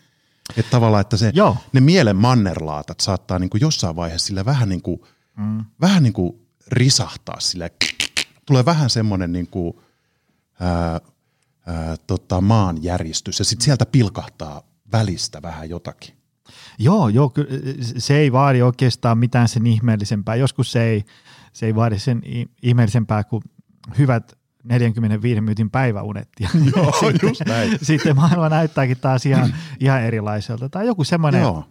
Että 0.58 0.72
tavallaan, 0.72 1.02
että 1.02 1.18
se, 1.18 1.32
Joo. 1.36 1.58
ne 1.74 1.82
mielen 1.82 2.16
mannerlaatat 2.16 3.00
saattaa 3.00 3.40
niin 3.40 3.50
kuin 3.50 3.62
jossain 3.62 3.96
vaiheessa 3.96 4.28
sillä 4.28 4.46
vähän 4.46 4.70
niin 4.70 4.82
kuin, 4.82 5.02
mm. 5.38 5.66
vähän 5.82 6.04
niin 6.04 6.14
kuin 6.14 6.48
risahtaa 6.68 7.40
sillä. 7.40 7.70
Tulee 8.46 8.66
vähän 8.66 8.90
semmoinen 8.90 9.32
niin 9.32 9.48
kuin, 9.48 9.74
ää, 10.60 11.02
ää, 11.66 11.98
tota, 12.08 12.42
maanjäristys 12.42 13.40
ja 13.40 13.46
sitten 13.46 13.66
sieltä 13.66 13.86
pilkahtaa 13.86 14.62
välistä 14.92 15.42
vähän 15.42 15.70
jotakin. 15.70 16.18
Joo, 16.80 17.10
joo, 17.10 17.34
se 17.98 18.18
ei 18.18 18.32
vaadi 18.32 18.62
oikeastaan 18.62 19.18
mitään 19.18 19.48
sen 19.48 19.68
ihmeellisempää. 19.68 20.36
Joskus 20.36 20.72
se 20.72 20.84
ei, 20.84 21.06
se 21.58 21.66
ei 21.66 21.76
vaadi 21.76 22.00
sen 22.00 22.22
ihmeellisempää 22.62 23.24
kuin 23.24 23.44
hyvät 23.98 24.38
45 24.64 25.42
minuutin 25.42 25.70
päiväunet. 25.70 26.30
Ja 26.40 26.50
Joo, 26.76 26.92
sitten, 26.92 27.30
just 27.30 27.42
näin. 27.46 27.78
sitten 27.82 28.16
maailma 28.16 28.50
näyttääkin 28.50 28.98
taas 28.98 29.26
ihan, 29.26 29.56
ihan 29.80 30.02
erilaiselta. 30.02 30.70
Tai 30.70 30.88
joku 30.88 31.04
semmoinen 31.04 31.42
Joo. 31.42 31.66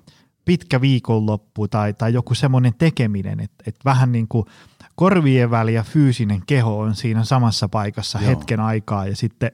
pitkä 0.44 0.80
viikonloppu 0.80 1.68
tai, 1.68 1.94
tai 1.94 2.12
joku 2.12 2.34
semmoinen 2.34 2.74
tekeminen, 2.78 3.40
että, 3.40 3.64
että 3.66 3.80
vähän 3.84 4.12
niin 4.12 4.28
kuin 4.28 4.46
korvien 4.94 5.50
väli 5.50 5.74
ja 5.74 5.82
fyysinen 5.82 6.42
keho 6.46 6.78
on 6.78 6.94
siinä 6.94 7.24
samassa 7.24 7.68
paikassa 7.68 8.18
Joo. 8.18 8.28
hetken 8.28 8.60
aikaa 8.60 9.06
ja 9.06 9.16
sitten 9.16 9.50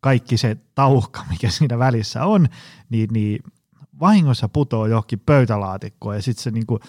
kaikki 0.00 0.36
se 0.36 0.56
tauhka, 0.74 1.24
mikä 1.30 1.50
siinä 1.50 1.78
välissä 1.78 2.24
on, 2.24 2.48
niin, 2.90 3.08
niin 3.12 3.42
vahingossa 4.00 4.48
putoo 4.48 4.86
johonkin 4.86 5.20
pöytälaatikkoon 5.26 6.16
ja 6.16 6.22
sitten 6.22 6.42
se 6.42 6.50
niin 6.50 6.66
kuin 6.66 6.80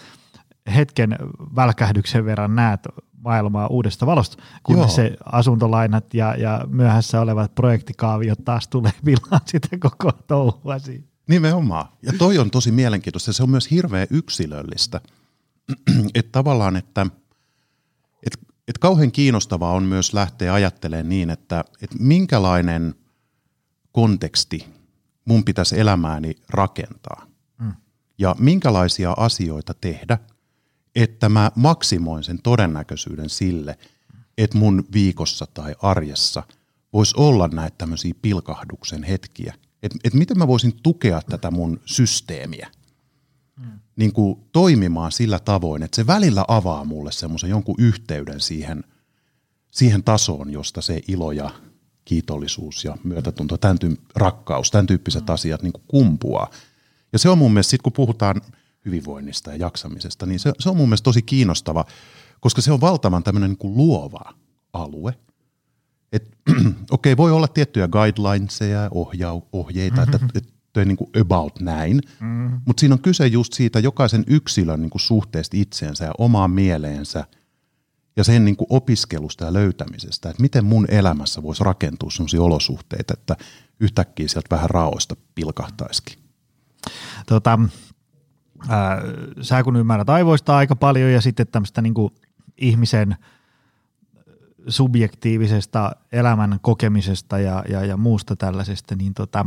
hetken 0.74 1.16
välkähdyksen 1.56 2.24
verran 2.24 2.54
näet 2.54 2.80
maailmaa 3.24 3.66
uudesta 3.66 4.06
valosta, 4.06 4.42
kun 4.62 4.76
Joo. 4.76 4.88
se 4.88 5.16
asuntolainat 5.24 6.14
ja, 6.14 6.34
ja 6.34 6.64
myöhässä 6.68 7.20
olevat 7.20 7.54
projektikaaviot 7.54 8.44
taas 8.44 8.68
tulee 8.68 8.92
vilaan 9.04 9.40
sitä 9.44 9.68
koko 9.78 10.12
touhua 10.12 10.78
siinä. 10.78 11.04
Nimenomaan. 11.28 11.88
Ja 12.02 12.12
toi 12.18 12.38
on 12.38 12.50
tosi 12.50 12.70
mielenkiintoista. 12.70 13.32
Se 13.32 13.42
on 13.42 13.50
myös 13.50 13.70
hirveän 13.70 14.06
yksilöllistä. 14.10 15.00
että 16.14 16.32
tavallaan, 16.32 16.76
että 16.76 17.06
et, 18.26 18.38
et 18.68 18.78
kauhean 18.78 19.12
kiinnostavaa 19.12 19.72
on 19.72 19.82
myös 19.82 20.14
lähteä 20.14 20.54
ajattelemaan 20.54 21.08
niin, 21.08 21.30
että 21.30 21.64
et 21.82 21.90
minkälainen 21.98 22.94
konteksti 23.92 24.66
mun 25.24 25.44
pitäisi 25.44 25.80
elämääni 25.80 26.36
rakentaa. 26.48 27.26
Mm. 27.60 27.72
Ja 28.18 28.36
minkälaisia 28.38 29.14
asioita 29.16 29.74
tehdä, 29.74 30.18
että 31.02 31.28
mä 31.28 31.52
maksimoin 31.54 32.24
sen 32.24 32.42
todennäköisyyden 32.42 33.30
sille, 33.30 33.78
että 34.38 34.58
mun 34.58 34.84
viikossa 34.92 35.46
tai 35.54 35.74
arjessa 35.82 36.42
voisi 36.92 37.14
olla 37.16 37.48
näitä 37.48 37.74
tämmöisiä 37.78 38.14
pilkahduksen 38.22 39.02
hetkiä. 39.02 39.54
Että 39.82 39.98
et 40.04 40.14
miten 40.14 40.38
mä 40.38 40.46
voisin 40.46 40.72
tukea 40.82 41.20
tätä 41.22 41.50
mun 41.50 41.80
systeemiä 41.84 42.70
niin 43.96 44.12
kuin 44.12 44.40
toimimaan 44.52 45.12
sillä 45.12 45.38
tavoin, 45.38 45.82
että 45.82 45.96
se 45.96 46.06
välillä 46.06 46.44
avaa 46.48 46.84
mulle 46.84 47.12
semmoisen 47.12 47.50
jonkun 47.50 47.74
yhteyden 47.78 48.40
siihen, 48.40 48.84
siihen 49.70 50.04
tasoon, 50.04 50.50
josta 50.50 50.82
se 50.82 51.02
ilo 51.08 51.32
ja 51.32 51.50
kiitollisuus 52.04 52.84
ja 52.84 52.96
myötätunto, 53.04 53.58
tämän 53.58 53.78
tyy- 53.78 54.00
rakkaus, 54.16 54.70
tämän 54.70 54.86
tyyppiset 54.86 55.30
asiat 55.30 55.62
niin 55.62 55.72
kuin 55.72 55.84
kumpuaa. 55.88 56.50
Ja 57.12 57.18
se 57.18 57.28
on 57.28 57.38
mun 57.38 57.52
mielestä, 57.52 57.70
sit 57.70 57.82
kun 57.82 57.92
puhutaan 57.92 58.40
hyvinvoinnista 58.84 59.50
ja 59.50 59.56
jaksamisesta, 59.56 60.26
niin 60.26 60.40
se, 60.40 60.52
se 60.58 60.70
on 60.70 60.76
mun 60.76 60.88
mielestä 60.88 61.04
tosi 61.04 61.22
kiinnostava, 61.22 61.84
koska 62.40 62.60
se 62.60 62.72
on 62.72 62.80
valtavan 62.80 63.22
tämmöinen 63.22 63.50
niin 63.50 63.58
kuin 63.58 63.76
luova 63.76 64.34
alue. 64.72 65.14
Et, 66.12 66.36
okei, 66.90 67.16
voi 67.16 67.32
olla 67.32 67.48
tiettyjä 67.48 67.88
guidelineseja, 67.88 68.88
ohjau, 68.90 69.42
ohjeita, 69.52 69.96
mm-hmm. 69.96 70.14
että, 70.14 70.38
että 70.38 70.52
toi 70.72 70.84
niin 70.84 70.96
kuin 70.96 71.10
about 71.20 71.60
näin, 71.60 72.00
mm-hmm. 72.20 72.60
mutta 72.64 72.80
siinä 72.80 72.94
on 72.94 73.02
kyse 73.02 73.26
just 73.26 73.52
siitä 73.52 73.78
jokaisen 73.78 74.24
yksilön 74.26 74.82
niin 74.82 74.90
kuin 74.90 75.00
suhteesta 75.00 75.56
itseensä 75.56 76.04
ja 76.04 76.12
omaan 76.18 76.50
mieleensä 76.50 77.24
ja 78.16 78.24
sen 78.24 78.44
niin 78.44 78.56
kuin 78.56 78.66
opiskelusta 78.70 79.44
ja 79.44 79.52
löytämisestä, 79.52 80.30
että 80.30 80.42
miten 80.42 80.64
mun 80.64 80.86
elämässä 80.88 81.42
voisi 81.42 81.64
rakentua 81.64 82.10
sellaisia 82.10 82.42
olosuhteita, 82.42 83.14
että 83.14 83.36
yhtäkkiä 83.80 84.28
sieltä 84.28 84.54
vähän 84.56 84.70
raoista 84.70 85.16
pilkahtaisikin. 85.34 86.18
Tota, 87.26 87.58
ää, 88.68 89.02
sä 89.40 89.62
kun 89.62 89.76
ymmärrät 89.76 90.10
aivoista 90.10 90.56
aika 90.56 90.76
paljon 90.76 91.12
ja 91.12 91.20
sitten 91.20 91.46
tämmöistä 91.46 91.82
niin 91.82 91.94
ihmisen 92.58 93.16
subjektiivisesta 94.68 95.92
elämän 96.12 96.58
kokemisesta 96.62 97.38
ja, 97.38 97.64
ja, 97.68 97.84
ja 97.84 97.96
muusta 97.96 98.36
tällaisesta, 98.36 98.94
niin 98.94 99.14
tota, 99.14 99.46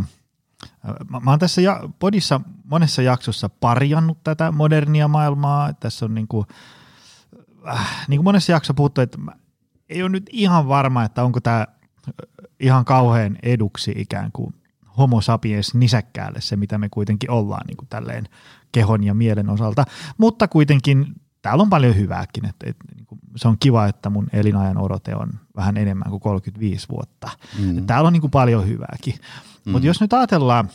mä, 1.09 1.19
mä 1.19 1.29
oon 1.29 1.39
tässä 1.39 1.61
ja, 1.61 1.89
podissa 1.99 2.41
monessa 2.63 3.01
jaksossa 3.01 3.49
parjannut 3.49 4.23
tätä 4.23 4.51
modernia 4.51 5.07
maailmaa. 5.07 5.73
Tässä 5.73 6.05
on 6.05 6.13
niin 6.13 6.27
kuin, 6.27 6.47
äh, 7.67 8.05
niin 8.07 8.17
kuin 8.17 8.23
monessa 8.23 8.51
jaksossa 8.51 8.73
puhuttu, 8.73 9.01
että 9.01 9.17
mä, 9.17 9.31
ei 9.89 10.03
ole 10.03 10.09
nyt 10.09 10.29
ihan 10.31 10.67
varma, 10.67 11.03
että 11.03 11.23
onko 11.23 11.39
tämä 11.41 11.67
ihan 12.59 12.85
kauhean 12.85 13.37
eduksi 13.43 13.93
ikään 13.95 14.31
kuin 14.31 14.53
homo 14.97 15.21
sapiens 15.21 15.73
nisäkkäälle 15.73 16.41
se, 16.41 16.55
mitä 16.55 16.77
me 16.77 16.89
kuitenkin 16.89 17.31
ollaan 17.31 17.67
niin 17.67 17.77
kuin 17.77 17.89
tälleen 17.89 18.27
kehon 18.73 19.03
ja 19.03 19.13
mielen 19.13 19.49
osalta, 19.49 19.85
mutta 20.17 20.47
kuitenkin 20.47 21.05
täällä 21.41 21.61
on 21.61 21.69
paljon 21.69 21.95
hyvääkin, 21.95 22.45
että, 22.45 22.69
että 22.69 22.85
niin 22.95 23.07
se 23.35 23.47
on 23.47 23.57
kiva, 23.59 23.87
että 23.87 24.09
mun 24.09 24.27
elinajan 24.33 24.77
odote 24.77 25.15
on 25.15 25.29
vähän 25.55 25.77
enemmän 25.77 26.09
kuin 26.09 26.21
35 26.21 26.87
vuotta. 26.89 27.29
Mm. 27.59 27.85
Täällä 27.85 28.07
on 28.07 28.13
niin 28.13 28.21
kuin 28.21 28.31
paljon 28.31 28.67
hyvääkin, 28.67 29.13
mm. 29.65 29.71
mutta 29.71 29.87
jos 29.87 30.01
nyt 30.01 30.13
ajatellaan 30.13 30.69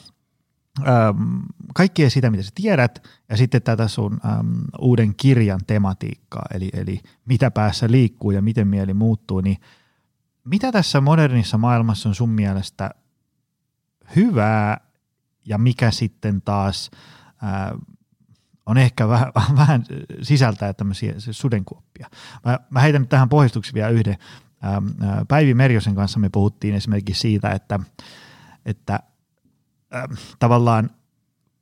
äm, 0.78 1.42
kaikkea 1.74 2.10
sitä, 2.10 2.30
mitä 2.30 2.42
sä 2.42 2.50
tiedät, 2.54 3.08
ja 3.28 3.36
sitten 3.36 3.62
tätä 3.62 3.88
sun 3.88 4.12
äm, 4.12 4.48
uuden 4.78 5.14
kirjan 5.14 5.60
tematiikkaa, 5.66 6.46
eli, 6.54 6.70
eli 6.72 7.00
mitä 7.24 7.50
päässä 7.50 7.86
liikkuu 7.90 8.30
ja 8.30 8.42
miten 8.42 8.68
mieli 8.68 8.94
muuttuu, 8.94 9.40
niin 9.40 9.56
mitä 10.44 10.72
tässä 10.72 11.00
modernissa 11.00 11.58
maailmassa 11.58 12.08
on 12.08 12.14
sun 12.14 12.30
mielestä 12.30 12.90
hyvää 14.16 14.80
ja 15.44 15.58
mikä 15.58 15.90
sitten 15.90 16.42
taas 16.42 16.90
ää, 17.42 17.74
on 18.66 18.78
ehkä 18.78 19.08
vähän, 19.08 19.32
vähän 19.56 19.84
sisältää 20.22 20.72
tämmöisiä 20.72 21.14
sudenkuoppia. 21.18 22.08
Mä, 22.44 22.58
mä 22.70 22.80
heitän 22.80 23.02
nyt 23.02 23.08
tähän 23.08 23.28
pohjustuksi 23.28 23.74
vielä 23.74 23.88
yhden. 23.88 24.16
Ää, 24.62 24.82
Päivi 25.28 25.54
Merjosen 25.54 25.94
kanssa 25.94 26.18
me 26.18 26.28
puhuttiin 26.28 26.74
esimerkiksi 26.74 27.20
siitä, 27.20 27.50
että, 27.50 27.80
että 28.66 29.00
ää, 29.90 30.08
tavallaan 30.38 30.90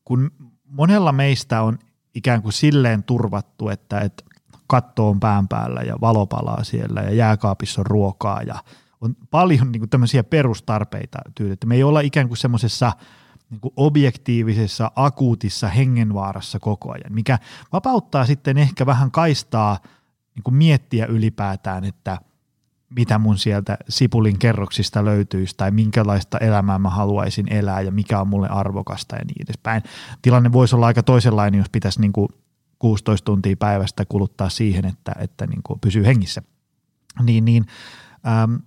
kun 0.05 0.31
monella 0.65 1.13
meistä 1.13 1.63
on 1.63 1.79
ikään 2.15 2.43
kuin 2.43 2.53
silleen 2.53 3.03
turvattu, 3.03 3.69
että, 3.69 4.01
että 4.01 4.25
katto 4.67 5.09
on 5.09 5.21
pään 5.21 5.49
päällä 5.49 5.81
ja 5.81 5.97
valo 6.01 6.27
palaa 6.27 6.65
siellä 6.65 7.01
ja 7.01 7.15
jääkaapissa 7.15 7.81
on 7.81 7.87
ruokaa 7.87 8.43
ja 8.43 8.63
on 9.01 9.17
paljon 9.31 9.73
niin 9.73 9.81
kuin 9.81 9.91
tämmöisiä 9.91 10.25
perustarpeita 10.25 11.19
tyydytty. 11.35 11.67
Me 11.67 11.75
ei 11.75 11.83
olla 11.83 12.01
ikään 12.01 12.29
kuin 12.29 12.39
semmoisessa 12.39 12.93
niin 13.51 13.61
kuin 13.61 13.73
objektiivisessa, 13.77 14.91
akuutissa 14.97 15.69
hengenvaarassa 15.69 16.59
koko 16.59 16.93
ajan, 16.93 17.13
mikä 17.13 17.39
vapauttaa 17.73 18.27
sitten 18.27 18.59
ehkä 18.59 18.87
vähän 18.87 19.11
kaistaa 19.11 19.79
niin 20.35 20.43
kuin 20.43 20.55
miettiä 20.55 21.07
ylipäätään, 21.07 21.85
että 21.85 22.19
mitä 22.97 23.19
mun 23.19 23.39
sieltä 23.39 23.79
sipulin 23.89 24.39
kerroksista 24.39 25.05
löytyisi 25.05 25.55
tai 25.57 25.71
minkälaista 25.71 26.39
elämää 26.39 26.79
mä 26.79 26.91
haluaisin 26.91 27.53
elää 27.53 27.81
ja 27.81 27.91
mikä 27.91 28.21
on 28.21 28.29
mulle 28.29 28.49
arvokasta 28.49 29.17
ja 29.17 29.25
niin 29.25 29.43
edespäin. 29.47 29.83
Tilanne 30.23 30.53
voisi 30.53 30.77
olla 30.77 30.87
aika 30.87 31.03
toisenlainen, 31.03 31.59
jos 31.59 31.71
pitäisi 31.71 32.01
niin 32.01 32.13
kuin 32.13 32.29
16 32.79 33.25
tuntia 33.25 33.57
päivästä 33.57 34.05
kuluttaa 34.05 34.49
siihen, 34.49 34.85
että, 34.85 35.13
että 35.19 35.47
niin 35.47 35.61
kuin 35.63 35.81
pysyy 35.81 36.07
hengissä. 36.07 36.43
Niin, 37.23 37.45
niin 37.45 37.67
äm, 38.43 38.59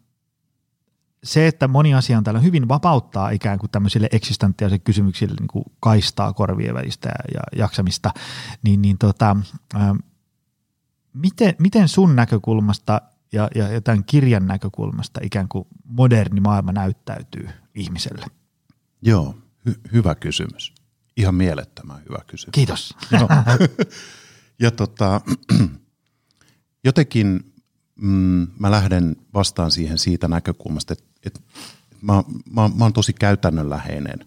se, 1.23 1.47
että 1.47 1.67
moni 1.67 1.93
asia 1.93 2.17
on 2.17 2.23
täällä 2.23 2.39
hyvin 2.39 2.67
vapauttaa 2.67 3.29
ikään 3.29 3.59
kuin 3.59 3.71
tämmöisille 3.71 4.09
eksistentiaalisille 4.11 4.83
kysymyksille 4.83 5.35
niin 5.39 5.47
kuin 5.47 5.65
kaistaa 5.79 6.33
korvien 6.33 6.75
välistä 6.75 7.09
ja 7.33 7.41
jaksamista, 7.55 8.11
niin, 8.63 8.81
niin 8.81 8.97
tota, 8.97 9.35
äm, 9.75 9.99
miten, 11.13 11.55
miten 11.59 11.87
sun 11.87 12.15
näkökulmasta 12.15 13.01
ja, 13.31 13.47
ja, 13.55 13.67
ja 13.67 13.81
tämän 13.81 14.03
kirjan 14.03 14.47
näkökulmasta 14.47 15.19
ikään 15.23 15.47
kuin 15.47 15.67
moderni 15.83 16.39
maailma 16.39 16.71
näyttäytyy 16.71 17.49
ihmiselle? 17.75 18.25
Joo, 19.01 19.37
hy- 19.69 19.79
hyvä 19.93 20.15
kysymys. 20.15 20.73
Ihan 21.17 21.35
mielettömän 21.35 22.01
hyvä 22.09 22.19
kysymys. 22.27 22.51
Kiitos. 22.51 22.95
Ja 24.61 24.71
tota, 24.71 25.21
jotenkin 26.87 27.53
mm, 28.01 28.47
mä 28.59 28.71
lähden 28.71 29.15
vastaan 29.33 29.71
siihen 29.71 29.97
siitä 29.97 30.27
näkökulmasta, 30.27 30.93
että, 30.93 31.08
että 31.29 31.39
mä, 32.01 32.23
mä, 32.51 32.69
mä 32.75 32.85
oon 32.85 32.93
tosi 32.93 33.13
käytännönläheinen 33.13 34.19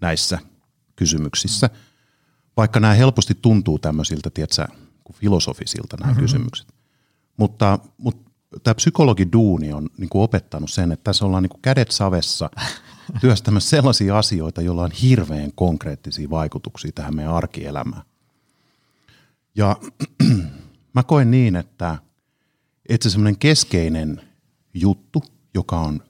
näissä 0.00 0.38
kysymyksissä, 0.96 1.70
vaikka 2.56 2.80
nämä 2.80 2.94
helposti 2.94 3.34
tuntuu 3.42 3.78
tämmöisiltä, 3.78 4.30
tiedätkö, 4.30 4.66
filosofisilta 5.12 5.96
nämä 5.96 6.12
mm-hmm. 6.12 6.22
kysymykset. 6.22 6.66
Mutta, 7.36 7.78
mutta 7.98 8.30
tämä 8.62 8.74
psykologiduuni 8.74 9.72
on 9.72 9.88
niin 9.98 10.08
kuin 10.08 10.22
opettanut 10.22 10.70
sen, 10.70 10.92
että 10.92 11.04
tässä 11.04 11.24
ollaan 11.26 11.42
niin 11.42 11.50
kuin 11.50 11.62
kädet 11.62 11.90
savessa 11.90 12.50
työstämässä 13.20 13.70
sellaisia 13.70 14.18
asioita, 14.18 14.62
joilla 14.62 14.82
on 14.82 14.90
hirveän 14.90 15.52
konkreettisia 15.54 16.30
vaikutuksia 16.30 16.92
tähän 16.94 17.16
meidän 17.16 17.34
arkielämään. 17.34 18.02
Ja 19.54 19.76
mä 20.94 21.02
koen 21.02 21.30
niin, 21.30 21.56
että, 21.56 21.98
että 22.88 23.04
se 23.04 23.10
semmoinen 23.10 23.38
keskeinen 23.38 24.20
juttu, 24.74 25.22
joka 25.54 25.80
on 25.80 26.02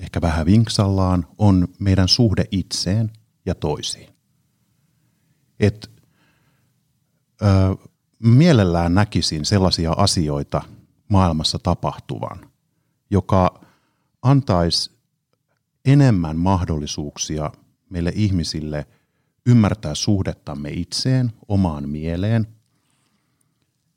ehkä 0.00 0.20
vähän 0.20 0.46
vinksallaan, 0.46 1.26
on 1.38 1.68
meidän 1.78 2.08
suhde 2.08 2.44
itseen 2.50 3.10
ja 3.46 3.54
toisiin. 3.54 4.08
Et, 5.60 5.90
ö, 7.42 7.46
mielellään 8.18 8.94
näkisin 8.94 9.44
sellaisia 9.44 9.92
asioita 9.92 10.62
maailmassa 11.08 11.58
tapahtuvan, 11.58 12.50
joka 13.10 13.60
antaisi 14.22 14.90
enemmän 15.84 16.36
mahdollisuuksia 16.36 17.50
meille 17.90 18.12
ihmisille 18.14 18.86
ymmärtää 19.46 19.94
suhdettamme 19.94 20.70
itseen, 20.70 21.32
omaan 21.48 21.88
mieleen. 21.88 22.46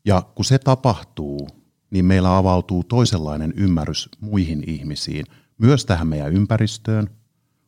Ja 0.06 0.22
kun 0.36 0.46
se 0.46 0.60
tapahtuu, 0.60 1.50
niin 1.90 2.06
meillä 2.06 2.38
avautuu 2.38 2.84
toisenlainen 2.84 3.54
ymmärrys 3.56 4.10
muihin 4.20 4.64
ihmisiin, 4.68 5.26
myös 5.58 5.86
tähän 5.86 6.08
meidän 6.08 6.34
ympäristöön, 6.34 7.10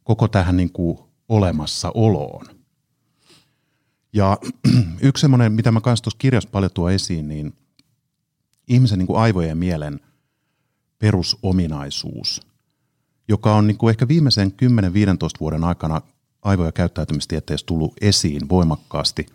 koko 0.03 0.27
tähän 0.27 0.57
niin 0.57 0.71
kuin 0.71 0.99
olemassaoloon. 1.29 2.45
Ja 4.13 4.37
yksi 5.01 5.21
semmoinen, 5.21 5.51
mitä 5.51 5.71
mä 5.71 5.81
kanssa 5.81 6.03
tuossa 6.03 6.17
kirjassa 6.17 6.49
paljon 6.49 6.71
tuo 6.73 6.89
esiin, 6.89 7.27
niin 7.27 7.53
ihmisen 8.67 8.99
niin 8.99 9.07
kuin 9.07 9.19
aivojen 9.19 9.49
ja 9.49 9.55
mielen 9.55 9.99
perusominaisuus, 10.99 12.41
joka 13.27 13.55
on 13.55 13.67
niin 13.67 13.77
kuin 13.77 13.89
ehkä 13.89 14.07
viimeisen 14.07 14.51
10-15 14.51 14.53
vuoden 15.39 15.63
aikana 15.63 16.01
aivo- 16.41 16.65
ja 16.65 16.71
käyttäytymistieteessä 16.71 17.65
tullut 17.65 17.93
esiin 18.01 18.49
voimakkaasti, 18.49 19.25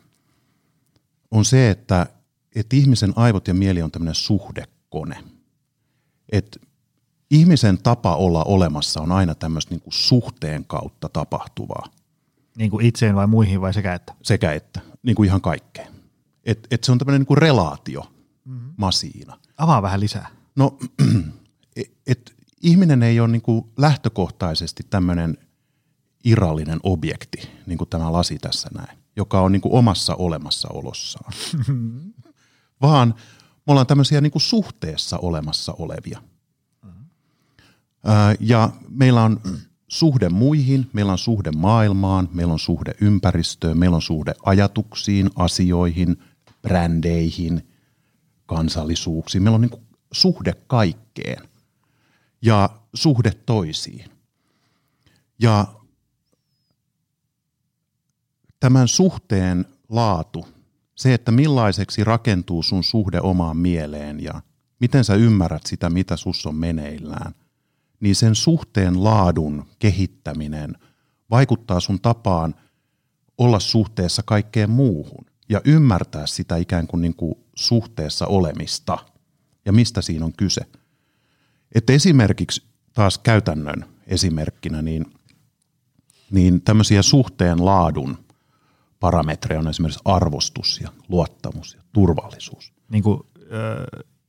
on 1.31 1.45
se, 1.45 1.71
että, 1.71 2.07
että 2.55 2.77
ihmisen 2.77 3.13
aivot 3.17 3.49
ja 3.49 3.55
mieli 3.55 3.83
on 3.83 3.91
tämmöinen 3.91 4.15
suhdekone. 4.15 5.25
Että 6.33 6.61
ihmisen 7.31 7.79
tapa 7.79 8.16
olla 8.16 8.45
olemassa 8.45 9.01
on 9.01 9.12
aina 9.12 9.35
tämmöistä 9.35 9.75
niin 9.75 9.81
kuin 9.81 9.93
suhteen 9.93 10.64
kautta 10.64 11.09
tapahtuvaa. 11.09 11.87
Niin 12.57 12.71
kuin 12.71 12.87
itseen 12.87 13.14
vai 13.14 13.27
muihin 13.27 13.61
vai 13.61 13.75
sekä 13.75 13.95
että? 13.95 14.14
Sekä 14.23 14.53
että, 14.53 14.81
niin 15.03 15.16
kuin 15.16 15.27
ihan 15.27 15.40
kaikkeen. 15.40 15.88
Et, 16.45 16.66
et 16.71 16.85
se 16.85 16.93
on 16.93 16.99
tämmöinen 16.99 17.21
niin 17.21 17.27
kuin 17.27 17.38
relaatio 17.38 18.03
mm-hmm. 18.45 18.73
masiina. 18.77 19.38
Avaa 19.59 19.83
vähän 19.83 20.01
lisää. 20.01 20.29
No, 20.57 20.79
et, 21.77 21.93
et 22.07 22.35
ihminen 22.62 23.03
ei 23.03 23.21
ole 23.21 23.29
niin 23.29 23.43
kuin 23.43 23.64
lähtökohtaisesti 23.77 24.83
tämmöinen 24.90 25.38
irrallinen 26.25 26.81
objekti, 26.83 27.51
niin 27.66 27.79
kuin 27.79 27.90
tämä 27.90 28.12
lasi 28.12 28.38
tässä 28.38 28.69
näin, 28.75 28.99
joka 29.16 29.40
on 29.40 29.53
niin 29.53 29.62
kuin 29.62 29.75
omassa 29.75 30.14
olemassaolossaan. 30.14 31.33
Vaan 32.83 33.14
me 33.66 33.71
ollaan 33.73 33.87
tämmöisiä 33.87 34.21
niin 34.21 34.33
kuin 34.33 34.43
suhteessa 34.43 35.19
olemassa 35.19 35.75
olevia. 35.79 36.23
Ja 38.41 38.71
meillä 38.89 39.23
on 39.23 39.41
suhde 39.89 40.29
muihin, 40.29 40.91
meillä 40.93 41.13
on 41.13 41.19
suhde 41.19 41.51
maailmaan, 41.51 42.29
meillä 42.33 42.53
on 42.53 42.59
suhde 42.59 42.95
ympäristöön, 43.01 43.79
meillä 43.79 43.95
on 43.95 44.03
suhde 44.03 44.35
ajatuksiin, 44.43 45.31
asioihin, 45.37 46.17
brändeihin, 46.63 47.69
kansallisuuksiin. 48.47 49.43
Meillä 49.43 49.55
on 49.55 49.61
niin 49.61 49.87
suhde 50.13 50.53
kaikkeen 50.67 51.49
ja 52.43 52.71
suhde 52.95 53.33
toisiin. 53.47 54.11
Ja 55.39 55.67
tämän 58.61 58.89
suhteen 58.89 59.65
laatu, 59.89 60.47
se, 60.95 61.15
että 61.15 61.33
millaiseksi 61.33 62.05
rakentuu 62.05 62.63
sun 62.63 62.85
suhde 62.85 63.21
omaan 63.21 63.57
mieleen 63.57 64.23
ja 64.23 64.43
miten 64.81 65.05
sä 65.05 65.15
ymmärrät 65.15 65.67
sitä, 65.67 65.91
mitä 65.91 66.17
sus 66.17 66.47
on 66.47 66.55
meneillään, 66.55 67.35
niin 68.01 68.17
sen 68.17 68.35
suhteen 68.35 69.05
laadun 69.05 69.67
kehittäminen 69.79 70.77
vaikuttaa 71.31 71.81
sun 71.81 72.01
tapaan 72.01 72.55
olla 73.39 73.61
suhteessa 73.61 74.23
kaikkeen 74.23 74.71
muuhun 74.71 75.27
ja 75.49 75.61
ymmärtää 75.65 76.27
sitä 76.27 76.57
ikään 76.57 76.87
kuin, 76.87 77.01
niin 77.01 77.17
kuin 77.17 77.35
suhteessa 77.55 78.27
olemista 78.27 78.99
ja 79.65 79.73
mistä 79.73 80.03
siinä 80.03 80.25
on 80.25 80.33
kyse. 80.33 80.61
Että 81.75 81.93
esimerkiksi 81.93 82.63
taas 82.95 83.19
käytännön 83.19 83.85
esimerkkinä, 84.07 84.83
niin, 84.83 85.07
niin 86.31 86.63
tämmöisiä 86.63 87.03
suhteen 87.03 87.65
laadun 87.65 88.17
parametreja 89.01 89.61
on 89.61 89.69
esimerkiksi 89.69 90.01
arvostus 90.05 90.81
ja 90.83 90.93
luottamus 91.09 91.75
ja 91.75 91.83
turvallisuus. 91.93 92.73
Niin 92.89 93.03
kuin, 93.03 93.21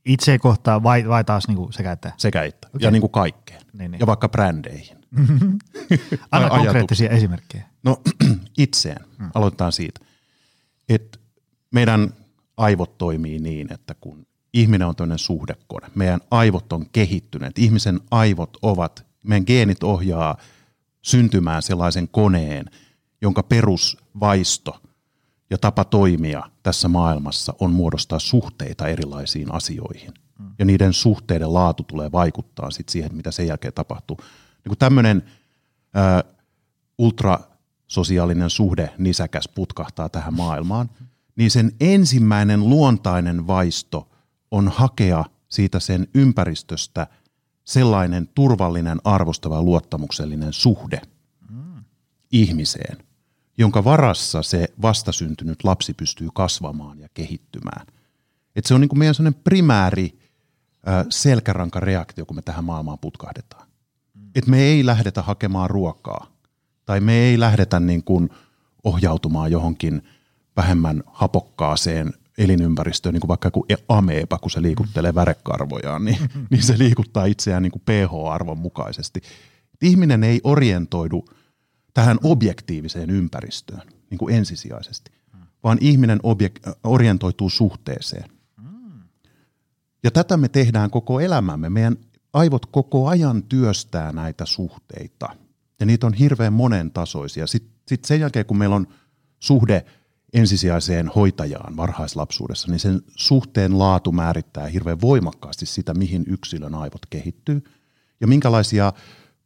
itse 0.04 0.38
kohtaa 0.38 0.82
vai, 0.82 1.08
vai 1.08 1.24
taas 1.24 1.48
niin 1.48 1.56
kuin 1.56 1.72
sekä 1.72 1.92
että? 1.92 2.12
Sekä 2.16 2.42
että. 2.42 2.68
Okay. 2.68 2.80
Ja 2.80 2.90
niin 2.90 3.00
kuin 3.00 3.10
kaikkeen. 3.10 3.62
Niin, 3.72 3.90
niin. 3.90 4.00
Ja 4.00 4.06
vaikka 4.06 4.28
brändeihin. 4.28 4.96
Anna 6.30 6.48
konkreettisia 6.48 7.10
esimerkkejä. 7.10 7.64
No 7.82 8.02
itseen. 8.58 9.04
Hmm. 9.18 9.30
Aloitetaan 9.34 9.72
siitä. 9.72 10.00
Että 10.88 11.18
meidän 11.70 12.10
aivot 12.56 12.98
toimii 12.98 13.38
niin, 13.38 13.72
että 13.72 13.94
kun 14.00 14.26
ihminen 14.54 14.88
on 14.88 14.96
tämmöinen 14.96 15.18
suhdekone, 15.18 15.86
meidän 15.94 16.20
aivot 16.30 16.72
on 16.72 16.86
kehittyneet, 16.92 17.58
ihmisen 17.58 18.00
aivot 18.10 18.56
ovat, 18.62 19.06
meidän 19.22 19.44
geenit 19.46 19.82
ohjaa 19.82 20.36
syntymään 21.02 21.62
sellaisen 21.62 22.08
koneen, 22.08 22.70
jonka 23.22 23.42
perusvaisto 23.42 24.80
ja 25.52 25.58
tapa 25.58 25.84
toimia 25.84 26.42
tässä 26.62 26.88
maailmassa 26.88 27.54
on 27.60 27.72
muodostaa 27.72 28.18
suhteita 28.18 28.88
erilaisiin 28.88 29.54
asioihin. 29.54 30.14
Mm. 30.38 30.50
Ja 30.58 30.64
niiden 30.64 30.92
suhteiden 30.92 31.54
laatu 31.54 31.82
tulee 31.82 32.12
vaikuttaa 32.12 32.70
sit 32.70 32.88
siihen, 32.88 33.14
mitä 33.14 33.30
sen 33.30 33.46
jälkeen 33.46 33.74
tapahtuu. 33.74 34.16
Niin 34.64 34.78
tämmöinen 34.78 35.22
ultrasosiaalinen 36.98 38.50
suhde 38.50 38.90
nisäkäs 38.98 39.48
putkahtaa 39.54 40.08
tähän 40.08 40.34
maailmaan, 40.34 40.90
niin 41.36 41.50
sen 41.50 41.72
ensimmäinen 41.80 42.68
luontainen 42.68 43.46
vaisto 43.46 44.08
on 44.50 44.68
hakea 44.68 45.24
siitä 45.48 45.80
sen 45.80 46.08
ympäristöstä 46.14 47.06
sellainen 47.64 48.28
turvallinen, 48.34 48.98
arvostava, 49.04 49.62
luottamuksellinen 49.62 50.52
suhde 50.52 51.00
mm. 51.50 51.84
ihmiseen– 52.32 52.96
jonka 53.58 53.84
varassa 53.84 54.42
se 54.42 54.68
vastasyntynyt 54.82 55.64
lapsi 55.64 55.94
pystyy 55.94 56.28
kasvamaan 56.34 56.98
ja 56.98 57.08
kehittymään. 57.14 57.86
Et 58.56 58.66
se 58.66 58.74
on 58.74 58.80
niin 58.80 58.98
meidän 58.98 59.14
sellainen 59.14 59.40
primääri 59.44 60.18
selkärankareaktio, 61.10 62.26
kun 62.26 62.36
me 62.36 62.42
tähän 62.42 62.64
maailmaan 62.64 62.98
putkahdetaan. 62.98 63.68
Mm. 64.14 64.30
Et 64.34 64.46
me 64.46 64.62
ei 64.62 64.86
lähdetä 64.86 65.22
hakemaan 65.22 65.70
ruokaa 65.70 66.26
tai 66.84 67.00
me 67.00 67.14
ei 67.14 67.40
lähdetä 67.40 67.80
niin 67.80 68.04
kuin 68.04 68.30
ohjautumaan 68.84 69.50
johonkin 69.50 70.02
vähemmän 70.56 71.02
hapokkaaseen 71.06 72.12
elinympäristöön, 72.38 73.12
niin 73.12 73.20
kuin 73.20 73.28
vaikka 73.28 73.46
joku 73.46 73.66
ameepa, 73.88 74.38
kun 74.38 74.50
se 74.50 74.62
liikuttelee 74.62 75.14
värekarvojaan, 75.14 76.04
niin, 76.04 76.18
niin 76.50 76.62
se 76.62 76.78
liikuttaa 76.78 77.24
itseään 77.24 77.62
niin 77.62 77.72
kuin 77.72 77.82
pH-arvon 77.84 78.58
mukaisesti. 78.58 79.20
Et 79.74 79.82
ihminen 79.82 80.24
ei 80.24 80.40
orientoidu– 80.44 81.24
tähän 81.94 82.18
objektiiviseen 82.22 83.10
ympäristöön 83.10 83.88
niin 84.10 84.18
kuin 84.18 84.34
ensisijaisesti, 84.34 85.10
vaan 85.64 85.78
ihminen 85.80 86.18
objek- 86.18 86.72
orientoituu 86.84 87.50
suhteeseen. 87.50 88.30
Ja 90.04 90.10
tätä 90.10 90.36
me 90.36 90.48
tehdään 90.48 90.90
koko 90.90 91.20
elämämme. 91.20 91.70
Meidän 91.70 91.96
aivot 92.32 92.66
koko 92.66 93.08
ajan 93.08 93.42
työstää 93.42 94.12
näitä 94.12 94.46
suhteita. 94.46 95.36
Ja 95.80 95.86
niitä 95.86 96.06
on 96.06 96.14
hirveän 96.14 96.52
monen 96.52 96.90
tasoisia. 96.90 97.46
Sitten 97.46 97.72
sit 97.88 98.04
sen 98.04 98.20
jälkeen, 98.20 98.46
kun 98.46 98.58
meillä 98.58 98.76
on 98.76 98.86
suhde 99.38 99.84
ensisijaiseen 100.32 101.08
hoitajaan 101.08 101.76
varhaislapsuudessa, 101.76 102.68
niin 102.68 102.80
sen 102.80 103.02
suhteen 103.16 103.78
laatu 103.78 104.12
määrittää 104.12 104.66
hirveän 104.66 105.00
voimakkaasti 105.00 105.66
sitä, 105.66 105.94
mihin 105.94 106.24
yksilön 106.26 106.74
aivot 106.74 107.06
kehittyy 107.10 107.64
ja 108.20 108.26
minkälaisia 108.26 108.92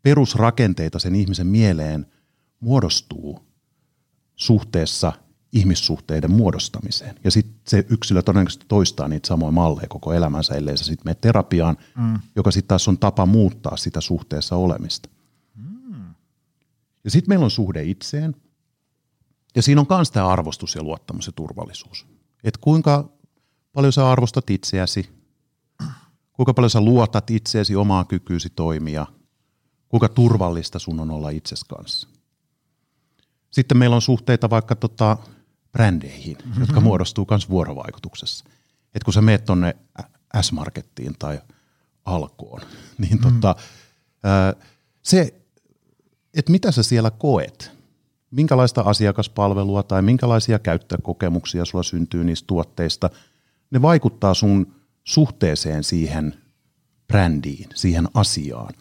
perusrakenteita 0.03 0.99
sen 0.99 1.15
ihmisen 1.15 1.47
mieleen 1.47 2.07
muodostuu 2.61 3.47
suhteessa 4.37 5.13
ihmissuhteiden 5.53 6.31
muodostamiseen. 6.31 7.17
Ja 7.25 7.31
sitten 7.31 7.55
se 7.65 7.87
yksilö 7.89 8.23
todennäköisesti 8.23 8.65
toistaa 8.69 9.09
niitä 9.09 9.29
samoja 9.29 9.53
malleja 9.53 9.89
koko 9.89 10.13
elämänsä, 10.13 10.55
ellei 10.55 10.77
sä 10.77 10.85
sitten 10.85 11.05
mene 11.05 11.15
terapiaan, 11.21 11.77
mm. 11.97 12.19
joka 12.37 12.51
sitten 12.51 12.69
taas 12.69 12.89
on 12.89 12.99
tapa 12.99 13.27
muuttaa 13.27 13.77
sitä 13.77 14.01
suhteessa 14.01 14.57
olemista. 14.57 15.09
Mm. 15.55 16.15
Ja 17.05 17.11
sitten 17.11 17.31
meillä 17.31 17.45
on 17.45 17.51
suhde 17.51 17.83
itseen, 17.83 18.37
ja 19.57 19.63
siinä 19.63 19.81
on 19.81 19.87
myös 19.91 20.11
tämä 20.11 20.29
arvostus 20.29 20.75
ja 20.75 20.83
luottamus 20.83 21.27
ja 21.27 21.33
turvallisuus. 21.33 22.07
Että 22.45 22.61
kuinka 22.63 23.09
paljon 23.73 23.93
sä 23.93 24.11
arvostat 24.11 24.51
itseäsi, 24.51 25.11
kuinka 26.33 26.55
paljon 26.55 26.71
sä 26.71 26.81
luotat 26.81 27.31
itseesi 27.31 27.77
omaa 27.77 28.05
kykyysi 28.05 28.51
toimia, 28.51 29.07
kuinka 29.89 30.09
turvallista 30.09 30.79
sun 30.79 31.01
on 31.01 31.11
olla 31.11 31.31
itses 31.31 31.65
kanssa. 31.65 32.09
Sitten 33.57 33.79
meillä 33.79 33.97
on 33.97 34.03
suhteita 34.03 34.51
vaikka 34.51 34.77
tota 34.77 35.17
brändeihin, 35.73 36.37
mm-hmm. 36.45 36.61
jotka 36.61 36.81
muodostuu 36.81 37.27
myös 37.31 37.51
vuorovaikutuksessa. 37.51 38.45
Et 38.95 39.05
kun 39.05 39.15
sä 39.15 39.23
meet 39.23 39.45
tonne 39.45 39.77
S-Markettiin 40.41 41.15
tai 41.19 41.41
Alkoon, 42.05 42.61
niin 42.99 43.19
mm-hmm. 43.19 43.41
tota, 43.41 43.57
se, 45.03 45.35
että 46.35 46.53
mitä 46.53 46.73
sä 46.73 46.83
siellä 46.83 47.11
koet, 47.11 47.73
minkälaista 48.31 48.81
asiakaspalvelua 48.81 49.83
tai 49.83 50.03
minkälaisia 50.03 50.59
käyttökokemuksia 50.59 51.65
sulla 51.65 51.83
syntyy 51.83 52.25
niistä 52.25 52.47
tuotteista, 52.47 53.11
ne 53.71 53.83
vaikuttaa 53.83 54.35
sun 54.35 54.75
suhteeseen 55.05 55.85
siihen 55.85 56.35
brändiin, 57.07 57.69
siihen 57.75 58.09
asiaan. 58.15 58.75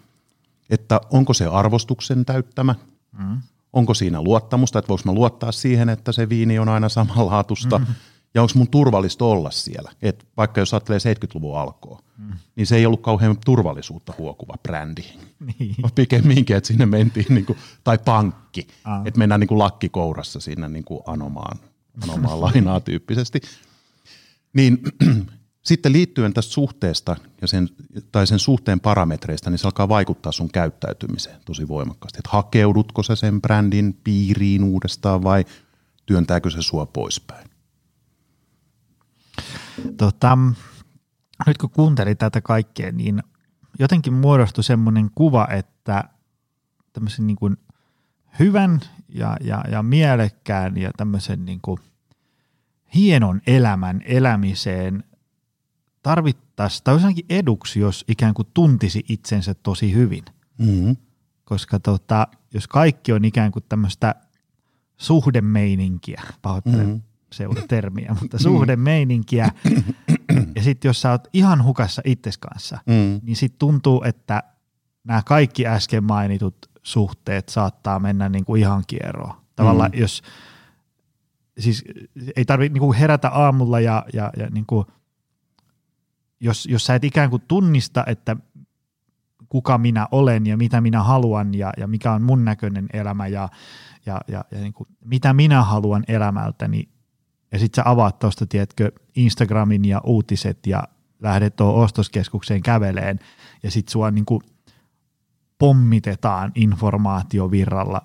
Että 0.70 1.02
onko 1.12 1.34
se 1.34 1.46
arvostuksen 1.46 2.26
täyttämä, 2.26 2.76
mm. 3.20 3.42
Onko 3.76 3.94
siinä 3.94 4.22
luottamusta, 4.22 4.80
että 4.80 4.90
voiko 4.90 5.04
mä 5.06 5.14
luottaa 5.14 5.52
siihen, 5.52 5.90
että 5.90 6.12
se 6.12 6.30
viini 6.30 6.60
on 6.60 6.70
aina 6.70 6.90
samanlaatusta, 6.90 7.80
mm-hmm. 7.80 7.96
ja 8.34 8.42
onko 8.42 8.52
mun 8.56 8.68
turvallista 8.68 9.26
olla 9.26 9.52
siellä. 9.52 9.92
Et 10.02 10.28
vaikka 10.38 10.62
jos 10.62 10.74
ajattelee 10.74 11.00
70-luvun 11.00 11.60
alkoa, 11.60 12.02
mm. 12.18 12.34
niin 12.56 12.68
se 12.68 12.76
ei 12.76 12.86
ollut 12.86 13.02
kauhean 13.02 13.38
turvallisuutta 13.46 14.14
huokuva 14.18 14.54
brändi. 14.64 15.04
Niin. 15.40 15.76
Pikemminkin, 15.96 16.56
että 16.56 16.68
sinne 16.68 16.86
mentiin, 16.86 17.26
niin 17.30 17.46
kuin, 17.46 17.58
tai 17.84 17.98
pankki, 17.98 18.68
ah. 18.84 19.08
että 19.08 19.18
mennään 19.18 19.40
niin 19.40 19.48
kuin 19.48 19.60
lakkikourassa 19.60 20.40
sinne 20.40 20.70
niin 20.70 20.86
kuin 20.86 21.02
anomaan, 21.06 21.58
anomaan 22.04 22.42
lainaa 22.46 22.80
tyyppisesti. 22.80 23.42
Niin 24.54 24.80
sitten 25.66 25.94
liittyen 25.94 26.34
tästä 26.34 26.54
suhteesta 26.54 27.16
ja 27.42 27.48
sen, 27.48 27.70
tai 28.12 28.28
sen 28.28 28.40
suhteen 28.40 28.80
parametreista, 28.80 29.50
niin 29.50 29.58
se 29.58 29.68
alkaa 29.68 29.90
vaikuttaa 29.90 30.32
sun 30.32 30.50
käyttäytymiseen 30.50 31.40
tosi 31.46 31.68
voimakkaasti. 31.68 32.20
Että 32.20 32.30
hakeudutko 32.34 33.04
sä 33.04 33.16
sen 33.16 33.42
brändin 33.42 34.00
piiriin 34.04 34.64
uudestaan 34.64 35.24
vai 35.24 35.46
työntääkö 36.06 36.50
se 36.50 36.62
sua 36.62 36.86
poispäin? 36.86 37.50
Tota, 39.98 40.38
nyt 41.48 41.58
kun 41.58 41.70
kuuntelin 41.70 42.18
tätä 42.18 42.42
kaikkea, 42.42 42.92
niin 42.92 43.24
jotenkin 43.80 44.14
muodostui 44.14 44.64
semmoinen 44.64 45.10
kuva, 45.16 45.48
että 45.50 46.04
tämmöisen 46.94 47.28
niin 47.28 47.38
kuin 47.38 47.58
hyvän 48.40 48.80
ja, 49.10 49.38
ja, 49.42 49.64
ja 49.72 49.84
mielekkään 49.84 50.78
ja 50.78 50.92
tämmöisen 50.98 51.46
niin 51.46 51.60
kuin 51.62 51.80
hienon 52.96 53.42
elämän 53.48 54.02
elämiseen 54.06 55.04
tarvittaisiin, 56.06 56.84
tai 56.84 56.94
olisikin 56.94 57.26
eduksi, 57.30 57.80
jos 57.80 58.06
ikään 58.08 58.34
kuin 58.34 58.48
tuntisi 58.54 59.06
itsensä 59.10 59.54
tosi 59.54 59.94
hyvin. 59.94 60.24
Mm-hmm. 60.58 60.98
Koska 61.44 61.80
tota, 61.80 62.28
jos 62.54 62.68
kaikki 62.68 63.14
on 63.14 63.26
ikään 63.26 63.52
kuin 63.52 63.66
tämmöistä 63.70 64.16
suhdemeininkiä, 64.98 66.22
pahoittelen 66.42 66.86
mm-hmm. 66.86 67.02
seudutermiä, 67.34 68.16
mutta 68.22 68.40
suhdemeininkiä, 68.40 69.50
ja 70.56 70.64
sitten 70.64 70.90
jos 70.90 71.02
sä 71.02 71.12
oot 71.12 71.28
ihan 71.34 71.64
hukassa 71.64 72.02
itses 72.06 72.38
kanssa, 72.38 72.78
mm-hmm. 72.86 73.20
niin 73.24 73.36
sitten 73.36 73.60
tuntuu, 73.60 74.04
että 74.04 74.44
nämä 75.04 75.22
kaikki 75.26 75.68
äsken 75.68 76.04
mainitut 76.04 76.56
suhteet 76.84 77.50
saattaa 77.50 78.00
mennä 78.00 78.30
niin 78.30 78.46
kuin 78.46 78.62
ihan 78.62 78.84
kierroon. 78.88 79.34
Tavallaan 79.56 79.92
mm-hmm. 79.92 80.02
jos, 80.02 80.22
siis 81.60 81.84
ei 82.36 82.46
tarvitse 82.46 82.80
niin 82.80 82.94
herätä 82.94 83.30
aamulla 83.30 83.80
ja, 83.80 84.06
ja, 84.14 84.32
ja 84.38 84.50
niin 84.50 84.66
kuin 84.66 84.86
jos, 86.46 86.66
jos 86.66 86.86
sä 86.86 86.96
et 86.96 87.04
ikään 87.04 87.30
kuin 87.30 87.44
tunnista, 87.48 88.04
että 88.08 88.36
kuka 89.50 89.78
minä 89.78 90.08
olen 90.12 90.46
ja 90.46 90.58
mitä 90.58 90.82
minä 90.82 91.04
haluan 91.04 91.54
ja, 91.54 91.74
ja 91.78 91.88
mikä 91.88 92.12
on 92.12 92.22
mun 92.22 92.46
näköinen 92.46 92.88
elämä 92.94 93.28
ja, 93.28 93.50
ja, 94.06 94.22
ja, 94.28 94.46
ja 94.52 94.60
niin 94.60 94.74
kuin, 94.74 94.88
mitä 95.06 95.34
minä 95.34 95.64
haluan 95.64 96.04
elämältäni, 96.08 96.90
ja 97.52 97.60
sitten 97.60 97.84
sä 97.84 97.90
avaat 97.90 98.20
tuosta, 98.20 98.46
tiedätkö, 98.48 98.92
Instagramin 99.16 99.86
ja 99.86 100.02
uutiset 100.04 100.68
ja 100.68 100.84
lähdet 101.20 101.56
tuohon 101.56 101.84
ostoskeskukseen 101.84 102.62
käveleen 102.62 103.20
ja 103.64 103.72
sitten 103.72 103.92
sua 103.92 104.12
niin 104.12 104.26
kuin 104.26 104.42
pommitetaan 105.58 106.52
informaatiovirralla, 106.56 108.02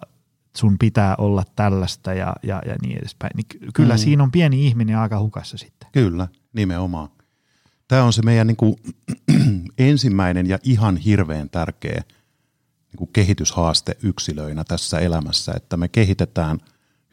sun 0.56 0.78
pitää 0.78 1.14
olla 1.18 1.42
tällaista 1.56 2.14
ja, 2.14 2.34
ja, 2.42 2.62
ja 2.66 2.76
niin 2.82 2.98
edespäin. 2.98 3.30
Niin 3.36 3.72
kyllä 3.74 3.94
mm. 3.94 3.98
siinä 3.98 4.22
on 4.22 4.30
pieni 4.30 4.66
ihminen 4.66 4.98
aika 4.98 5.20
hukassa 5.20 5.58
sitten. 5.58 5.88
Kyllä, 5.92 6.28
nimenomaan. 6.52 7.08
Tämä 7.90 8.04
on 8.04 8.12
se 8.12 8.22
meidän 8.22 8.46
niin 8.46 8.56
kuin, 8.56 8.76
ensimmäinen 9.78 10.46
ja 10.46 10.58
ihan 10.62 10.96
hirveän 10.96 11.50
tärkeä 11.50 12.02
niin 12.86 12.98
kuin 12.98 13.10
kehityshaaste 13.12 13.96
yksilöinä 14.02 14.64
tässä 14.64 14.98
elämässä, 14.98 15.52
että 15.56 15.76
me 15.76 15.88
kehitetään 15.88 16.58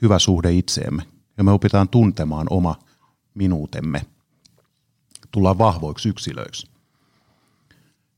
hyvä 0.01 0.19
suhde 0.19 0.53
itseemme 0.53 1.03
ja 1.37 1.43
me 1.43 1.51
opitaan 1.51 1.89
tuntemaan 1.89 2.47
oma 2.49 2.79
minuutemme, 3.33 4.05
tullaan 5.31 5.57
vahvoiksi 5.57 6.09
yksilöiksi. 6.09 6.67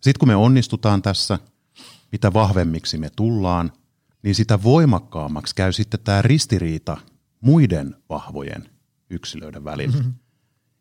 Sitten 0.02 0.20
kun 0.20 0.28
me 0.28 0.36
onnistutaan 0.36 1.02
tässä, 1.02 1.40
mitä 2.12 2.34
vahvemmiksi 2.34 2.98
me 2.98 3.10
tullaan, 3.16 3.72
niin 4.24 4.36
sitä 4.36 4.64
voimakkaammaksi 4.64 5.56
käy 5.56 5.72
sitten 5.72 6.00
tämä 6.04 6.22
ristiriita 6.22 6.98
muiden 7.42 7.96
vahvojen 8.10 8.70
yksilöiden 9.10 9.64
välillä. 9.64 9.98
Mm-hmm. 9.98 10.14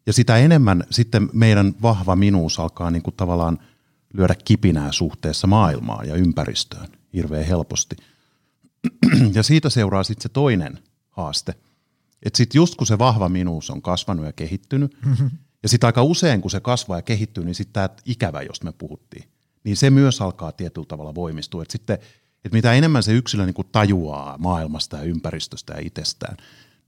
Ja 0.08 0.12
sitä 0.12 0.36
enemmän 0.36 0.84
sitten 0.90 1.30
meidän 1.32 1.74
vahva 1.82 2.16
minuus 2.16 2.60
alkaa 2.60 2.90
niin 2.90 3.02
kuin 3.02 3.16
tavallaan 3.16 3.58
lyödä 4.14 4.34
kipinää 4.44 4.92
suhteessa 4.92 5.46
maailmaan 5.46 6.08
ja 6.08 6.14
ympäristöön 6.14 6.88
hirveän 7.12 7.44
helposti. 7.44 7.96
Ja 9.34 9.42
siitä 9.42 9.70
seuraa 9.70 10.04
sitten 10.04 10.22
se 10.22 10.28
toinen 10.28 10.78
haaste. 11.10 11.54
Että 12.22 12.36
sitten 12.36 12.58
just 12.58 12.74
kun 12.74 12.86
se 12.86 12.98
vahva 12.98 13.28
minuus 13.28 13.70
on 13.70 13.82
kasvanut 13.82 14.26
ja 14.26 14.32
kehittynyt, 14.32 14.96
mm-hmm. 15.04 15.30
ja 15.62 15.68
sitten 15.68 15.88
aika 15.88 16.02
usein 16.02 16.40
kun 16.40 16.50
se 16.50 16.60
kasvaa 16.60 16.98
ja 16.98 17.02
kehittyy, 17.02 17.44
niin 17.44 17.54
sitten 17.54 17.72
tämä 17.72 17.88
ikävä, 18.04 18.42
josta 18.42 18.64
me 18.64 18.72
puhuttiin, 18.72 19.28
niin 19.64 19.76
se 19.76 19.90
myös 19.90 20.20
alkaa 20.20 20.52
tietyllä 20.52 20.86
tavalla 20.86 21.14
voimistua. 21.14 21.62
Että 21.62 21.72
sitten, 21.72 21.98
että 22.44 22.56
mitä 22.56 22.72
enemmän 22.72 23.02
se 23.02 23.12
yksilö 23.12 23.46
niin 23.46 23.54
kuin 23.54 23.68
tajuaa 23.72 24.38
maailmasta 24.38 24.96
ja 24.96 25.02
ympäristöstä 25.02 25.72
ja 25.72 25.80
itsestään, 25.84 26.36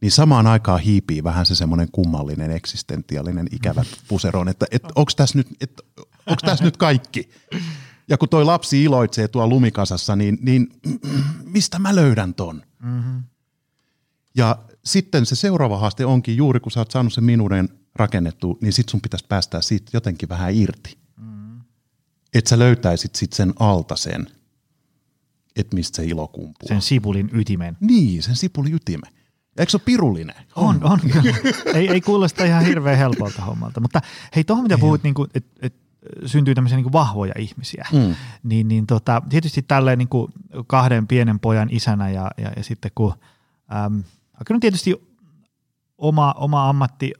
niin 0.00 0.12
samaan 0.12 0.46
aikaan 0.46 0.80
hiipii 0.80 1.24
vähän 1.24 1.46
se 1.46 1.54
semmoinen 1.54 1.88
kummallinen 1.92 2.50
eksistentiaalinen 2.50 3.46
ikävä 3.52 3.84
puseroon, 4.08 4.48
että 4.48 4.66
et, 4.70 4.84
onko 4.94 5.12
tässä 5.16 5.38
nyt, 5.38 5.48
et, 5.60 5.80
onks 6.26 6.42
tässä 6.42 6.64
nyt 6.64 6.76
kaikki? 6.76 7.30
Ja 8.08 8.18
kun 8.18 8.28
toi 8.28 8.44
lapsi 8.44 8.82
iloitsee 8.82 9.28
tuo 9.28 9.48
lumikasassa, 9.48 10.16
niin, 10.16 10.38
niin 10.42 10.68
mistä 11.54 11.78
mä 11.78 11.96
löydän 11.96 12.34
ton? 12.34 12.62
Mm-hmm. 12.82 13.22
Ja 14.34 14.58
sitten 14.84 15.26
se 15.26 15.36
seuraava 15.36 15.78
haaste 15.78 16.06
onkin 16.06 16.36
juuri, 16.36 16.60
kun 16.60 16.72
sä 16.72 16.80
oot 16.80 16.90
saanut 16.90 17.12
sen 17.12 17.24
minuuden 17.24 17.68
rakennettu, 17.94 18.58
niin 18.60 18.72
sit 18.72 18.88
sun 18.88 19.00
pitäisi 19.00 19.26
päästää 19.28 19.60
siitä 19.62 19.90
jotenkin 19.92 20.28
vähän 20.28 20.54
irti. 20.54 20.98
Mm-hmm. 21.16 21.60
Että 22.34 22.48
sä 22.48 22.58
löytäisit 22.58 23.14
sit 23.14 23.32
sen 23.32 23.52
alta 23.58 23.96
sen, 23.96 24.26
että 25.56 25.76
mistä 25.76 25.96
se 25.96 26.04
ilo 26.04 26.28
kumpuu. 26.28 26.68
Sen 26.68 26.82
sipulin 26.82 27.30
ytimen. 27.32 27.76
Niin, 27.80 28.22
sen 28.22 28.36
sipulin 28.36 28.74
ytimen. 28.74 29.12
Eikö 29.60 29.70
se 29.70 29.76
ole 29.76 29.82
pirullinen? 29.84 30.36
On, 30.56 30.80
on. 30.82 31.00
ei, 31.74 31.88
ei 31.88 32.00
kuulosta 32.00 32.44
ihan 32.44 32.64
hirveän 32.64 32.98
helpolta 32.98 33.42
hommalta. 33.42 33.80
Mutta 33.80 34.00
hei, 34.36 34.44
tuohon 34.44 34.62
mitä 34.62 34.78
puhuit, 34.78 35.02
niin 35.02 35.14
että 35.34 35.50
et, 35.62 35.74
syntyy 36.26 36.54
tämmöisiä 36.54 36.78
niin 36.78 36.92
vahvoja 36.92 37.34
ihmisiä, 37.38 37.86
mm. 37.92 38.14
niin, 38.42 38.68
niin 38.68 38.86
tota, 38.86 39.22
tietysti 39.28 39.62
tälleen 39.62 39.98
niin 39.98 40.08
kuin 40.08 40.32
kahden 40.66 41.06
pienen 41.06 41.40
pojan 41.40 41.68
isänä 41.70 42.10
ja, 42.10 42.30
ja, 42.36 42.52
ja 42.56 42.64
sitten 42.64 42.90
kun, 42.94 43.14
äm, 43.86 44.02
tietysti 44.60 45.08
oma, 45.98 46.34
oma 46.36 46.68
ammatti 46.68 47.12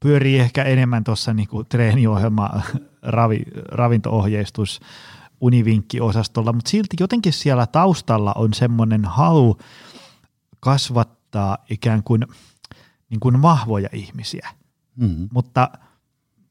pyörii 0.00 0.38
ehkä 0.38 0.62
enemmän 0.62 1.04
tuossa 1.04 1.34
niin 1.34 1.48
kuin 1.48 1.66
treeniohjelma, 1.68 2.62
ravi, 3.02 3.42
ravinto-ohjeistus, 3.68 4.80
univinkkiosastolla, 5.40 6.52
mutta 6.52 6.70
silti 6.70 6.96
jotenkin 7.00 7.32
siellä 7.32 7.66
taustalla 7.66 8.32
on 8.36 8.54
semmoinen 8.54 9.04
halu 9.04 9.58
kasvattaa 10.60 11.15
edustaa 11.36 11.58
ikään 11.70 12.02
kuin, 12.02 12.24
niin 13.10 13.20
kuin 13.20 13.42
vahvoja 13.42 13.88
ihmisiä. 13.92 14.48
Mm-hmm. 14.96 15.28
Mutta 15.32 15.70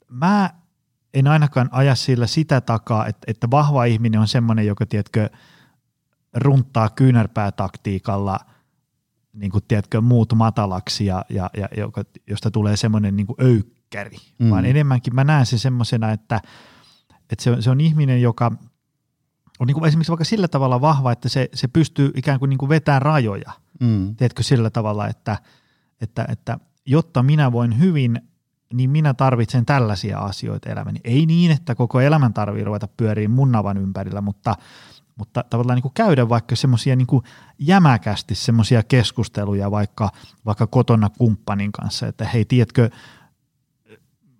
mä 0.09 0.49
en 1.13 1.27
ainakaan 1.27 1.69
aja 1.71 1.95
sillä 1.95 2.27
sitä 2.27 2.61
takaa, 2.61 3.07
että, 3.07 3.25
että 3.27 3.47
vahva 3.51 3.85
ihminen 3.85 4.19
on 4.19 4.27
semmoinen, 4.27 4.67
joka 4.67 4.85
tiedätkö, 4.85 5.29
runttaa 6.33 6.89
kyynärpäätaktiikalla 6.89 8.39
niin 9.33 9.51
kuin, 9.51 9.63
tiedätkö, 9.67 10.01
muut 10.01 10.33
matalaksi 10.33 11.05
ja, 11.05 11.25
ja, 11.29 11.49
ja 11.57 11.67
joka, 11.77 12.03
josta 12.27 12.51
tulee 12.51 12.77
semmoinen 12.77 13.15
niin 13.15 13.27
kuin 13.27 13.37
öykkäri, 13.41 14.17
mm. 14.39 14.49
vaan 14.49 14.65
enemmänkin 14.65 15.15
mä 15.15 15.23
näen 15.23 15.45
se 15.45 15.57
semmoisena, 15.57 16.11
että, 16.11 16.41
että 17.29 17.43
se, 17.43 17.51
on, 17.51 17.63
se 17.63 17.69
on 17.69 17.81
ihminen, 17.81 18.21
joka 18.21 18.51
on 19.59 19.67
niin 19.67 19.75
kuin 19.75 19.87
esimerkiksi 19.87 20.11
vaikka 20.11 20.25
sillä 20.25 20.47
tavalla 20.47 20.81
vahva, 20.81 21.11
että 21.11 21.29
se, 21.29 21.49
se 21.53 21.67
pystyy 21.67 22.11
ikään 22.15 22.39
kuin, 22.39 22.49
niin 22.49 22.57
kuin 22.57 22.69
vetämään 22.69 23.01
rajoja, 23.01 23.51
mm. 23.79 24.15
tiedätkö, 24.15 24.43
sillä 24.43 24.69
tavalla, 24.69 25.07
että, 25.07 25.37
että, 26.01 26.25
että 26.29 26.59
jotta 26.85 27.23
minä 27.23 27.51
voin 27.51 27.79
hyvin, 27.79 28.21
niin 28.73 28.89
minä 28.89 29.13
tarvitsen 29.13 29.65
tällaisia 29.65 30.19
asioita 30.19 30.69
elämäni. 30.69 30.99
Ei 31.03 31.25
niin, 31.25 31.51
että 31.51 31.75
koko 31.75 32.01
elämän 32.01 32.33
tarvii 32.33 32.63
ruveta 32.63 32.87
pyöriin 32.97 33.31
mun 33.31 33.51
navan 33.51 33.77
ympärillä, 33.77 34.21
mutta– 34.21 34.55
mutta 35.15 35.43
tavallaan 35.49 35.75
niin 35.75 35.81
kuin 35.81 35.93
käydä 35.93 36.29
vaikka 36.29 36.55
semmoisia 36.55 36.95
niin 36.95 37.07
jämäkästi 37.59 38.35
semmoisia 38.35 38.83
keskusteluja 38.83 39.71
vaikka, 39.71 40.11
vaikka 40.45 40.67
kotona 40.67 41.09
kumppanin 41.17 41.71
kanssa, 41.71 42.07
että 42.07 42.25
hei, 42.25 42.45
tiedätkö, 42.45 42.89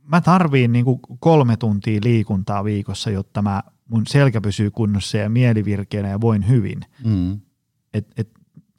mä 0.03 0.21
tarviin 0.21 0.71
niin 0.71 0.86
kuin 0.86 0.99
kolme 1.19 1.57
tuntia 1.57 1.99
liikuntaa 2.03 2.63
viikossa, 2.63 3.09
jotta 3.09 3.41
mä, 3.41 3.63
mun 3.88 4.07
selkä 4.07 4.41
pysyy 4.41 4.71
kunnossa 4.71 5.17
ja 5.17 5.29
mielivirkeänä 5.29 6.09
ja 6.09 6.21
voin 6.21 6.47
hyvin. 6.47 6.81
Mm. 7.03 7.39
Et, 7.93 8.07
et, 8.17 8.29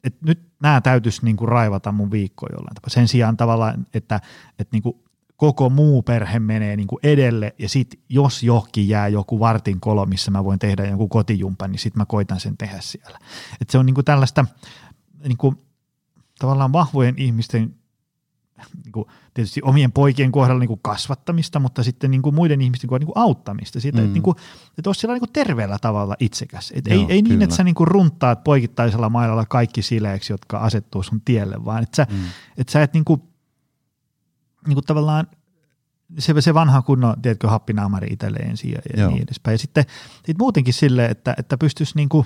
et 0.07 0.21
nyt 0.21 0.41
nämä 0.61 0.81
täytyisi 0.81 1.25
niin 1.25 1.37
kuin 1.37 1.49
raivata 1.49 1.91
mun 1.91 2.11
viikkoa 2.11 2.49
jollain 2.51 2.75
tavalla. 2.75 2.93
Sen 2.93 3.07
sijaan 3.07 3.37
tavallaan, 3.37 3.87
että, 3.93 4.21
että 4.59 4.75
niin 4.75 4.83
kuin 4.83 4.95
koko 5.35 5.69
muu 5.69 6.01
perhe 6.01 6.39
menee 6.39 6.75
niin 6.75 6.87
kuin 6.87 6.99
edelle 7.03 7.55
ja 7.59 7.69
sitten 7.69 7.99
jos 8.09 8.43
johonkin 8.43 8.89
jää 8.89 9.07
joku 9.07 9.39
vartin 9.39 9.79
kolo, 9.79 10.05
missä 10.05 10.31
mä 10.31 10.43
voin 10.43 10.59
tehdä 10.59 10.85
jonkun 10.85 11.09
kotijumpan, 11.09 11.71
niin 11.71 11.79
sitten 11.79 12.01
mä 12.01 12.05
koitan 12.05 12.39
sen 12.39 12.57
tehdä 12.57 12.77
siellä. 12.79 13.19
Et 13.61 13.69
se 13.69 13.77
on 13.77 13.85
niin 13.85 13.93
kuin 13.93 14.05
tällaista 14.05 14.45
niin 15.27 15.37
kuin, 15.37 15.57
tavallaan 16.39 16.73
vahvojen 16.73 17.15
ihmisten 17.17 17.75
tietysti 19.33 19.61
omien 19.63 19.91
poikien 19.91 20.31
kohdalla 20.31 20.59
niin 20.59 20.67
kuin 20.67 20.79
kasvattamista, 20.83 21.59
mutta 21.59 21.83
sitten 21.83 22.11
niin 22.11 22.21
kuin 22.21 22.35
muiden 22.35 22.61
ihmisten 22.61 22.87
kohdalla 22.87 23.05
niin 23.05 23.13
kuin 23.13 23.23
auttamista. 23.23 23.79
Siitä, 23.79 23.97
mm. 23.97 24.03
että, 24.03 24.13
niin 24.13 24.23
kuin, 24.23 24.35
että 24.77 24.89
olisi 24.89 25.07
niin 25.07 25.19
kuin 25.19 25.33
terveellä 25.33 25.77
tavalla 25.81 26.15
itsekäs. 26.19 26.73
Et 26.75 26.87
Joo, 26.87 26.99
ei, 26.99 27.05
ei 27.09 27.21
niin, 27.21 27.41
että 27.41 27.55
sä 27.55 27.63
niin 27.63 27.75
kuin 27.75 27.87
runtaat 27.87 28.43
poikittaisella 28.43 29.09
mailalla 29.09 29.45
kaikki 29.45 29.81
sileeksi, 29.81 30.33
jotka 30.33 30.57
asettuu 30.57 31.03
sun 31.03 31.21
tielle, 31.21 31.65
vaan 31.65 31.83
että 31.83 31.95
sä, 31.95 32.07
mm. 32.11 32.17
että 32.57 32.71
sä 32.71 32.83
et 32.83 32.93
niin 32.93 33.05
kuin, 33.05 33.21
niin 34.67 34.75
kuin 34.75 34.85
tavallaan 34.85 35.27
se, 36.19 36.41
se 36.41 36.53
vanha 36.53 36.81
kunnon, 36.81 37.21
tiedätkö, 37.21 37.49
happinaamari 37.49 38.07
itselle 38.11 38.39
ensin 38.39 38.71
ja, 38.71 38.79
ja 38.97 39.07
niin 39.07 39.23
edespäin. 39.23 39.53
Ja 39.53 39.57
sitten 39.57 39.85
sit 40.25 40.37
muutenkin 40.37 40.73
sille, 40.73 41.05
että, 41.05 41.35
että 41.37 41.57
pystyisi 41.57 41.95
niin 41.95 42.09
kuin, 42.09 42.25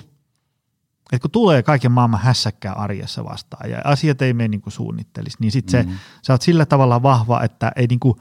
että 1.12 1.22
kun 1.22 1.30
tulee 1.30 1.62
kaiken 1.62 1.92
maailman 1.92 2.20
hässäkkää 2.20 2.72
arjessa 2.72 3.24
vastaan 3.24 3.70
ja 3.70 3.80
asiat 3.84 4.22
ei 4.22 4.32
mene 4.32 4.48
niin 4.48 4.60
kuin 4.60 4.72
suunnittelisi, 4.72 5.36
niin 5.40 5.52
sitten 5.52 5.86
mm-hmm. 5.86 5.98
se, 5.98 6.26
sä 6.26 6.32
oot 6.32 6.42
sillä 6.42 6.66
tavalla 6.66 7.02
vahva, 7.02 7.42
että 7.42 7.72
ei 7.76 7.86
niin 7.86 8.00
kuin 8.00 8.14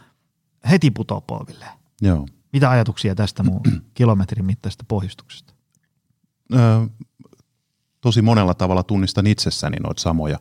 heti 0.72 0.92
putoa 0.92 1.22
polville. 1.22 1.66
Joo. 2.02 2.28
Mitä 2.54 2.70
ajatuksia 2.70 3.16
tästä 3.16 3.44
mun 3.44 3.62
kilometrin 3.94 4.46
mittaisesta 4.46 4.86
pohjustuksesta? 4.88 5.54
Öö, 6.54 6.60
tosi 8.02 8.22
monella 8.22 8.54
tavalla 8.54 8.84
tunnistan 8.84 9.28
itsessäni 9.28 9.78
noita 9.78 10.02
samoja 10.02 10.40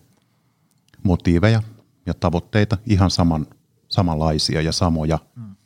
motiiveja 1.02 1.62
ja 2.06 2.14
tavoitteita 2.14 2.78
ihan 2.86 3.10
saman 3.10 3.46
samanlaisia 3.90 4.60
ja 4.60 4.72
samoja. 4.72 5.18
Mm. 5.36 5.56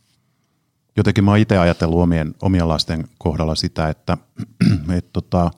Jotenkin 0.97 1.25
mä 1.25 1.31
oon 1.31 1.39
itse 1.39 1.59
ajatellut 1.59 2.01
omien, 2.01 2.35
omien 2.43 2.69
lasten 2.69 3.09
kohdalla 3.19 3.55
sitä, 3.55 3.89
että 3.89 4.19
et, 4.99 5.13
tota, 5.13 5.51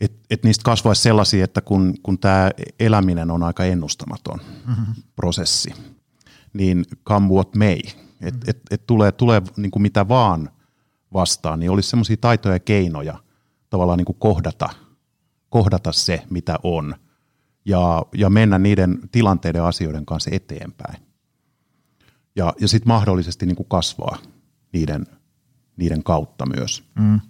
et, 0.00 0.12
et 0.30 0.44
niistä 0.44 0.62
kasvaisi 0.64 1.02
sellaisia, 1.02 1.44
että 1.44 1.60
kun, 1.60 1.94
kun 2.02 2.18
tämä 2.18 2.50
eläminen 2.80 3.30
on 3.30 3.42
aika 3.42 3.64
ennustamaton 3.64 4.40
mm-hmm. 4.66 4.94
prosessi, 5.16 5.74
niin 6.52 6.84
come 7.04 7.28
what 7.28 7.54
may, 7.56 7.78
että 7.78 7.96
mm-hmm. 8.20 8.40
et, 8.46 8.58
et 8.70 8.86
tulee, 8.86 9.12
tulee 9.12 9.42
niin 9.56 9.70
kuin 9.70 9.82
mitä 9.82 10.08
vaan 10.08 10.50
vastaan, 11.12 11.60
niin 11.60 11.70
olisi 11.70 11.90
semmoisia 11.90 12.16
taitoja 12.20 12.54
ja 12.54 12.60
keinoja 12.60 13.18
tavallaan 13.70 13.96
niin 13.96 14.06
kuin 14.06 14.18
kohdata, 14.18 14.68
kohdata 15.48 15.92
se, 15.92 16.22
mitä 16.30 16.58
on, 16.62 16.94
ja, 17.64 18.02
ja 18.14 18.30
mennä 18.30 18.58
niiden 18.58 18.98
tilanteiden 19.12 19.62
asioiden 19.62 20.06
kanssa 20.06 20.30
eteenpäin 20.32 21.10
ja, 22.36 22.54
ja 22.60 22.68
sitten 22.68 22.88
mahdollisesti 22.88 23.46
niin 23.46 23.56
kuin 23.56 23.68
kasvaa 23.68 24.18
niiden, 24.72 25.06
niiden 25.76 26.02
kautta 26.02 26.46
myös. 26.46 26.84
Mm. 26.94 27.20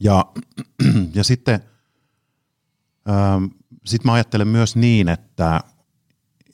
Ja, 0.00 0.24
ja 1.14 1.24
sitten 1.24 1.60
ähm, 3.08 3.44
sit 3.84 4.04
mä 4.04 4.12
ajattelen 4.12 4.48
myös 4.48 4.76
niin, 4.76 5.08
että, 5.08 5.60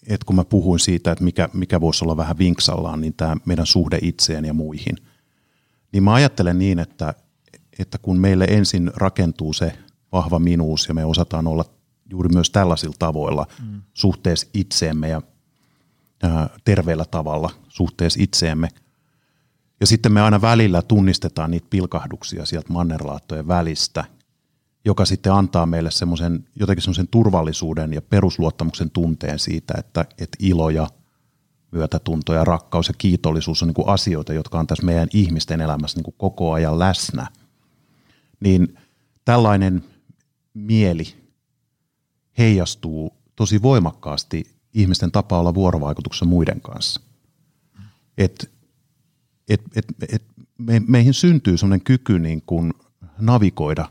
että 0.06 0.24
kun 0.26 0.36
mä 0.36 0.44
puhuin 0.44 0.80
siitä, 0.80 1.12
että 1.12 1.24
mikä, 1.24 1.48
mikä 1.52 1.80
voisi 1.80 2.04
olla 2.04 2.16
vähän 2.16 2.38
vinksallaan, 2.38 3.00
niin 3.00 3.14
tämä 3.14 3.36
meidän 3.44 3.66
suhde 3.66 3.98
itseen 4.02 4.44
ja 4.44 4.54
muihin, 4.54 4.96
niin 5.92 6.02
mä 6.02 6.14
ajattelen 6.14 6.58
niin, 6.58 6.78
että, 6.78 7.14
että 7.78 7.98
kun 7.98 8.18
meille 8.18 8.44
ensin 8.44 8.90
rakentuu 8.94 9.52
se 9.52 9.78
vahva 10.12 10.38
minuus 10.38 10.88
ja 10.88 10.94
me 10.94 11.04
osataan 11.04 11.46
olla 11.46 11.64
juuri 12.10 12.28
myös 12.28 12.50
tällaisilla 12.50 12.96
tavoilla 12.98 13.46
mm. 13.62 13.82
suhteessa 13.94 14.48
itseemme 14.54 15.08
ja 15.08 15.22
terveellä 16.64 17.04
tavalla 17.04 17.50
suhteessa 17.68 18.22
itseemme. 18.22 18.68
Ja 19.80 19.86
sitten 19.86 20.12
me 20.12 20.22
aina 20.22 20.40
välillä 20.40 20.82
tunnistetaan 20.82 21.50
niitä 21.50 21.66
pilkahduksia 21.70 22.46
sieltä 22.46 22.72
mannerlaattojen 22.72 23.48
välistä, 23.48 24.04
joka 24.84 25.04
sitten 25.04 25.32
antaa 25.32 25.66
meille 25.66 25.90
semmoisen, 25.90 26.44
jotenkin 26.60 26.82
semmoisen 26.82 27.08
turvallisuuden 27.08 27.92
ja 27.92 28.02
perusluottamuksen 28.02 28.90
tunteen 28.90 29.38
siitä, 29.38 29.74
että, 29.78 30.00
että 30.18 30.36
ilo 30.40 30.70
ja 30.70 30.88
myötätunto 31.70 32.34
ja 32.34 32.44
rakkaus 32.44 32.88
ja 32.88 32.94
kiitollisuus 32.98 33.62
on 33.62 33.68
niin 33.68 33.74
kuin 33.74 33.88
asioita, 33.88 34.32
jotka 34.32 34.58
on 34.58 34.66
tässä 34.66 34.86
meidän 34.86 35.08
ihmisten 35.12 35.60
elämässä 35.60 35.98
niin 35.98 36.04
kuin 36.04 36.14
koko 36.18 36.52
ajan 36.52 36.78
läsnä. 36.78 37.26
Niin 38.40 38.78
tällainen 39.24 39.84
mieli 40.54 41.14
heijastuu 42.38 43.16
tosi 43.36 43.62
voimakkaasti 43.62 44.44
ihmisten 44.74 45.12
tapa 45.12 45.38
olla 45.38 45.54
vuorovaikutuksessa 45.54 46.24
muiden 46.24 46.60
kanssa. 46.60 47.00
Et, 48.18 48.55
et, 49.48 49.60
et, 49.76 49.86
et 50.12 50.22
me, 50.58 50.82
meihin 50.88 51.14
syntyy 51.14 51.56
sellainen 51.56 51.84
kyky 51.84 52.18
niin 52.18 52.42
kuin 52.46 52.74
navigoida 53.18 53.88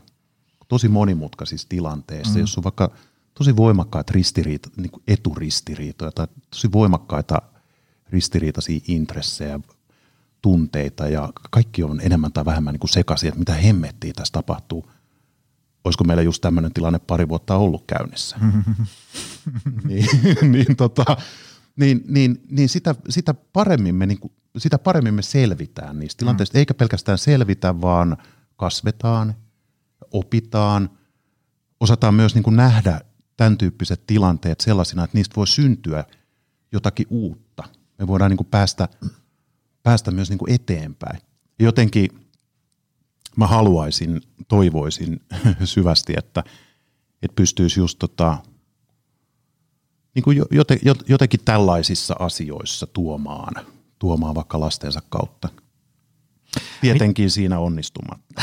tosi 0.68 0.88
monimutkaisissa 0.88 1.68
tilanteissa, 1.68 2.34
mm. 2.34 2.40
jos 2.40 2.58
on 2.58 2.64
vaikka 2.64 2.90
tosi 3.34 3.56
voimakkaita 3.56 4.12
ristiriita, 4.12 4.70
niin 4.76 4.90
kuin 4.90 5.02
eturistiriitoja 5.08 6.12
tai 6.12 6.26
tosi 6.50 6.72
voimakkaita 6.72 7.42
ristiriitaisia 8.10 8.80
intressejä, 8.88 9.60
tunteita 10.42 11.08
ja 11.08 11.32
kaikki 11.50 11.82
on 11.82 12.00
enemmän 12.00 12.32
tai 12.32 12.44
vähemmän 12.44 12.72
niin 12.72 12.80
kuin 12.80 12.90
sekaisin, 12.90 13.28
että 13.28 13.38
mitä 13.38 13.54
hemmettiä 13.54 14.12
tässä 14.16 14.32
tapahtuu– 14.32 14.90
olisiko 15.86 16.04
meillä 16.04 16.22
just 16.22 16.40
tämmöinen 16.40 16.72
tilanne 16.72 16.98
pari 16.98 17.28
vuotta 17.28 17.56
ollut 17.56 17.84
käynnissä. 17.86 18.36
niin, 19.88 20.06
niin, 20.52 20.76
tota, 20.76 21.16
niin, 21.76 22.04
niin, 22.08 22.42
niin 22.50 22.68
sitä, 22.68 22.94
sitä, 23.08 23.34
paremmin 23.34 23.94
me, 23.94 24.06
niin 24.06 24.18
kuin, 24.18 24.32
sitä 24.58 24.78
paremmin 24.78 25.14
me 25.14 25.22
selvitään 25.22 25.98
niistä 25.98 26.18
tilanteista, 26.18 26.58
mm. 26.58 26.58
eikä 26.58 26.74
pelkästään 26.74 27.18
selvitä, 27.18 27.80
vaan 27.80 28.16
kasvetaan, 28.56 29.34
opitaan, 30.12 30.90
osataan 31.80 32.14
myös 32.14 32.34
niin 32.34 32.42
kuin 32.42 32.56
nähdä 32.56 33.00
tämän 33.36 33.58
tyyppiset 33.58 34.06
tilanteet 34.06 34.60
sellaisina, 34.60 35.04
että 35.04 35.18
niistä 35.18 35.36
voi 35.36 35.46
syntyä 35.46 36.04
jotakin 36.72 37.06
uutta. 37.10 37.64
Me 37.98 38.06
voidaan 38.06 38.30
niin 38.30 38.36
kuin 38.36 38.48
päästä, 38.50 38.88
päästä 39.82 40.10
myös 40.10 40.30
niin 40.30 40.38
kuin 40.38 40.52
eteenpäin. 40.52 41.20
Jotenkin– 41.58 42.10
mä 43.36 43.46
haluaisin, 43.46 44.20
toivoisin 44.48 45.20
syvästi, 45.64 46.14
että, 46.16 46.44
että 47.22 47.34
pystyisi 47.34 47.80
just 47.80 47.98
tota, 47.98 48.38
niin 50.14 50.22
kuin 50.22 50.42
joten, 50.50 50.78
jotenkin 51.08 51.40
tällaisissa 51.44 52.16
asioissa 52.18 52.86
tuomaan, 52.86 53.66
tuomaan 53.98 54.34
vaikka 54.34 54.60
lastensa 54.60 55.00
kautta. 55.08 55.48
Tietenkin 56.80 57.24
Mit... 57.24 57.32
siinä 57.32 57.58
onnistumatta. 57.58 58.42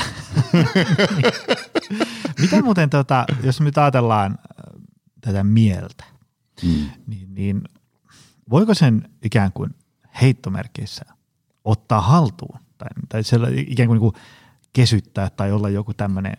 Mitä 2.41 2.61
muuten, 2.61 2.89
tota, 2.89 3.25
jos 3.43 3.61
nyt 3.61 3.77
ajatellaan 3.77 4.31
äh, 4.31 4.81
tätä 5.21 5.43
mieltä, 5.43 6.03
mm. 6.63 6.89
niin, 7.07 7.35
niin 7.35 7.61
voiko 8.49 8.73
sen 8.73 9.09
ikään 9.23 9.51
kuin 9.53 9.75
heittomerkeissä 10.21 11.05
ottaa 11.63 12.01
haltuun? 12.01 12.59
Tai, 12.77 12.87
tai 13.09 13.23
siellä 13.23 13.47
ikään 13.67 13.87
kuin, 13.87 13.95
niin 13.95 14.11
kuin 14.11 14.23
kesyttää 14.73 15.29
tai 15.29 15.51
olla 15.51 15.69
joku 15.69 15.93
tämmöinen 15.93 16.35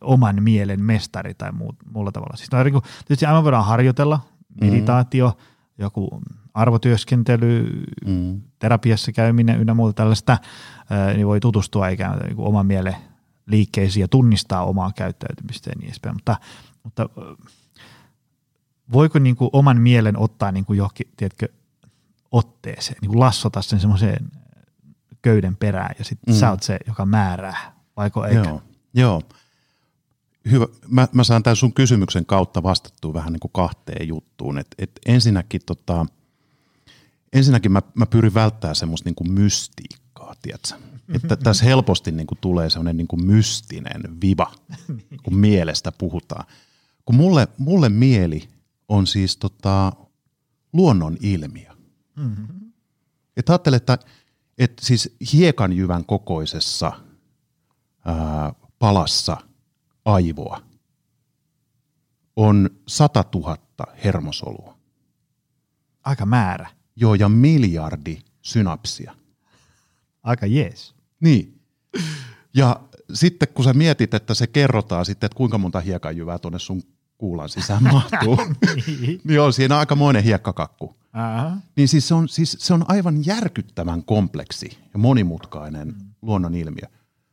oman 0.00 0.42
mielen 0.42 0.82
mestari 0.82 1.34
tai 1.34 1.52
muu, 1.52 1.74
muulla 1.92 2.12
tavalla. 2.12 2.36
Siis 2.36 2.52
no, 2.52 2.80
tietysti 3.06 3.26
aivan 3.26 3.44
voidaan 3.44 3.64
harjoitella, 3.64 4.20
meditaatio, 4.60 5.28
mm. 5.28 5.44
Joku 5.78 6.20
arvotyöskentely, 6.54 7.82
mm. 8.06 8.40
terapiassa 8.58 9.12
käyminen 9.12 9.60
ynnä 9.60 9.74
muuta 9.74 9.92
tällaista, 9.92 10.38
niin 11.14 11.26
voi 11.26 11.40
tutustua 11.40 11.88
ikään 11.88 12.34
kuin 12.36 12.48
oman 12.48 12.66
mielen 12.66 12.96
liikkeisiin 13.46 14.00
ja 14.00 14.08
tunnistaa 14.08 14.64
omaa 14.64 14.92
käyttäytymistä 14.96 15.70
ja 15.70 15.74
niin 15.76 15.86
edespäin. 15.86 16.16
Mutta, 16.16 16.36
mutta 16.82 17.08
voiko 18.92 19.18
niin 19.18 19.36
kuin 19.36 19.50
oman 19.52 19.80
mielen 19.80 20.18
ottaa 20.18 20.52
niin 20.52 20.64
kuin 20.64 20.76
johonkin, 20.76 21.06
tiedätkö, 21.16 21.48
otteeseen, 22.32 22.98
niin 23.00 23.08
kuin 23.08 23.20
lassota 23.20 23.62
sen 23.62 23.80
semmoiseen 23.80 24.30
köyden 25.22 25.56
perään 25.56 25.94
ja 25.98 26.04
sitten 26.04 26.34
mm. 26.34 26.38
sä 26.38 26.50
oot 26.50 26.62
se, 26.62 26.78
joka 26.86 27.06
määrää, 27.06 27.72
vaiko 27.96 28.26
eikö? 28.26 28.48
Joo, 28.48 28.62
joo. 28.94 29.22
Hyvä. 30.50 30.66
Mä, 30.88 31.08
mä 31.12 31.24
saan 31.24 31.42
tämän 31.42 31.56
sun 31.56 31.72
kysymyksen 31.72 32.26
kautta 32.26 32.62
vastattua 32.62 33.14
vähän 33.14 33.32
niin 33.32 33.40
kuin 33.40 33.52
kahteen 33.52 34.08
juttuun. 34.08 34.58
Et, 34.58 34.66
et 34.78 34.90
ensinnäkin, 35.06 35.60
tota, 35.66 36.06
ensinnäkin 37.32 37.72
mä, 37.72 37.82
mä 37.94 38.06
pyrin 38.06 38.34
välttämään 38.34 38.76
semmoista 38.76 39.08
niin 39.08 39.14
kuin 39.14 39.32
mystiikkaa, 39.32 40.34
tiedätkö? 40.42 40.74
Että 41.14 41.36
tässä 41.44 41.64
helposti 41.64 42.12
niin 42.12 42.26
kuin 42.26 42.38
tulee 42.40 42.70
semmoinen 42.70 42.96
niin 42.96 43.08
kuin 43.08 43.26
mystinen 43.26 44.20
viva, 44.20 44.52
kun 45.22 45.36
mielestä 45.36 45.92
puhutaan. 45.92 46.44
Kun 47.04 47.14
mulle, 47.14 47.48
mulle 47.58 47.88
mieli 47.88 48.48
on 48.88 49.06
siis 49.06 49.36
tota, 49.36 49.92
luonnon 50.72 51.16
ilmiö. 51.20 51.70
Mm-hmm. 52.16 52.72
Et 53.36 53.50
ajattele, 53.50 53.76
että, 53.76 53.98
että 54.58 54.86
siis 54.86 55.16
hiekanjyvän 55.32 56.04
kokoisessa 56.04 56.92
ää, 58.04 58.52
palassa 58.78 59.36
aivoa 60.08 60.62
on 62.36 62.70
100 62.88 63.24
000 63.34 63.56
hermosolua. 64.04 64.78
Aika 66.04 66.26
määrä. 66.26 66.68
Joo, 66.96 67.14
ja 67.14 67.28
miljardi 67.28 68.18
synapsia. 68.42 69.14
Aika 70.22 70.46
jees. 70.46 70.94
Niin. 71.20 71.60
Ja 72.54 72.80
sitten 73.14 73.48
kun 73.54 73.64
sä 73.64 73.72
mietit, 73.72 74.14
että 74.14 74.34
se 74.34 74.46
kerrotaan 74.46 75.04
sitten, 75.04 75.26
että 75.26 75.36
kuinka 75.36 75.58
monta 75.58 75.80
hiekanjyvää 75.80 76.38
tuonne 76.38 76.58
sun 76.58 76.82
kuulan 77.18 77.48
sisään 77.48 77.82
mahtuu, 77.82 78.36
niin. 79.00 79.20
niin 79.24 79.40
on 79.40 79.52
siinä 79.52 79.78
aikamoinen 79.78 80.24
hiekkakakku. 80.24 80.84
Uh-huh. 80.84 81.58
Niin 81.76 81.88
siis 81.88 82.08
se, 82.08 82.14
on, 82.14 82.28
siis 82.28 82.56
se 82.60 82.74
on 82.74 82.84
aivan 82.88 83.26
järkyttävän 83.26 84.04
kompleksi 84.04 84.78
ja 84.92 84.98
monimutkainen 84.98 85.88
mm. 85.88 85.94
luonnon 86.22 86.54
ilmiö. 86.54 86.88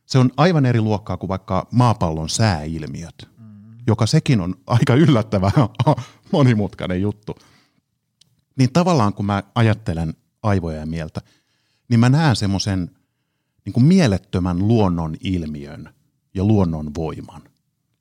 Se 0.06 0.18
on 0.18 0.30
aivan 0.36 0.66
eri 0.66 0.80
luokkaa 0.80 1.16
kuin 1.16 1.28
vaikka 1.28 1.68
maapallon 1.70 2.28
sääilmiöt, 2.28 3.28
mm. 3.38 3.78
joka 3.86 4.06
sekin 4.06 4.40
on 4.40 4.54
aika 4.66 4.94
yllättävän 4.94 5.52
monimutkainen 6.32 7.02
juttu. 7.02 7.36
Niin 8.58 8.72
tavallaan 8.72 9.14
kun 9.14 9.26
mä 9.26 9.42
ajattelen 9.54 10.14
aivoja 10.42 10.78
ja 10.78 10.86
mieltä, 10.86 11.20
niin 11.88 12.00
mä 12.00 12.08
näen 12.08 12.36
semmoisen 12.36 12.90
niin 13.64 13.84
mielettömän 13.84 14.68
luonnon 14.68 15.16
ilmiön 15.20 15.94
ja 16.34 16.44
luonnon 16.44 16.94
voiman, 16.94 17.42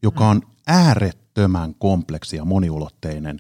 joka 0.04 0.30
on 0.30 0.42
äärettömän 0.68 1.76
kompleksi 1.76 2.36
ja 2.36 2.46
moniulotteinen, 2.46 3.40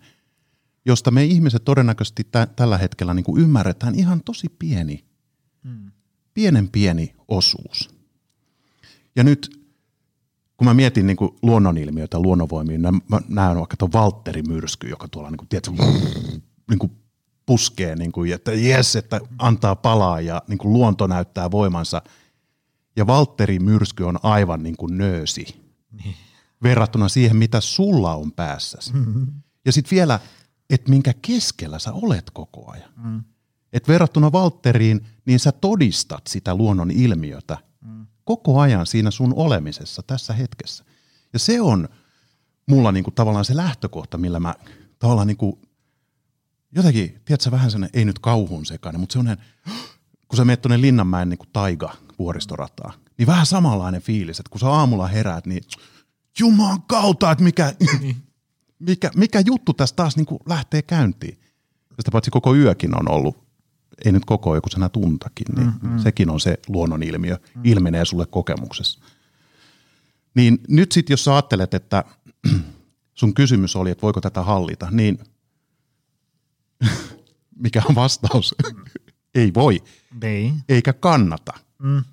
josta 0.85 1.11
me 1.11 1.23
ihmiset 1.23 1.63
todennäköisesti 1.63 2.23
t- 2.23 2.55
tällä 2.55 2.77
hetkellä 2.77 3.13
niin 3.13 3.23
kuin 3.23 3.41
ymmärretään 3.41 3.95
ihan 3.95 4.21
tosi 4.23 4.47
pieni, 4.59 5.05
mm. 5.63 5.91
pienen 6.33 6.69
pieni 6.69 7.15
osuus. 7.27 7.94
Ja 9.15 9.23
nyt 9.23 9.65
kun 10.57 10.67
mä 10.67 10.73
mietin 10.73 11.07
niin 11.07 11.17
kuin 11.17 11.31
luonnonilmiöitä, 11.41 12.19
luonnonvoimia, 12.19 12.79
mä 12.79 13.21
näen 13.27 13.57
vaikka 13.57 13.77
tuon 13.77 13.93
Valtteri 13.93 14.43
myrsky, 14.43 14.89
joka 14.89 15.07
tuolla 15.07 15.29
niin 15.29 15.37
kuin, 15.37 15.49
tiedätkö, 15.49 15.71
niin 16.69 16.79
kuin 16.79 16.91
puskee, 17.45 17.95
niin 17.95 18.11
kuin, 18.11 18.33
että 18.33 18.53
jes, 18.53 18.95
että 18.95 19.21
antaa 19.39 19.75
palaa 19.75 20.21
ja 20.21 20.41
niin 20.47 20.57
kuin 20.57 20.73
luonto 20.73 21.07
näyttää 21.07 21.51
voimansa. 21.51 22.01
Ja 22.95 23.07
Valtteri 23.07 23.59
myrsky 23.59 24.03
on 24.03 24.19
aivan 24.23 24.63
niin 24.63 24.77
kuin 24.77 24.97
nöösi 24.97 25.45
niin. 26.03 26.15
verrattuna 26.63 27.09
siihen, 27.09 27.37
mitä 27.37 27.61
sulla 27.61 28.15
on 28.15 28.31
päässäsi. 28.31 28.93
Mm-hmm. 28.93 29.27
Ja 29.65 29.71
sitten 29.71 29.95
vielä, 29.95 30.19
että 30.69 30.89
minkä 30.89 31.13
keskellä 31.21 31.79
sä 31.79 31.93
olet 31.93 32.31
koko 32.31 32.71
ajan. 32.71 32.89
Mm. 33.03 33.23
Et 33.73 33.87
verrattuna 33.87 34.31
Valtteriin, 34.31 35.05
niin 35.25 35.39
sä 35.39 35.51
todistat 35.51 36.27
sitä 36.27 36.55
luonnon 36.55 36.91
ilmiötä. 36.91 37.57
Koko 38.25 38.59
ajan 38.59 38.85
siinä 38.87 39.11
sun 39.11 39.33
olemisessa 39.35 40.03
tässä 40.07 40.33
hetkessä. 40.33 40.83
Ja 41.33 41.39
se 41.39 41.61
on 41.61 41.89
mulla 42.65 42.91
niinku 42.91 43.11
tavallaan 43.11 43.45
se 43.45 43.55
lähtökohta, 43.55 44.17
millä 44.17 44.39
mä 44.39 44.55
tavallaan 44.99 45.27
niinku 45.27 45.59
jotenkin, 46.75 47.21
tiedätkö, 47.25 47.51
vähän 47.51 47.71
sellainen, 47.71 47.99
ei 47.99 48.05
nyt 48.05 48.19
kauhun 48.19 48.65
sekainen, 48.65 48.99
mutta 48.99 49.13
sellainen, 49.13 49.45
kun 50.27 50.37
sä 50.37 50.45
menet 50.45 50.61
tuonne 50.61 50.81
Linnanmäen 50.81 51.29
niin 51.29 51.37
kuin 51.37 51.49
taiga 51.53 51.95
vuoristorataa, 52.19 52.93
niin 53.17 53.27
vähän 53.27 53.45
samanlainen 53.45 54.01
fiilis, 54.01 54.39
että 54.39 54.49
kun 54.49 54.59
sä 54.59 54.69
aamulla 54.69 55.07
heräät, 55.07 55.45
niin 55.45 55.63
juman 56.39 56.81
kautta, 56.81 57.31
että 57.31 57.43
mikä, 57.43 57.73
niin. 57.99 58.15
mikä, 58.79 59.11
mikä 59.15 59.39
juttu 59.45 59.73
tässä 59.73 59.95
taas 59.95 60.15
niin 60.15 60.25
kuin 60.25 60.39
lähtee 60.45 60.81
käyntiin. 60.81 61.39
Sitä 61.99 62.11
paitsi 62.11 62.31
koko 62.31 62.55
yökin 62.55 62.99
on 62.99 63.11
ollut, 63.11 63.44
ei 64.05 64.11
nyt 64.11 64.25
koko 64.25 64.55
joku 64.55 64.69
sana 64.69 64.89
tuntakin, 64.89 65.47
niin 65.55 65.67
mm-hmm. 65.67 65.99
sekin 65.99 66.29
on 66.29 66.39
se 66.39 66.57
luonnonilmiö, 66.67 67.37
mm. 67.55 67.61
ilmenee 67.63 68.05
sulle 68.05 68.25
kokemuksessa. 68.25 68.99
Niin 70.35 70.57
nyt 70.67 70.91
sitten, 70.91 71.13
jos 71.13 71.23
sä 71.23 71.33
ajattelet, 71.33 71.73
että 71.73 72.03
sun 73.19 73.33
kysymys 73.33 73.75
oli, 73.75 73.91
että 73.91 74.01
voiko 74.01 74.21
tätä 74.21 74.43
hallita, 74.43 74.87
niin– 74.91 75.19
mikä 77.55 77.81
on 77.89 77.95
vastaus? 77.95 78.55
Ei 79.35 79.53
voi. 79.53 79.83
Ei. 80.21 80.53
Eikä 80.69 80.93
kannata. 80.93 81.53
Mm. 81.79 82.03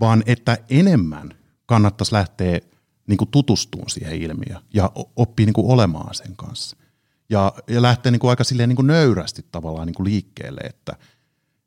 Vaan 0.00 0.22
että 0.26 0.58
enemmän 0.70 1.34
kannattaisi 1.66 2.12
lähteä 2.12 2.60
niin 3.06 3.16
kuin 3.16 3.30
tutustumaan 3.30 3.90
siihen 3.90 4.22
ilmiöön 4.22 4.62
ja 4.74 4.90
oppii 5.16 5.46
niin 5.46 5.54
kuin 5.54 5.72
olemaan 5.72 6.14
sen 6.14 6.36
kanssa. 6.36 6.76
Ja, 7.30 7.52
ja 7.68 7.82
lähteä 7.82 8.12
niin 8.12 8.20
kuin 8.20 8.30
aika 8.30 8.44
silleen 8.44 8.68
niin 8.68 8.76
kuin 8.76 8.86
nöyrästi 8.86 9.46
tavallaan 9.52 9.86
niin 9.86 9.94
kuin 9.94 10.04
liikkeelle, 10.04 10.60
että, 10.60 10.96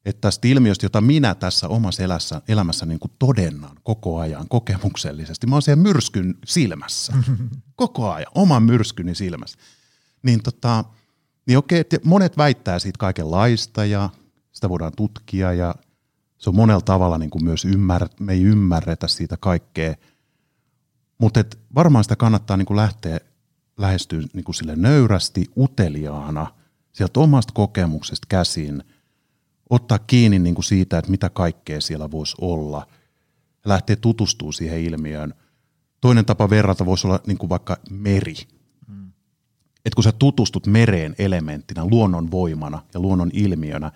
että 0.05 0.21
tästä 0.21 0.47
ilmiöstä, 0.47 0.85
jota 0.85 1.01
minä 1.01 1.35
tässä 1.35 1.67
omassa 1.67 2.03
elässä, 2.03 2.41
elämässä 2.47 2.85
niin 2.85 2.99
kuin 2.99 3.11
todennan 3.19 3.77
koko 3.83 4.19
ajan 4.19 4.47
kokemuksellisesti, 4.47 5.47
mä 5.47 5.55
oon 5.55 5.61
siellä 5.61 5.83
myrskyn 5.83 6.35
silmässä, 6.45 7.13
koko 7.75 8.11
ajan, 8.11 8.31
oman 8.35 8.63
myrskyni 8.63 9.15
silmässä, 9.15 9.57
niin 10.23 10.43
tota, 10.43 10.83
niin 11.47 11.57
okei, 11.57 11.79
että 11.79 11.97
monet 12.03 12.37
väittää 12.37 12.79
siitä 12.79 12.97
kaikenlaista 12.97 13.85
ja 13.85 14.09
sitä 14.51 14.69
voidaan 14.69 14.93
tutkia 14.95 15.53
ja 15.53 15.75
se 16.37 16.49
on 16.49 16.55
monella 16.55 16.81
tavalla 16.81 17.17
niin 17.17 17.29
kuin 17.29 17.43
myös 17.43 17.65
ymmär, 17.65 18.07
me 18.19 18.33
ei 18.33 18.43
ymmärretä 18.43 19.07
siitä 19.07 19.37
kaikkea. 19.39 19.95
Mutta 21.17 21.43
varmaan 21.75 22.03
sitä 22.03 22.15
kannattaa 22.15 22.57
niin 22.57 22.65
kuin 22.65 22.77
lähteä 22.77 23.19
lähestyä 23.77 24.21
niin 24.33 24.43
kuin 24.43 24.55
sille 24.55 24.75
nöyrästi, 24.75 25.45
uteliaana, 25.57 26.47
sieltä 26.91 27.19
omasta 27.19 27.53
kokemuksesta 27.53 28.25
käsin, 28.29 28.83
ottaa 29.69 29.99
kiinni 29.99 30.39
niin 30.39 30.55
kuin 30.55 30.65
siitä, 30.65 30.97
että 30.97 31.11
mitä 31.11 31.29
kaikkea 31.29 31.81
siellä 31.81 32.11
voisi 32.11 32.35
olla, 32.41 32.87
ja 33.63 33.69
lähteä 33.69 33.95
tutustumaan 33.95 34.53
siihen 34.53 34.79
ilmiöön. 34.79 35.33
Toinen 36.01 36.25
tapa 36.25 36.49
verrata 36.49 36.85
voisi 36.85 37.07
olla 37.07 37.19
niin 37.27 37.37
kuin 37.37 37.49
vaikka 37.49 37.77
meri– 37.89 38.35
että 39.85 39.95
kun 39.95 40.03
sä 40.03 40.11
tutustut 40.11 40.67
mereen 40.67 41.15
elementtinä, 41.19 41.85
luonnon 41.85 42.31
voimana 42.31 42.81
ja 42.93 42.99
luonnon 42.99 43.29
ilmiönä, 43.33 43.91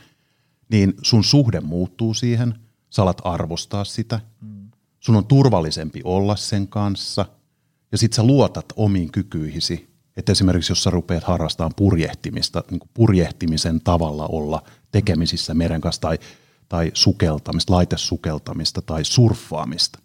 niin 0.69 0.93
sun 1.01 1.23
suhde 1.23 1.59
muuttuu 1.59 2.13
siihen, 2.13 2.55
sä 2.89 3.01
alat 3.01 3.21
arvostaa 3.23 3.83
sitä, 3.83 4.19
mm. 4.41 4.71
sun 4.99 5.15
on 5.15 5.25
turvallisempi 5.25 6.01
olla 6.03 6.35
sen 6.35 6.67
kanssa. 6.67 7.25
Ja 7.91 7.97
sit 7.97 8.13
sä 8.13 8.23
luotat 8.23 8.65
omiin 8.75 9.11
kykyihisi, 9.11 9.89
että 10.17 10.31
esimerkiksi 10.31 10.71
jos 10.71 10.83
sä 10.83 10.89
rupeat 10.89 11.23
harrastamaan 11.23 11.73
purjehtimista, 11.75 12.63
niin 12.71 12.79
purjehtimisen 12.93 13.81
tavalla 13.81 14.27
olla 14.27 14.63
tekemisissä 14.91 15.53
meren 15.53 15.81
kanssa 15.81 16.01
tai, 16.01 16.19
tai 16.69 16.91
sukeltamista, 16.93 17.73
laitesukeltamista 17.73 18.81
tai 18.81 19.05
surffaamista, 19.05 19.99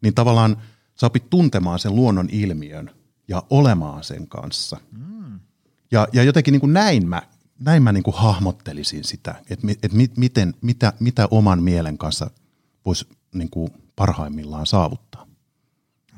niin 0.00 0.14
tavallaan 0.14 0.56
sä 1.00 1.06
opit 1.06 1.30
tuntemaan 1.30 1.78
sen 1.78 1.96
luonnon 1.96 2.28
ilmiön– 2.30 2.90
ja 3.28 3.42
olemaan 3.50 4.04
sen 4.04 4.28
kanssa. 4.28 4.76
Mm. 4.92 5.40
Ja, 5.90 6.08
ja 6.12 6.22
jotenkin 6.22 6.52
niin 6.52 6.60
kuin 6.60 6.72
näin 6.72 7.08
mä, 7.08 7.22
näin 7.58 7.82
mä 7.82 7.92
niin 7.92 8.02
kuin 8.02 8.16
hahmottelisin 8.16 9.04
sitä, 9.04 9.34
että, 9.50 9.66
että 9.82 9.96
mit, 9.96 10.16
miten, 10.16 10.54
mitä, 10.60 10.92
mitä 11.00 11.28
oman 11.30 11.62
mielen 11.62 11.98
kanssa 11.98 12.30
voisi 12.86 13.08
niin 13.34 13.50
kuin 13.50 13.70
parhaimmillaan 13.96 14.66
saavuttaa. 14.66 15.26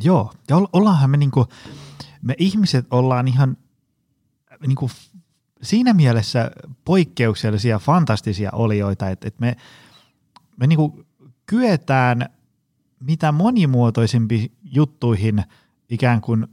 Joo, 0.00 0.32
ja 0.48 0.56
ollaanhan 0.72 1.10
me, 1.10 1.16
niin 1.16 1.30
kuin, 1.30 1.46
me 2.22 2.34
ihmiset 2.38 2.86
ollaan 2.90 3.28
ihan 3.28 3.56
niin 4.66 4.76
kuin 4.76 4.92
siinä 5.62 5.94
mielessä 5.94 6.50
poikkeuksellisia, 6.84 7.78
fantastisia 7.78 8.50
olioita, 8.52 9.08
että, 9.08 9.28
että 9.28 9.40
me, 9.40 9.56
me 10.56 10.66
niin 10.66 11.06
kyetään 11.46 12.26
mitä 13.00 13.32
monimuotoisempi 13.32 14.52
juttuihin 14.62 15.44
ikään 15.90 16.20
kuin 16.20 16.46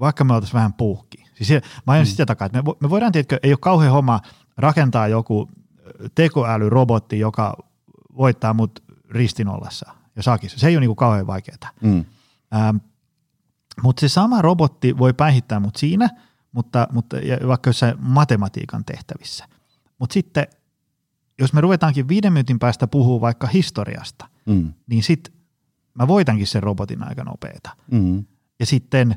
vaikka 0.00 0.24
me 0.24 0.34
oltaisiin 0.34 0.54
vähän 0.54 0.72
puhki. 0.72 1.24
Siis 1.34 1.62
mä 1.86 1.92
ajan 1.92 2.06
mm. 2.06 2.10
sitä 2.10 2.26
takaa, 2.26 2.46
että 2.46 2.62
me, 2.62 2.72
me 2.80 2.90
voidaan, 2.90 3.12
tietää, 3.12 3.38
ei 3.42 3.52
ole 3.52 3.58
kauhean 3.60 3.92
homma 3.92 4.20
rakentaa 4.56 5.08
joku 5.08 5.50
tekoälyrobotti, 6.14 7.18
joka 7.18 7.56
voittaa 8.16 8.54
mut 8.54 8.84
ristin 9.10 9.48
ollessa 9.48 9.92
ja 10.16 10.22
sakissa. 10.22 10.58
Se 10.58 10.68
ei 10.68 10.76
ole 10.76 10.80
niinku 10.80 10.94
kauhean 10.94 11.26
vaikeaa. 11.26 11.70
Mm. 11.82 12.04
Ähm, 12.54 12.76
mutta 13.82 14.00
se 14.00 14.08
sama 14.08 14.42
robotti 14.42 14.98
voi 14.98 15.12
päihittää 15.12 15.60
mut 15.60 15.76
siinä, 15.76 16.10
mutta, 16.56 16.88
mutta 16.92 17.16
ja 17.16 17.38
vaikka 17.48 17.68
jossain 17.68 17.94
matematiikan 17.98 18.84
tehtävissä. 18.84 19.44
Mutta 19.98 20.14
sitten, 20.14 20.46
jos 21.38 21.52
me 21.52 21.60
ruvetaankin 21.60 22.08
viiden 22.08 22.32
minuutin 22.32 22.58
päästä 22.58 22.86
puhua 22.86 23.20
vaikka 23.20 23.46
historiasta, 23.46 24.28
Mm. 24.46 24.72
niin 24.86 25.02
sit 25.02 25.32
mä 25.94 26.08
voitankin 26.08 26.46
sen 26.46 26.62
robotin 26.62 27.02
aika 27.08 27.24
nopeeta. 27.24 27.70
Mm. 27.90 28.24
Ja 28.60 28.66
sitten 28.66 29.16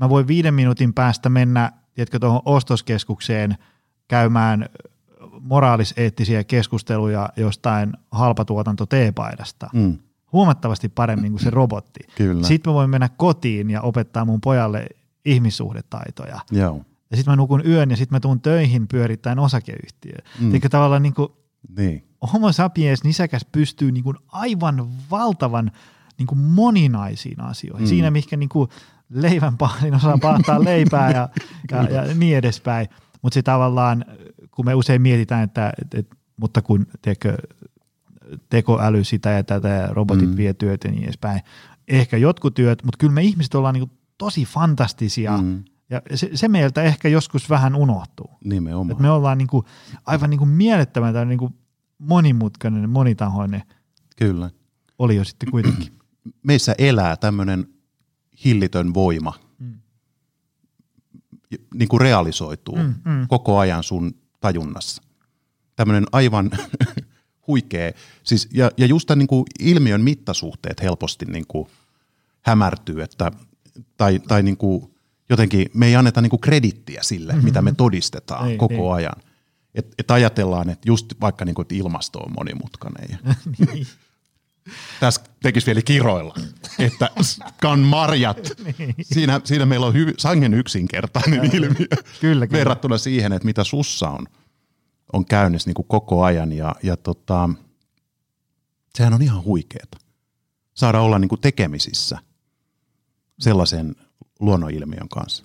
mä 0.00 0.08
voin 0.08 0.26
viiden 0.26 0.54
minuutin 0.54 0.94
päästä 0.94 1.28
mennä, 1.28 1.72
tiedätkö, 1.94 2.18
tuohon 2.18 2.42
ostoskeskukseen 2.44 3.58
käymään 4.08 4.66
moraaliseettisiä 5.40 6.44
keskusteluja 6.44 7.28
jostain 7.36 7.92
halpatuotanto 8.10 8.86
teepaidasta. 8.86 9.70
Mm. 9.72 9.98
Huomattavasti 10.32 10.88
paremmin 10.88 11.32
kuin 11.32 11.42
se 11.42 11.50
robotti. 11.50 12.00
Kyllä. 12.16 12.46
Sitten 12.46 12.70
mä 12.70 12.74
voin 12.74 12.90
mennä 12.90 13.08
kotiin 13.16 13.70
ja 13.70 13.80
opettaa 13.82 14.24
mun 14.24 14.40
pojalle 14.40 14.86
ihmissuhdetaitoja. 15.26 16.40
Joo. 16.50 16.80
Ja 17.10 17.16
sitten 17.16 17.32
mä 17.32 17.36
nukun 17.36 17.62
yön 17.66 17.90
ja 17.90 17.96
sitten 17.96 18.16
mä 18.16 18.20
tuun 18.20 18.40
töihin 18.40 18.88
pyörittäen 18.88 19.38
osakeyhtiö. 19.38 20.14
Mm. 20.40 20.54
Eikö 20.54 20.68
tavallaan 20.68 21.02
niin 21.02 21.14
kuin 21.14 21.28
Niin. 21.76 22.04
homo 22.32 22.52
sapiens 22.52 23.04
nisäkäs 23.04 23.46
pystyy 23.52 23.92
niin 23.92 24.04
kuin 24.04 24.16
aivan 24.28 24.88
valtavan 25.10 25.70
niin 26.18 26.26
kuin 26.26 26.38
moninaisiin 26.38 27.40
asioihin. 27.40 27.86
Mm. 27.86 27.88
Siinä, 27.88 28.10
mihinkä 28.10 28.36
niin 28.36 28.48
kuin 28.48 28.70
leivän 29.10 29.58
pahdin 29.58 29.94
osaa 29.94 30.18
pahtaa 30.18 30.64
leipää 30.64 31.10
ja, 31.10 31.28
ja, 31.70 31.82
ja 31.82 32.14
niin 32.14 32.36
edespäin. 32.36 32.88
Mutta 33.22 33.34
se 33.34 33.42
tavallaan, 33.42 34.04
kun 34.50 34.64
me 34.64 34.74
usein 34.74 35.02
mietitään, 35.02 35.44
että, 35.44 35.72
et, 35.82 35.94
et, 35.94 36.06
mutta 36.36 36.62
kun 36.62 36.86
tiedätkö, 37.02 37.36
tekoäly 38.48 39.04
sitä 39.04 39.30
ja 39.30 39.44
tätä 39.44 39.68
ja 39.68 39.86
robotit. 39.86 40.30
Mm. 40.30 40.36
vie 40.36 40.54
työt 40.54 40.84
ja 40.84 40.90
niin 40.90 41.04
edespäin. 41.04 41.40
Ehkä 41.88 42.16
jotkut 42.16 42.54
työt, 42.54 42.84
mutta 42.84 42.98
kyllä 42.98 43.12
me 43.12 43.22
ihmiset 43.22 43.54
ollaan 43.54 43.74
niin 43.74 43.88
kuin 43.88 43.98
tosi 44.18 44.44
fantastisia 44.44 45.36
Mm. 45.38 45.64
ja 45.90 46.02
se, 46.14 46.30
se 46.34 46.48
meiltä 46.48 46.82
ehkä 46.82 47.08
joskus 47.08 47.50
vähän 47.50 47.74
unohtuu. 47.74 48.30
Nimenomaan. 48.44 48.90
Et 48.90 48.98
me 48.98 49.10
ollaan 49.10 49.38
niin 49.38 49.48
kuin, 49.48 49.66
aivan 50.06 50.30
niin 50.30 50.38
kuin 50.38 50.50
mielettömän 50.50 51.14
tai 51.14 51.26
niin 51.26 51.38
kuin 51.38 51.54
monimutkainen, 51.98 52.90
monitahoinen 52.90 53.62
Kyllä. 54.16 54.50
oli 54.98 55.16
jo 55.16 55.24
sitten 55.24 55.50
kuitenkin. 55.50 55.92
Meissä 56.46 56.74
elää 56.78 57.16
tämmöinen 57.16 57.66
hillitön 58.44 58.94
voima, 58.94 59.32
Mm. 59.58 59.74
niin 61.74 61.88
kuin 61.88 62.00
realisoituu 62.00 62.76
Mm, 62.76 62.94
mm. 63.04 63.28
koko 63.28 63.58
ajan 63.58 63.82
sun 63.82 64.14
tajunnassa. 64.40 65.02
Tämmöinen 65.76 66.04
aivan 66.12 66.50
huikea, 67.46 67.92
siis, 68.22 68.48
ja, 68.52 68.70
ja 68.76 68.86
just 68.86 69.06
tämän 69.06 69.18
niin 69.18 69.26
kuin 69.26 69.44
ilmiön 69.60 70.00
mittasuhteet 70.00 70.82
helposti 70.82 71.24
niin 71.26 71.46
kuin 71.48 71.68
hämärtyy, 72.42 73.02
että, 73.02 73.32
tai, 73.96 74.18
tai 74.18 74.42
niin 74.42 74.56
kuin 74.56 74.94
jotenkin 75.30 75.70
me 75.74 75.86
ei 75.86 75.96
anneta 75.96 76.20
niin 76.20 76.30
kuin 76.30 76.40
kredittiä 76.40 77.02
sille, 77.02 77.32
mm-hmm. 77.32 77.44
mitä 77.44 77.62
me 77.62 77.72
todistetaan 77.76 78.50
Ei, 78.50 78.56
koko 78.56 78.74
ei. 78.98 79.04
ajan. 79.04 79.22
Et, 79.74 79.94
et 79.98 80.10
ajatellaan, 80.10 80.70
että 80.70 80.88
just 80.88 81.20
vaikka 81.20 81.44
niin 81.44 81.54
kuin, 81.54 81.64
että 81.64 81.74
ilmasto 81.74 82.18
on 82.18 82.32
monimutkainen. 82.36 83.06
Ja 83.10 83.34
Niin. 83.74 83.86
tässä 85.00 85.20
tekisi 85.42 85.66
vielä 85.66 85.82
kiroilla, 85.82 86.34
että 86.78 87.10
kan 87.60 87.80
marjat. 87.80 88.36
Siinä, 89.02 89.40
siinä 89.44 89.66
meillä 89.66 89.86
on 89.86 89.94
hyv- 89.94 90.14
sangen 90.18 90.54
yksinkertainen 90.54 91.56
ilmiö 91.56 91.86
Kyllä, 92.20 92.46
kyllä. 92.46 92.58
verrattuna 92.58 92.98
siihen, 92.98 93.32
että 93.32 93.46
mitä 93.46 93.64
sussa 93.64 94.10
on, 94.10 94.26
on 95.12 95.24
käynnissä 95.24 95.68
niin 95.68 95.74
kuin 95.74 95.86
koko 95.88 96.22
ajan. 96.24 96.52
Ja, 96.52 96.74
ja 96.82 96.96
tota, 96.96 97.50
sehän 98.94 99.14
on 99.14 99.22
ihan 99.22 99.44
huikeeta 99.44 99.98
saada 100.74 101.00
olla 101.00 101.18
niin 101.18 101.28
kuin 101.28 101.40
tekemisissä 101.40 102.18
sellaisen 103.38 103.96
luonnonilmiön 104.40 105.08
kanssa. 105.08 105.44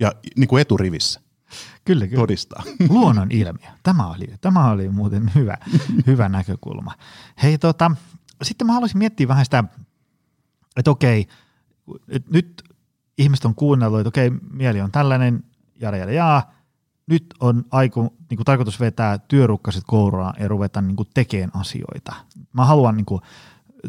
Ja 0.00 0.12
niin 0.36 0.48
kuin 0.48 0.60
eturivissä 0.60 1.20
Kyllä, 1.84 2.06
kyllä. 2.06 2.20
todistaa. 2.20 2.62
Luonnon 2.88 3.30
ilmiö. 3.30 3.70
Tämä 3.82 4.06
oli, 4.06 4.26
tämä 4.40 4.70
oli 4.70 4.88
muuten 4.88 5.30
hyvä, 5.34 5.56
hyvä 6.06 6.28
näkökulma. 6.28 6.92
Hei, 7.42 7.58
tota, 7.58 7.90
sitten 8.42 8.66
mä 8.66 8.72
haluaisin 8.72 8.98
miettiä 8.98 9.28
vähän 9.28 9.44
sitä, 9.44 9.64
että 10.76 10.90
okei, 10.90 11.26
et 12.08 12.30
nyt 12.30 12.62
ihmiset 13.18 13.44
on 13.44 13.54
kuunnellut, 13.54 14.00
että 14.00 14.08
okei, 14.08 14.30
mieli 14.50 14.80
on 14.80 14.92
tällainen, 14.92 15.44
jada, 15.80 15.96
jada, 15.96 16.12
jaa. 16.12 16.52
Nyt 17.06 17.26
on 17.40 17.64
aiku, 17.70 18.00
niin 18.00 18.36
kuin 18.36 18.44
tarkoitus 18.44 18.80
vetää 18.80 19.18
työrukkaset 19.18 19.84
kouraan 19.86 20.34
ja 20.40 20.48
ruveta 20.48 20.82
niin 20.82 20.96
kuin 20.96 21.08
tekemään 21.14 21.50
asioita. 21.54 22.14
Mä 22.52 22.64
haluan 22.64 22.96
niin 22.96 23.06
kuin, 23.06 23.20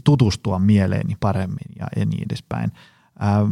tutustua 0.04 0.60
mieleeni 0.60 1.18
paremmin 1.20 1.76
ja, 1.80 1.88
ja 1.96 2.06
niin 2.06 2.24
edespäin. 2.24 2.72
Ähm, 3.24 3.52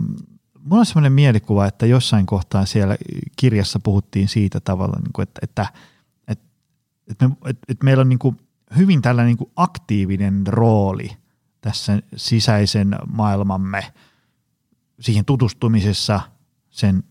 mulla 0.59 0.79
on 0.79 0.85
sellainen 0.85 1.13
mielikuva, 1.13 1.65
että 1.65 1.85
jossain 1.85 2.25
kohtaa 2.25 2.65
siellä 2.65 2.97
kirjassa 3.35 3.79
puhuttiin 3.79 4.27
siitä 4.27 4.59
tavalla, 4.59 4.99
niin 4.99 5.13
kuin, 5.13 5.23
että, 5.23 5.39
että, 5.43 5.67
että, 6.27 6.45
että, 7.11 7.27
me, 7.27 7.35
että, 7.45 7.65
että 7.69 7.85
meillä 7.85 8.01
on 8.01 8.09
niin 8.09 8.19
kuin 8.19 8.37
hyvin 8.77 9.01
tällainen 9.01 9.27
niin 9.27 9.37
kuin 9.37 9.51
aktiivinen 9.55 10.47
rooli 10.47 11.17
tässä 11.61 12.01
sisäisen 12.15 12.95
maailmamme 13.07 13.93
siihen 14.99 15.25
tutustumisessa, 15.25 16.19
sen 16.69 17.03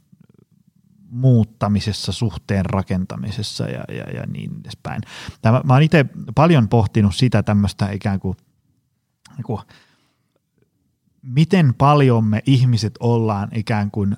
muuttamisessa, 1.11 2.13
suhteen 2.13 2.67
rakentamisessa 2.67 3.65
ja, 3.65 3.85
ja, 3.89 4.11
ja 4.11 4.27
niin 4.27 4.51
edespäin. 4.61 5.03
Tämä, 5.43 5.61
mä 5.65 5.73
oon 5.73 5.83
itse 5.83 6.07
paljon 6.35 6.69
pohtinut 6.69 7.17
sitä 7.17 7.43
tämmöistä 7.43 7.91
ikään 7.91 8.21
kuin, 8.21 8.37
niin 9.37 9.45
kuin 9.45 9.61
miten 11.25 11.75
paljon 11.79 12.25
me 12.25 12.43
ihmiset 12.47 12.95
ollaan 13.01 13.49
ikään 13.55 13.91
kuin 13.91 14.17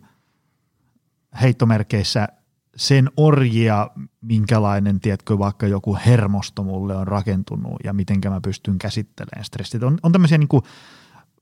heittomerkeissä 1.40 2.28
sen 2.76 3.10
orjia, 3.16 3.90
minkälainen, 4.20 5.00
tiedätkö, 5.00 5.38
vaikka 5.38 5.66
joku 5.66 5.98
hermosto 6.06 6.64
mulle 6.64 6.96
on 6.96 7.06
rakentunut 7.06 7.76
ja 7.84 7.92
miten 7.92 8.20
mä 8.28 8.40
pystyn 8.40 8.78
käsittelemään 8.78 9.44
stressit. 9.44 9.82
On, 9.82 9.98
on 10.02 10.12
tämmöisiä 10.12 10.38
niin 10.38 10.48
kuin, 10.48 10.62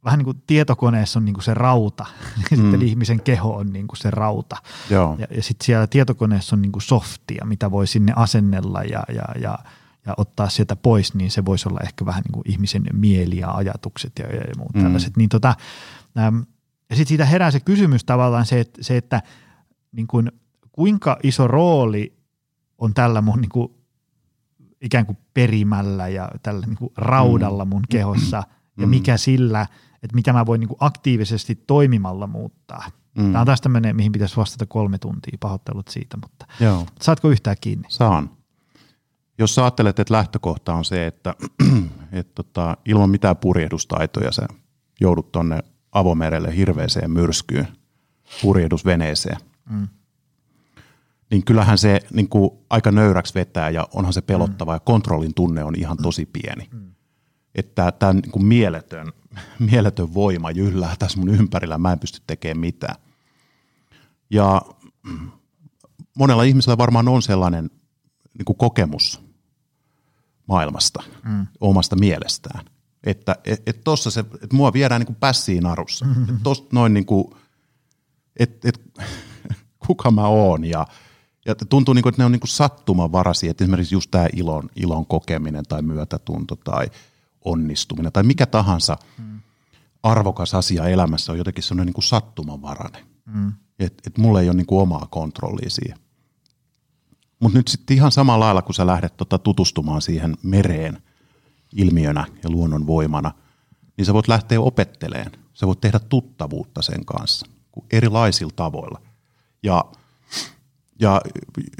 vähän 0.04 0.18
niin 0.18 0.24
kuin 0.24 0.42
tietokoneessa 0.46 1.18
on 1.18 1.24
niin 1.24 1.34
kuin 1.34 1.44
se 1.44 1.54
rauta, 1.54 2.06
ja 2.50 2.56
sitten 2.56 2.82
ihmisen 2.82 3.20
keho 3.20 3.56
on 3.56 3.72
niin 3.72 3.88
kuin 3.88 3.98
se 3.98 4.10
rauta. 4.10 4.56
Joo. 4.90 5.16
Ja, 5.18 5.26
ja 5.30 5.42
sitten 5.42 5.66
siellä 5.66 5.86
tietokoneessa 5.86 6.56
on 6.56 6.62
niin 6.62 6.72
kuin 6.72 6.82
softia, 6.82 7.44
mitä 7.44 7.70
voi 7.70 7.86
sinne 7.86 8.12
asennella 8.16 8.82
ja, 8.82 9.02
ja, 9.08 9.40
ja, 9.40 9.58
ja 10.06 10.14
ottaa 10.16 10.48
sieltä 10.48 10.76
pois, 10.76 11.14
niin 11.14 11.30
se 11.30 11.44
voisi 11.44 11.68
olla 11.68 11.80
ehkä 11.80 12.06
vähän 12.06 12.22
niin 12.22 12.32
kuin 12.32 12.50
ihmisen 12.50 12.84
mieli 12.92 13.38
ja 13.38 13.50
ajatukset 13.50 14.12
ja, 14.18 14.26
ja 14.26 14.40
muut 14.58 14.74
Mm. 14.74 14.80
mm. 14.80 14.84
tällaiset. 14.84 15.16
Niin 15.16 15.28
tota, 15.28 15.54
äm, 16.18 16.44
ja 16.90 16.96
sitten 16.96 17.08
siitä 17.08 17.24
herää 17.24 17.50
se 17.50 17.60
kysymys 17.60 18.04
tavallaan 18.04 18.46
se, 18.46 18.60
että, 18.60 18.82
se, 18.82 18.96
että 18.96 19.22
niin 19.92 20.06
kuin, 20.06 20.32
kuinka 20.72 21.16
iso 21.22 21.48
rooli 21.48 22.16
on 22.78 22.94
tällä 22.94 23.20
mun 23.20 23.40
niin 23.40 23.48
kuin, 23.48 23.72
ikään 24.80 25.06
kuin 25.06 25.18
perimällä 25.34 26.08
ja 26.08 26.28
tällä 26.42 26.66
niin 26.66 26.76
kuin 26.76 26.90
raudalla 26.96 27.64
mun 27.64 27.82
kehossa 27.90 28.42
ja 28.78 28.86
Mm. 28.86 28.90
mikä 28.90 29.16
sillä, 29.16 29.66
että 30.02 30.14
mitä 30.14 30.32
mä 30.32 30.46
voin 30.46 30.60
niin 30.60 30.68
kuin 30.68 30.78
aktiivisesti 30.80 31.54
toimimalla 31.66 32.26
muuttaa. 32.26 32.90
Mm. 33.18 33.24
Tämä 33.24 33.40
on 33.40 33.46
taas 33.46 33.60
tämmöinen, 33.60 33.96
mihin 33.96 34.12
pitäisi 34.12 34.36
vastata 34.36 34.66
kolme 34.66 34.98
tuntia, 34.98 35.38
pahoittelut 35.40 35.88
siitä, 35.88 36.16
mutta 36.22 36.46
Joo. 36.60 36.86
saatko 37.02 37.28
yhtään 37.28 37.56
kiinni? 37.60 37.84
Saan. 37.88 38.30
Jos 39.38 39.54
sä 39.54 39.62
ajattelet, 39.62 39.98
että 39.98 40.14
lähtökohta 40.14 40.74
on 40.74 40.84
se, 40.84 41.06
että 41.06 41.34
et 42.12 42.34
tota, 42.34 42.76
ilman 42.84 43.10
mitään 43.10 43.36
purjehdustaitoja 43.36 44.32
sä 44.32 44.46
joudut 45.00 45.32
tonne 45.32 45.60
avomerelle 45.92 46.56
hirveeseen 46.56 47.10
myrskyyn, 47.10 47.68
purjehdusveneeseen, 48.42 49.36
Mm. 49.70 49.88
niin 51.30 51.44
kyllähän 51.44 51.78
se 51.78 52.00
niin 52.12 52.28
kuin, 52.28 52.50
aika 52.70 52.90
nöyräksi 52.90 53.34
vetää 53.34 53.70
ja 53.70 53.88
onhan 53.94 54.12
se 54.12 54.22
pelottava 54.22 54.72
ja 54.74 54.80
kontrollin 54.80 55.34
tunne 55.34 55.64
on 55.64 55.74
ihan 55.78 55.96
tosi 55.96 56.26
pieni. 56.26 56.70
Että 57.54 57.92
tämä 57.92 58.12
niin 58.12 58.30
kuin 58.30 58.44
mieletön, 58.46 59.12
mieletön 59.70 60.14
voima 60.14 60.50
jyllää 60.50 60.96
tässä 60.98 61.18
mun 61.18 61.28
ympärillä, 61.28 61.78
mä 61.78 61.92
en 61.92 61.98
pysty 61.98 62.20
tekemään 62.26 62.58
mitään. 62.58 62.96
Ja 64.30 64.62
mm, 65.02 65.30
monella 66.18 66.42
ihmisellä 66.42 66.78
varmaan 66.78 67.08
on 67.08 67.22
sellainen 67.22 67.70
niin 68.38 68.44
kuin 68.44 68.56
kokemus 68.56 69.20
maailmasta, 70.46 71.02
mm. 71.24 71.46
omasta 71.60 71.96
mielestään. 71.96 72.64
Että 73.04 73.36
et, 73.44 73.62
et 73.66 73.84
tossa 73.84 74.10
se, 74.10 74.24
et 74.42 74.52
mua 74.52 74.72
viedään 74.72 75.00
niin 75.00 75.06
kuin 75.06 75.16
pässiin 75.16 75.62
narussa. 75.62 76.04
Mm-hmm. 76.04 76.22
Et 76.22 76.42
tosta 76.42 76.68
noin 76.72 76.94
niin 76.94 77.06
kuin, 77.06 77.24
et, 78.36 78.64
et, 78.64 78.80
kuka 79.86 80.10
mä 80.10 80.26
oon 80.26 80.64
ja, 80.64 80.86
ja 81.46 81.54
tuntuu, 81.54 81.94
niin 81.94 82.02
kuin, 82.02 82.10
että 82.10 82.22
ne 82.22 82.26
on 82.26 82.32
niin 82.32 82.40
kuin 82.40 82.50
sattumanvaraisia, 82.50 83.50
että 83.50 83.64
esimerkiksi 83.64 83.94
just 83.94 84.10
tämä 84.10 84.26
ilon, 84.36 84.70
ilon 84.76 85.06
kokeminen 85.06 85.64
tai 85.68 85.82
myötätunto 85.82 86.56
tai 86.56 86.86
onnistuminen 87.44 88.12
tai 88.12 88.22
mikä 88.22 88.46
tahansa 88.46 88.96
mm. 89.18 89.40
arvokas 90.02 90.54
asia 90.54 90.88
elämässä 90.88 91.32
on 91.32 91.38
jotenkin 91.38 91.64
sellainen 91.64 91.86
niin 91.86 91.94
kuin 91.94 92.04
sattumanvarainen. 92.04 93.06
Mm. 93.26 93.52
Että 93.78 94.02
et 94.06 94.18
mulla 94.18 94.40
ei 94.40 94.48
ole 94.48 94.56
niin 94.56 94.66
kuin 94.66 94.82
omaa 94.82 95.06
kontrollia 95.10 95.70
siihen. 95.70 95.98
Mutta 97.44 97.58
nyt 97.58 97.68
sitten 97.68 97.96
ihan 97.96 98.12
samalla 98.12 98.44
lailla, 98.44 98.62
kun 98.62 98.74
sä 98.74 98.86
lähdet 98.86 99.16
tota 99.16 99.38
tutustumaan 99.38 100.02
siihen 100.02 100.36
mereen 100.42 101.02
ilmiönä 101.72 102.24
ja 102.42 102.50
luonnon 102.50 102.86
voimana, 102.86 103.32
niin 103.96 104.04
sä 104.04 104.14
voit 104.14 104.28
lähteä 104.28 104.60
opetteleen. 104.60 105.32
Sä 105.54 105.66
voit 105.66 105.80
tehdä 105.80 105.98
tuttavuutta 105.98 106.82
sen 106.82 107.04
kanssa 107.04 107.46
erilaisilla 107.92 108.52
tavoilla. 108.56 109.00
Ja 109.62 109.84
ja 111.00 111.20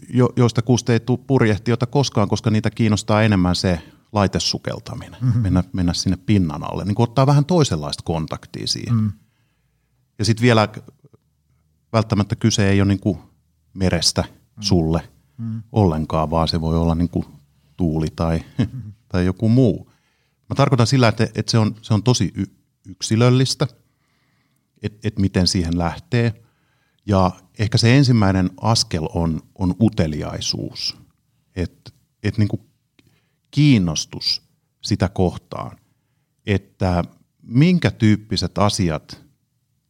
jo, 0.09 0.29
joista 0.37 0.63
kuusta 0.63 0.93
ei 0.93 1.01
tule 1.01 1.19
purjehtiota 1.27 1.87
koskaan, 1.87 2.29
koska 2.29 2.51
niitä 2.51 2.71
kiinnostaa 2.71 3.23
enemmän 3.23 3.57
se 3.57 3.81
laitesukeltaminen, 4.13 5.21
mm-hmm. 5.21 5.43
mennä, 5.43 5.65
mennä 5.73 5.93
sinne 5.95 6.17
pinnan 6.17 6.71
alle, 6.71 6.85
niin 6.85 6.95
ottaa 6.99 7.27
vähän 7.27 7.45
toisenlaista 7.45 8.03
kontaktia 8.05 8.67
siihen. 8.67 8.95
Mm. 8.95 9.13
Ja 10.19 10.25
sitten 10.25 10.43
vielä 10.43 10.69
välttämättä 11.93 12.37
kyse 12.37 12.71
ei 12.71 12.81
ole 12.81 12.89
niin 12.89 13.01
kuin 13.01 13.19
merestä 13.75 14.23
mm. 14.23 14.63
sulle 14.63 15.14
mm. 15.39 15.63
ollenkaan, 15.73 16.31
vaan 16.31 16.49
se 16.49 16.61
voi 16.61 16.77
olla 16.79 16.95
niin 16.95 17.09
kuin 17.09 17.27
tuuli 17.77 18.07
tai, 18.17 18.41
tai 19.13 19.27
joku 19.27 19.49
muu. 19.49 19.91
Mä 20.49 20.55
tarkoitan 20.57 20.87
sillä, 20.87 21.09
että, 21.09 21.25
että 21.25 21.51
se, 21.51 21.59
on, 21.59 21.75
se 21.83 21.95
on 21.95 22.03
tosi 22.03 22.33
yksilöllistä, 22.89 23.67
että, 24.83 25.09
että 25.09 25.21
miten 25.21 25.47
siihen 25.47 25.79
lähtee. 25.79 26.43
Ja 27.07 27.31
ehkä 27.59 27.79
se 27.79 27.97
ensimmäinen 27.97 28.51
askel 28.61 29.09
on, 29.15 29.43
on 29.59 29.75
uteliaisuus, 29.81 30.97
että, 31.57 31.91
että 32.23 32.41
niin 32.41 32.49
kuin 32.49 32.63
kiinnostus 33.51 34.43
sitä 34.83 35.09
kohtaan, 35.09 35.79
että 36.47 37.05
minkä 37.43 37.91
tyyppiset 37.91 38.59
asiat 38.59 39.25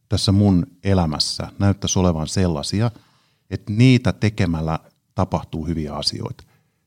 tässä 0.09 0.31
mun 0.31 0.67
elämässä 0.83 1.51
näyttäisi 1.59 1.99
olevan 1.99 2.27
sellaisia, 2.27 2.91
että 3.49 3.73
niitä 3.73 4.13
tekemällä 4.13 4.79
tapahtuu 5.15 5.67
hyviä 5.67 5.93
asioita. 5.93 6.43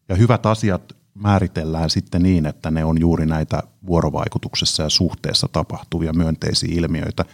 Ja 0.08 0.16
hyvät 0.16 0.46
asiat 0.46 0.96
määritellään 1.14 1.90
sitten 1.90 2.22
niin, 2.22 2.46
että 2.46 2.70
ne 2.70 2.84
on 2.84 3.00
juuri 3.00 3.26
näitä 3.26 3.62
vuorovaikutuksessa 3.86 4.82
ja 4.82 4.88
suhteessa 4.88 5.48
tapahtuvia 5.52 6.12
myönteisiä 6.12 6.68
ilmiöitä. 6.72 7.24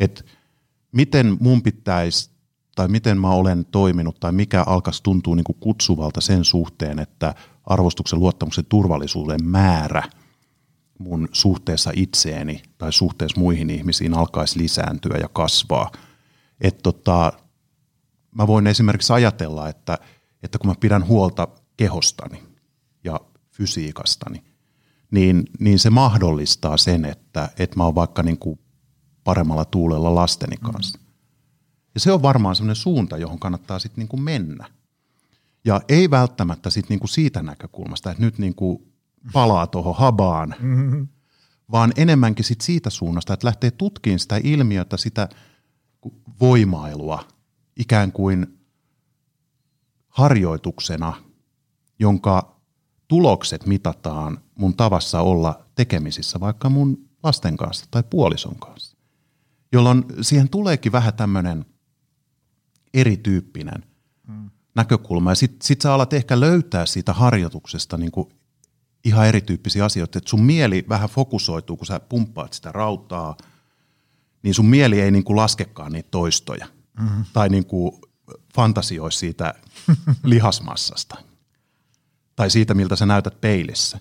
Että 0.00 0.22
miten 0.92 1.36
mun 1.40 1.62
pitäisi 1.62 2.30
tai 2.74 2.88
miten 2.88 3.20
mä 3.20 3.30
olen 3.30 3.64
toiminut 3.64 4.20
tai 4.20 4.32
mikä 4.32 4.62
alkaisi 4.66 5.02
tuntua 5.02 5.36
niin 5.36 5.44
kuin 5.44 5.56
kutsuvalta 5.60 6.20
sen 6.20 6.44
suhteen, 6.44 6.98
että 6.98 7.34
arvostuksen, 7.64 8.18
luottamuksen, 8.18 8.64
turvallisuuden 8.64 9.44
määrä 9.44 10.02
mun 10.98 11.28
suhteessa 11.32 11.90
itseeni 11.94 12.62
tai 12.78 12.92
suhteessa 12.92 13.40
muihin 13.40 13.70
ihmisiin 13.70 14.14
alkaisi 14.14 14.58
lisääntyä 14.58 15.16
ja 15.20 15.28
kasvaa. 15.28 15.92
Että 16.60 16.82
tota, 16.82 17.32
mä 18.36 18.46
voin 18.46 18.66
esimerkiksi 18.66 19.12
ajatella, 19.12 19.68
että, 19.68 19.98
että 20.42 20.58
kun 20.58 20.70
mä 20.70 20.74
pidän 20.80 21.06
huolta 21.06 21.48
kehostani 21.76 22.42
ja 23.04 23.20
fysiikastani, 23.50 24.44
niin, 25.10 25.44
niin 25.58 25.78
se 25.78 25.90
mahdollistaa 25.90 26.76
sen, 26.76 27.04
että, 27.04 27.48
että 27.58 27.76
mä 27.76 27.84
oon 27.84 27.94
vaikka 27.94 28.22
niin 28.22 28.38
kuin 28.38 28.58
paremmalla 29.24 29.64
tuulella 29.64 30.14
lasteni 30.14 30.56
kanssa. 30.56 30.98
Mm. 30.98 31.06
Ja 31.94 32.00
se 32.00 32.12
on 32.12 32.22
varmaan 32.22 32.56
sellainen 32.56 32.76
suunta, 32.76 33.16
johon 33.16 33.38
kannattaa 33.38 33.78
sitten 33.78 34.02
niin 34.02 34.08
kuin 34.08 34.22
mennä. 34.22 34.70
Ja 35.64 35.80
ei 35.88 36.10
välttämättä 36.10 36.70
sit 36.70 36.88
niinku 36.88 37.06
siitä 37.06 37.42
näkökulmasta, 37.42 38.10
että 38.10 38.22
nyt 38.22 38.38
niinku 38.38 38.88
palaa 39.32 39.66
tuohon 39.66 39.96
habaan, 39.96 40.54
mm-hmm. 40.60 41.08
vaan 41.72 41.92
enemmänkin 41.96 42.44
sit 42.44 42.60
siitä 42.60 42.90
suunnasta, 42.90 43.34
että 43.34 43.46
lähtee 43.46 43.70
tutkimaan 43.70 44.18
sitä 44.18 44.40
ilmiötä, 44.44 44.96
sitä 44.96 45.28
voimailua 46.40 47.24
ikään 47.76 48.12
kuin 48.12 48.58
harjoituksena, 50.08 51.22
jonka 51.98 52.60
tulokset 53.08 53.66
mitataan 53.66 54.38
mun 54.54 54.76
tavassa 54.76 55.20
olla 55.20 55.66
tekemisissä 55.74 56.40
vaikka 56.40 56.70
mun 56.70 57.08
lasten 57.22 57.56
kanssa 57.56 57.86
tai 57.90 58.02
puolison 58.10 58.56
kanssa. 58.56 58.96
Jolloin 59.72 60.04
siihen 60.20 60.48
tuleekin 60.48 60.92
vähän 60.92 61.14
tämmöinen 61.14 61.64
erityyppinen 62.94 63.84
mm 64.28 64.50
näkökulma. 64.76 65.30
Ja 65.30 65.34
sitten 65.34 65.66
sit 65.66 65.80
sä 65.80 65.94
alat 65.94 66.12
ehkä 66.12 66.40
löytää 66.40 66.86
siitä 66.86 67.12
harjoituksesta 67.12 67.96
niin 67.98 68.10
kuin 68.10 68.28
ihan 69.04 69.26
erityyppisiä 69.26 69.84
asioita. 69.84 70.18
Että 70.18 70.30
sun 70.30 70.42
mieli 70.42 70.84
vähän 70.88 71.08
fokusoituu, 71.08 71.76
kun 71.76 71.86
sä 71.86 72.00
pumppaat 72.00 72.52
sitä 72.52 72.72
rautaa, 72.72 73.36
niin 74.42 74.54
sun 74.54 74.66
mieli 74.66 75.00
ei 75.00 75.10
niin 75.10 75.24
kuin 75.24 75.36
laskekaan 75.36 75.92
niitä 75.92 76.08
toistoja. 76.10 76.66
Mm-hmm. 77.00 77.24
Tai 77.32 77.48
niin 77.48 77.66
kuin 77.66 78.00
fantasioi 78.54 79.12
siitä 79.12 79.54
lihasmassasta. 80.22 81.16
Tai 82.36 82.50
siitä, 82.50 82.74
miltä 82.74 82.96
sä 82.96 83.06
näytät 83.06 83.40
peilissä. 83.40 84.00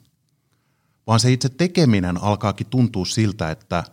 Vaan 1.07 1.19
se 1.19 1.31
itse 1.31 1.49
tekeminen 1.49 2.23
alkaakin 2.23 2.67
tuntua 2.67 3.05
siltä, 3.05 3.51
että, 3.51 3.83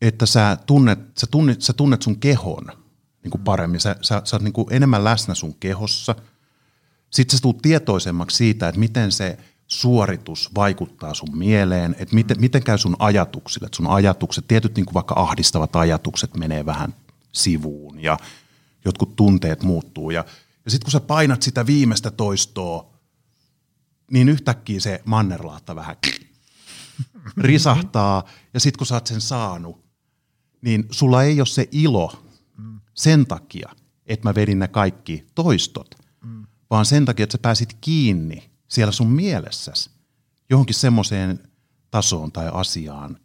että 0.00 0.26
sä, 0.26 0.56
tunnet, 0.66 0.98
sä, 1.18 1.26
tunnet, 1.30 1.62
sä 1.62 1.72
tunnet 1.72 2.02
sun 2.02 2.20
kehon– 2.20 2.64
niin 3.24 3.30
kuin 3.30 3.44
paremmin. 3.44 3.80
Sä, 3.80 3.96
sä, 4.00 4.22
sä 4.24 4.36
oot 4.36 4.42
niin 4.42 4.52
kuin 4.52 4.66
enemmän 4.70 5.04
läsnä 5.04 5.34
sun 5.34 5.54
kehossa. 5.54 6.14
Sitten 7.10 7.38
sä 7.38 7.42
tulet 7.42 7.58
tietoisemmaksi 7.62 8.36
siitä, 8.36 8.68
että 8.68 8.78
miten 8.78 9.12
se 9.12 9.38
suoritus 9.66 10.54
vaikuttaa 10.54 11.14
sun 11.14 11.38
mieleen, 11.38 11.96
että 11.98 12.14
miten, 12.14 12.40
miten 12.40 12.62
käy 12.62 12.78
sun 12.78 12.96
ajatuksille. 12.98 13.66
Että 13.66 13.76
sun 13.76 13.86
ajatukset, 13.86 14.48
tietyt 14.48 14.76
niin 14.76 14.86
kuin 14.86 14.94
vaikka 14.94 15.14
ahdistavat 15.16 15.76
ajatukset 15.76 16.36
menee 16.36 16.66
vähän 16.66 16.94
sivuun 17.34 18.00
ja 18.00 18.18
jotkut 18.84 19.16
tunteet 19.16 19.62
muuttuu. 19.62 20.10
Ja, 20.10 20.24
ja 20.64 20.70
sitten 20.70 20.84
kun 20.84 20.92
sä 20.92 21.00
painat 21.00 21.42
sitä 21.42 21.66
viimeistä 21.66 22.10
toistoa, 22.10 22.94
niin 24.10 24.28
yhtäkkiä 24.28 24.80
se 24.80 25.02
mannerlaatta 25.04 25.76
vähän 25.76 25.96
risahtaa. 27.36 28.24
Ja 28.54 28.60
sitten 28.60 28.78
kun 28.78 28.86
sä 28.86 28.94
oot 28.94 29.06
sen 29.06 29.20
saanut, 29.20 29.84
niin 30.62 30.86
sulla 30.90 31.22
ei 31.22 31.40
ole 31.40 31.46
se 31.46 31.68
ilo 31.72 32.24
sen 32.94 33.26
takia, 33.26 33.70
että 34.06 34.28
mä 34.28 34.34
vedin 34.34 34.58
ne 34.58 34.68
kaikki 34.68 35.26
toistot, 35.34 35.94
vaan 36.70 36.86
sen 36.86 37.04
takia, 37.04 37.24
että 37.24 37.32
sä 37.32 37.38
pääsit 37.42 37.76
kiinni 37.80 38.50
siellä 38.68 38.92
sun 38.92 39.12
mielessäsi 39.12 39.90
johonkin 40.50 40.74
semmoiseen 40.74 41.38
tasoon 41.90 42.32
tai 42.32 42.50
asiaan, 42.52 43.18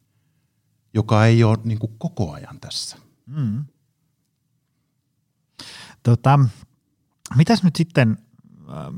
joka 0.93 1.25
ei 1.25 1.43
ole 1.43 1.57
niin 1.63 1.79
koko 1.97 2.31
ajan 2.31 2.59
tässä. 2.59 2.97
Mm. 3.25 3.65
Tota, 6.03 6.39
mitäs 7.35 7.63
nyt 7.63 7.75
sitten, 7.75 8.17
ähm, 8.69 8.95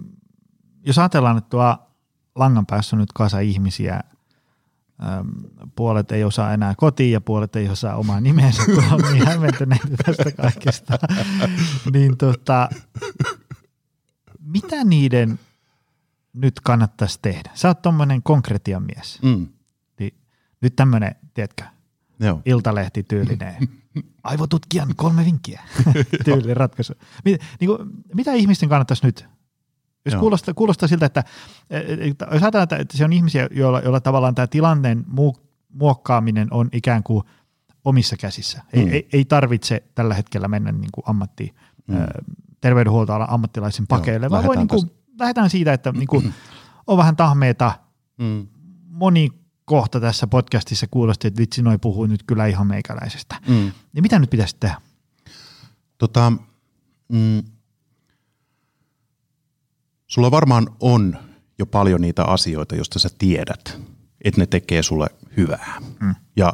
jos 0.85 0.97
ajatellaan, 0.99 1.37
että 1.37 1.49
tuo 1.49 1.77
langan 2.35 2.65
päässä 2.65 2.95
on 2.95 2.99
nyt 2.99 3.13
kasa 3.13 3.39
ihmisiä, 3.39 4.01
puolet 5.75 6.11
ei 6.11 6.23
osaa 6.23 6.53
enää 6.53 6.73
kotiin 6.77 7.11
ja 7.11 7.21
puolet 7.21 7.55
ei 7.55 7.69
osaa 7.69 7.95
omaa 7.95 8.21
nimensä, 8.21 8.65
kun 8.65 8.83
on 8.91 9.13
niin 9.13 9.27
hämmentyneitä 9.31 9.87
tästä 10.05 10.31
kaikesta. 10.31 10.99
niin 11.93 12.17
tota, 12.17 12.69
mitä 14.39 14.83
niiden 14.83 15.39
nyt 16.33 16.59
kannattaisi 16.59 17.19
tehdä? 17.21 17.51
Sä 17.53 17.67
oot 17.67 17.81
tommonen 17.81 18.23
konkretian 18.23 18.83
mies. 18.83 19.19
Mm. 19.21 19.47
Niin, 19.99 20.13
nyt 20.61 20.75
tämmöinen, 20.75 21.15
tiedätkö, 21.33 21.63
Joo. 22.19 22.41
iltalehti 22.45 23.03
tyylinen, 23.03 23.55
aivotutkijan 24.23 24.95
kolme 24.95 25.25
vinkkiä 25.25 25.61
tyylinen 26.25 26.57
ratkaisu. 26.57 26.93
Mit, 27.25 27.41
niin 27.59 27.67
kuin, 27.67 27.89
mitä 28.15 28.33
ihmisten 28.33 28.69
kannattaisi 28.69 29.05
nyt 29.05 29.25
jos 30.05 30.15
kuulostaa, 30.15 30.53
kuulostaa 30.53 30.87
siltä, 30.87 31.05
että, 31.05 31.23
että 31.99 32.27
jos 32.31 32.43
ajatellaan, 32.43 32.81
että 32.81 32.97
se 32.97 33.05
on 33.05 33.13
ihmisiä, 33.13 33.47
joilla, 33.51 33.79
joilla 33.79 33.99
tavallaan 33.99 34.35
tämä 34.35 34.47
tilanteen 34.47 35.05
muokkaaminen 35.69 36.47
on 36.51 36.69
ikään 36.71 37.03
kuin 37.03 37.23
omissa 37.85 38.17
käsissä. 38.17 38.61
Ei, 38.73 38.85
mm. 38.85 38.91
ei, 38.91 39.07
ei 39.13 39.25
tarvitse 39.25 39.83
tällä 39.95 40.13
hetkellä 40.13 40.47
mennä 40.47 40.71
niin 40.71 40.89
kuin 40.91 41.03
ammatti, 41.07 41.55
mm. 41.87 41.95
terveydenhuoltoalan 42.61 43.29
ammattilaisen 43.29 43.87
pakeille, 43.87 44.29
vaan 44.29 44.45
voi 44.45 44.55
niin 44.55 44.67
kuin, 44.67 44.91
lähdetään 45.19 45.49
siitä, 45.49 45.73
että 45.73 45.91
niin 46.01 46.07
kuin, 46.07 46.33
on 46.87 46.97
vähän 46.97 47.15
tahmeita. 47.15 47.71
Mm. 48.17 48.47
Moni 48.87 49.40
kohta 49.71 49.99
tässä 49.99 50.27
podcastissa 50.27 50.87
kuulosti, 50.91 51.27
että 51.27 51.37
vitsi, 51.37 51.61
noi 51.61 51.77
puhuu 51.77 52.05
nyt 52.05 52.23
kyllä 52.23 52.45
ihan 52.45 52.67
meikäläisestä. 52.67 53.35
Mm. 53.47 53.71
Niin 53.93 54.01
mitä 54.01 54.19
nyt 54.19 54.29
pitäisi 54.29 54.55
tehdä? 54.59 54.81
Tota, 55.97 56.33
mm, 57.07 57.43
Sulla 60.11 60.31
varmaan 60.31 60.75
on 60.79 61.17
jo 61.59 61.65
paljon 61.65 62.01
niitä 62.01 62.25
asioita, 62.25 62.75
joista 62.75 62.99
sä 62.99 63.09
tiedät, 63.17 63.79
että 64.23 64.41
ne 64.41 64.45
tekee 64.45 64.83
sulle 64.83 65.07
hyvää. 65.37 65.81
Mm. 65.99 66.15
Ja 66.35 66.53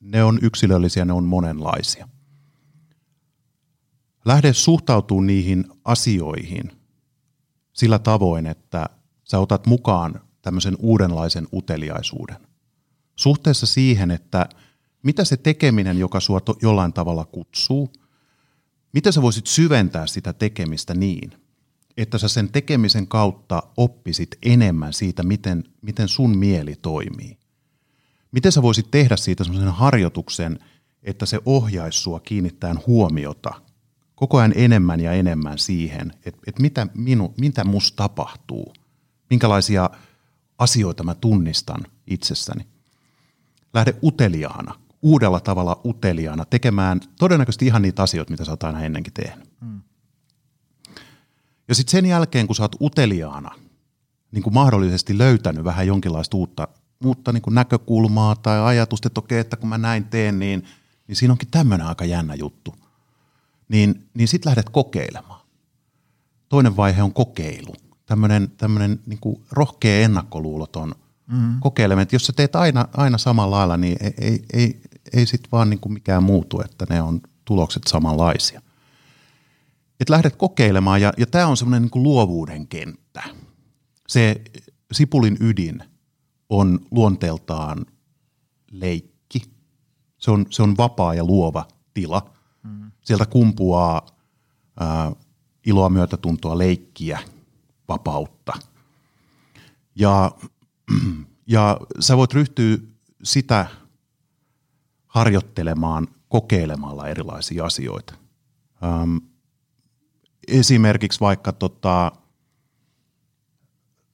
ne 0.00 0.24
on 0.24 0.38
yksilöllisiä, 0.42 1.04
ne 1.04 1.12
on 1.12 1.24
monenlaisia. 1.24 2.08
Lähde 4.24 4.52
suhtautuu 4.52 5.20
niihin 5.20 5.64
asioihin 5.84 6.72
sillä 7.72 7.98
tavoin, 7.98 8.46
että 8.46 8.86
sä 9.24 9.38
otat 9.38 9.66
mukaan 9.66 10.20
tämmöisen 10.46 10.76
uudenlaisen 10.78 11.48
uteliaisuuden. 11.52 12.36
Suhteessa 13.16 13.66
siihen, 13.66 14.10
että 14.10 14.46
mitä 15.02 15.24
se 15.24 15.36
tekeminen, 15.36 15.98
joka 15.98 16.20
sua 16.20 16.40
to, 16.40 16.56
jollain 16.62 16.92
tavalla 16.92 17.24
kutsuu, 17.24 17.92
miten 18.92 19.12
sä 19.12 19.22
voisit 19.22 19.46
syventää 19.46 20.06
sitä 20.06 20.32
tekemistä 20.32 20.94
niin– 20.94 21.32
että 21.96 22.18
sä 22.18 22.28
sen 22.28 22.48
tekemisen 22.52 23.06
kautta 23.06 23.62
oppisit 23.76 24.38
enemmän 24.42 24.92
siitä, 24.92 25.22
miten, 25.22 25.64
miten 25.82 26.08
sun 26.08 26.38
mieli 26.38 26.74
toimii. 26.82 27.38
Miten 28.32 28.52
sä 28.52 28.62
voisit 28.62 28.90
tehdä 28.90 29.16
siitä 29.16 29.44
sellaisen 29.44 29.72
harjoituksen, 29.72 30.58
että 31.02 31.26
se 31.26 31.38
ohjaisi 31.44 32.00
sua 32.00 32.20
kiinnittämään 32.20 32.80
huomiota 32.86 33.50
koko 34.14 34.38
ajan 34.38 34.52
enemmän 34.56 35.00
ja 35.00 35.12
enemmän 35.12 35.58
siihen, 35.58 36.12
että, 36.24 36.40
että 36.46 36.62
mitä, 36.62 36.86
minu, 36.94 37.34
mitä 37.40 37.64
musta 37.64 37.96
tapahtuu, 37.96 38.72
minkälaisia 39.30 39.90
asioita 40.58 41.02
mä 41.02 41.14
tunnistan 41.14 41.80
itsessäni. 42.06 42.66
Lähde 43.74 43.94
uteliaana, 44.02 44.74
uudella 45.02 45.40
tavalla 45.40 45.80
uteliaana, 45.84 46.44
tekemään 46.44 47.00
todennäköisesti 47.18 47.66
ihan 47.66 47.82
niitä 47.82 48.02
asioita, 48.02 48.30
mitä 48.30 48.44
sä 48.44 48.50
oot 48.50 48.62
aina 48.62 48.80
ennenkin 48.80 49.12
tehnyt. 49.12 49.48
Mm. 49.60 49.80
Ja 51.68 51.74
sitten 51.74 51.90
sen 51.90 52.06
jälkeen, 52.06 52.46
kun 52.46 52.56
sä 52.56 52.62
oot 52.62 52.76
uteliaana, 52.80 53.50
niin 54.32 54.42
kuin 54.42 54.54
mahdollisesti 54.54 55.18
löytänyt 55.18 55.64
vähän 55.64 55.86
jonkinlaista 55.86 56.36
uutta, 56.36 56.68
uutta 57.04 57.32
niin 57.32 57.42
kuin 57.42 57.54
näkökulmaa 57.54 58.36
tai 58.36 58.60
ajatusta, 58.60 59.06
että 59.06 59.20
okei, 59.20 59.38
että 59.38 59.56
kun 59.56 59.68
mä 59.68 59.78
näin 59.78 60.04
teen, 60.04 60.38
niin, 60.38 60.64
niin 61.08 61.16
siinä 61.16 61.32
onkin 61.32 61.50
tämmöinen 61.50 61.86
aika 61.86 62.04
jännä 62.04 62.34
juttu. 62.34 62.74
Niin, 63.68 64.08
niin 64.14 64.28
sitten 64.28 64.50
lähdet 64.50 64.68
kokeilemaan. 64.68 65.40
Toinen 66.48 66.76
vaihe 66.76 67.02
on 67.02 67.12
kokeilu. 67.12 67.74
Tämmöinen, 68.06 68.50
tämmöinen 68.56 69.00
niin 69.06 69.18
kuin 69.20 69.42
rohkea 69.50 70.04
ennakkoluuloton 70.04 70.94
mm-hmm. 71.26 71.60
kokeileminen. 71.60 72.08
Jos 72.12 72.26
sä 72.26 72.32
teet 72.32 72.56
aina, 72.56 72.88
aina 72.96 73.18
samalla 73.18 73.56
lailla, 73.56 73.76
niin 73.76 73.96
ei, 74.00 74.14
ei, 74.18 74.44
ei, 74.52 74.80
ei 75.12 75.26
sitten 75.26 75.50
vaan 75.52 75.70
niin 75.70 75.80
kuin 75.80 75.92
mikään 75.92 76.22
muutu, 76.22 76.60
että 76.60 76.86
ne 76.90 77.02
on 77.02 77.20
tulokset 77.44 77.82
samanlaisia. 77.86 78.62
Että 80.00 80.12
lähdet 80.12 80.36
kokeilemaan 80.36 81.00
ja, 81.00 81.12
ja 81.16 81.26
tämä 81.26 81.46
on 81.46 81.56
semmoinen 81.56 81.82
niin 81.82 82.02
luovuuden 82.02 82.66
kenttä. 82.66 83.22
Se 84.08 84.40
sipulin 84.92 85.36
ydin 85.40 85.82
on 86.48 86.80
luonteeltaan 86.90 87.86
leikki. 88.70 89.42
Se 90.18 90.30
on, 90.30 90.46
se 90.50 90.62
on 90.62 90.76
vapaa 90.76 91.14
ja 91.14 91.24
luova 91.24 91.68
tila. 91.94 92.30
Mm. 92.62 92.90
Sieltä 93.04 93.26
kumpuaa 93.26 94.06
ää, 94.80 95.12
iloa, 95.66 95.88
myötätuntoa, 95.88 96.58
leikkiä, 96.58 97.18
vapautta. 97.88 98.52
Ja, 99.94 100.32
ja 101.46 101.80
sä 102.00 102.16
voit 102.16 102.34
ryhtyä 102.34 102.78
sitä 103.22 103.66
harjoittelemaan 105.06 106.08
kokeilemalla 106.28 107.08
erilaisia 107.08 107.64
asioita. 107.64 108.14
Ähm, 108.84 109.16
esimerkiksi 110.48 111.20
vaikka 111.20 111.52
tota, 111.52 112.12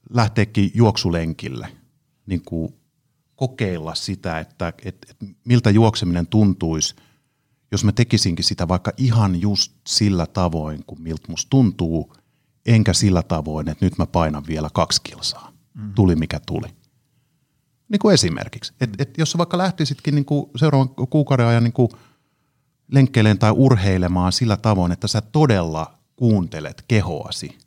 lähteekin 0.09 0.71
juoksulenkille, 0.73 1.67
niin 2.25 2.41
kuin 2.41 2.73
kokeilla 3.35 3.95
sitä, 3.95 4.39
että 4.39 4.73
et, 4.85 5.05
et 5.09 5.17
miltä 5.45 5.69
juokseminen 5.69 6.27
tuntuisi, 6.27 6.95
jos 7.71 7.83
mä 7.83 7.91
tekisinkin 7.91 8.45
sitä 8.45 8.67
vaikka 8.67 8.91
ihan 8.97 9.41
just 9.41 9.73
sillä 9.87 10.25
tavoin, 10.25 10.83
kun 10.87 11.01
miltä 11.01 11.27
musta 11.29 11.49
tuntuu, 11.49 12.13
enkä 12.65 12.93
sillä 12.93 13.23
tavoin, 13.23 13.69
että 13.69 13.85
nyt 13.85 13.97
mä 13.97 14.05
painan 14.05 14.43
vielä 14.47 14.69
kaksi 14.73 15.01
kilsaa. 15.03 15.51
Mm. 15.73 15.93
Tuli 15.93 16.15
mikä 16.15 16.39
tuli. 16.45 16.67
Niin 17.89 17.99
kuin 17.99 18.13
esimerkiksi. 18.13 18.73
Et, 18.81 18.89
et 19.01 19.17
jos 19.17 19.31
sä 19.31 19.37
vaikka 19.37 19.57
lähtisitkin 19.57 20.15
niin 20.15 20.25
kuin 20.25 20.51
seuraavan 20.55 20.89
kuukauden 20.89 21.45
ajan 21.45 21.63
niin 21.63 21.73
kuin 21.73 21.89
lenkkeilemään 22.91 23.39
tai 23.39 23.51
urheilemaan 23.51 24.31
sillä 24.31 24.57
tavoin, 24.57 24.91
että 24.91 25.07
sä 25.07 25.21
todella 25.21 25.93
kuuntelet 26.15 26.83
kehoasi, 26.87 27.57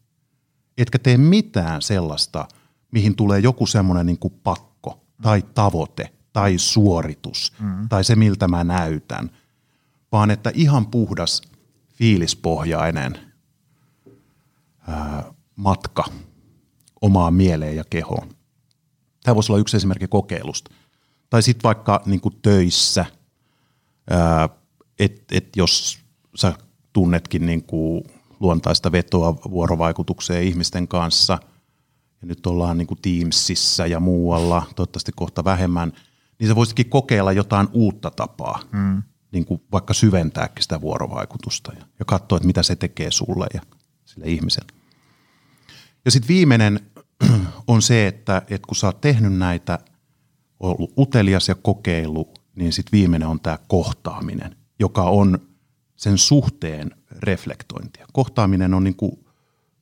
etkä 0.79 0.99
tee 0.99 1.17
mitään 1.17 1.83
sellaista, 1.83 2.49
mihin 2.91 3.17
tulee 3.17 3.39
joku 3.41 3.67
semmoinen 3.67 4.07
niin 4.07 4.19
pakko 4.43 5.01
tai 5.23 5.43
tavoite 5.55 6.13
tai 6.33 6.59
suoritus 6.59 7.53
mm. 7.61 7.89
tai 7.89 8.05
se, 8.05 8.17
miltä 8.17 8.49
mä 8.49 8.65
näytän, 8.65 9.31
vaan 10.13 10.31
että 10.31 10.51
ihan 10.55 10.87
puhdas 10.87 11.43
fiilispohjainen 11.95 13.26
ää, 14.87 15.33
matka 15.57 16.05
omaan 17.01 17.35
mieleen 17.35 17.77
ja 17.77 17.85
kehoon. 17.91 18.29
Tämä 19.25 19.35
voisi 19.35 19.53
olla 19.53 19.61
yksi 19.61 19.77
esimerkki 19.77 20.09
kokeilusta. 20.09 20.71
Tai 21.31 21.43
sitten 21.43 21.63
vaikka 21.63 22.03
niin 22.07 22.21
kuin 22.21 22.39
töissä, 22.43 23.07
että 24.99 25.37
et 25.37 25.57
jos 25.57 25.99
sä 26.35 26.55
tunnetkin 26.93 27.47
niin 27.47 27.63
kuin 27.63 28.05
luontaista 28.41 28.93
vetoa 28.93 29.35
vuorovaikutukseen 29.35 30.45
ihmisten 30.45 30.89
kanssa, 30.89 31.39
ja 32.21 32.27
nyt 32.27 32.47
ollaan 32.47 32.79
niin 32.79 32.87
kuin 32.87 33.01
Teamsissa 33.03 33.87
ja 33.87 34.01
muualla, 34.01 34.63
toivottavasti 34.77 35.13
kohta 35.13 35.45
vähemmän, 35.45 35.93
niin 36.39 36.49
sä 36.49 36.57
voisitkin 36.57 36.91
kokeilla 36.91 37.33
jotain 37.33 37.69
uutta 37.73 38.11
tapaa, 38.11 38.63
mm. 38.73 39.03
niin 39.33 39.45
kuin 39.45 39.63
vaikka 39.73 39.95
syventääkin 39.95 40.63
sitä 40.63 40.81
vuorovaikutusta 40.81 41.73
ja, 41.73 41.87
ja 41.99 42.05
katsoa, 42.05 42.37
että 42.37 42.47
mitä 42.47 42.63
se 42.63 42.77
tekee 42.77 43.11
sulle 43.11 43.47
ja 43.55 43.61
sille 44.05 44.27
ihmiselle. 44.27 44.76
Ja 46.07 46.11
sitten 46.11 46.29
viimeinen 46.29 46.81
on 47.67 47.83
se, 47.83 48.07
että, 48.07 48.43
että 48.51 48.67
kun 48.67 48.77
sä 48.77 48.87
oot 48.87 49.01
tehnyt 49.01 49.33
näitä, 49.33 49.79
ollut 50.61 50.93
utelias 50.99 51.49
ja 51.49 51.55
kokeilu, 51.55 52.35
niin 52.55 52.73
sitten 52.73 52.99
viimeinen 52.99 53.29
on 53.29 53.41
tämä 53.41 53.59
kohtaaminen, 53.69 54.57
joka 54.79 55.03
on 55.03 55.39
sen 55.97 56.19
suhteen 56.19 56.91
reflektointia. 57.11 58.07
Kohtaaminen 58.13 58.75
on 58.75 58.85
niin 58.85 58.97
kuin 58.97 59.25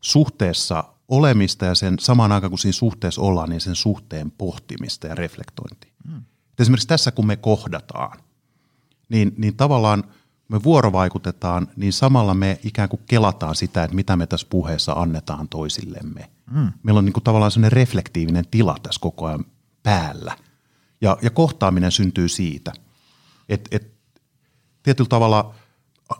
suhteessa 0.01 0.85
olemista 1.09 1.65
ja 1.65 1.75
sen 1.75 1.99
samaan 2.01 2.33
aikaan 2.33 2.51
kun 2.51 2.59
siinä 2.59 2.73
suhteessa 2.73 3.21
ollaan, 3.21 3.51
niin 3.51 3.61
sen 3.61 3.75
suhteen 3.75 4.31
pohtimista 4.31 5.07
ja 5.07 5.15
reflektointia. 5.15 5.93
Mm. 6.09 6.23
Esimerkiksi 6.59 6.89
tässä 6.89 7.11
kun 7.11 7.27
me 7.27 7.37
kohdataan, 7.37 8.19
niin, 9.09 9.35
niin 9.37 9.57
tavallaan 9.57 10.05
me 10.49 10.63
vuorovaikutetaan, 10.63 11.69
niin 11.77 11.93
samalla 11.93 12.35
me 12.35 12.61
ikään 12.65 12.89
kuin 12.89 13.03
kelataan 13.07 13.55
sitä, 13.55 13.85
että 13.85 13.97
mitä 13.97 14.17
me 14.17 14.27
tässä 14.27 14.47
puheessa 14.51 14.93
annetaan 14.93 15.49
toisillemme. 15.49 16.31
Mm. 16.51 16.73
Meillä 16.83 16.99
on 16.99 17.05
niin 17.05 17.13
kuin 17.13 17.25
tavallaan 17.25 17.51
sellainen 17.51 17.73
reflektiivinen 17.73 18.45
tila 18.51 18.77
tässä 18.83 19.01
koko 19.01 19.27
ajan 19.27 19.45
päällä. 19.83 20.37
Ja, 21.01 21.17
ja 21.23 21.31
kohtaaminen 21.31 21.93
syntyy 21.93 22.29
siitä, 22.29 22.73
että, 23.49 23.77
että 23.77 23.95
tietyllä 24.83 25.09
tavalla 25.09 25.55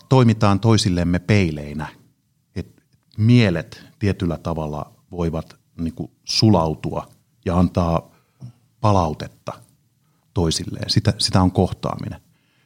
toimitaan 0.09 0.61
toisillemme 0.61 1.19
peileinä, 1.19 1.87
että 2.57 2.83
mielet 3.19 3.85
tietyllä 3.99 4.39
tavalla 4.39 4.93
voivat 5.11 5.57
niin 5.77 5.95
kuin 5.95 6.11
sulautua 6.25 7.09
ja 7.45 7.59
antaa 7.59 8.11
palautetta 8.81 9.53
toisilleen. 10.35 10.91
Sitä, 10.91 11.15
sitä 11.19 11.43
on 11.43 11.51
kohtaaminen. 11.51 12.21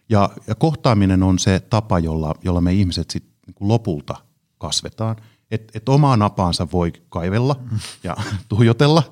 Ja, 0.09 0.31
ja 0.47 0.55
kohtaaminen 0.55 1.23
on 1.23 1.39
se 1.39 1.61
tapa, 1.61 1.99
jolla, 1.99 2.35
jolla 2.45 2.61
me 2.61 2.73
ihmiset 2.73 3.11
sit 3.11 3.25
niin 3.47 3.69
lopulta 3.69 4.17
kasvetaan. 4.59 5.17
Että 5.51 5.73
et 5.75 5.89
omaa 5.89 6.17
napaansa 6.17 6.69
voi 6.73 6.93
kaivella 7.09 7.57
ja 8.05 8.17
tuijotella 8.49 9.03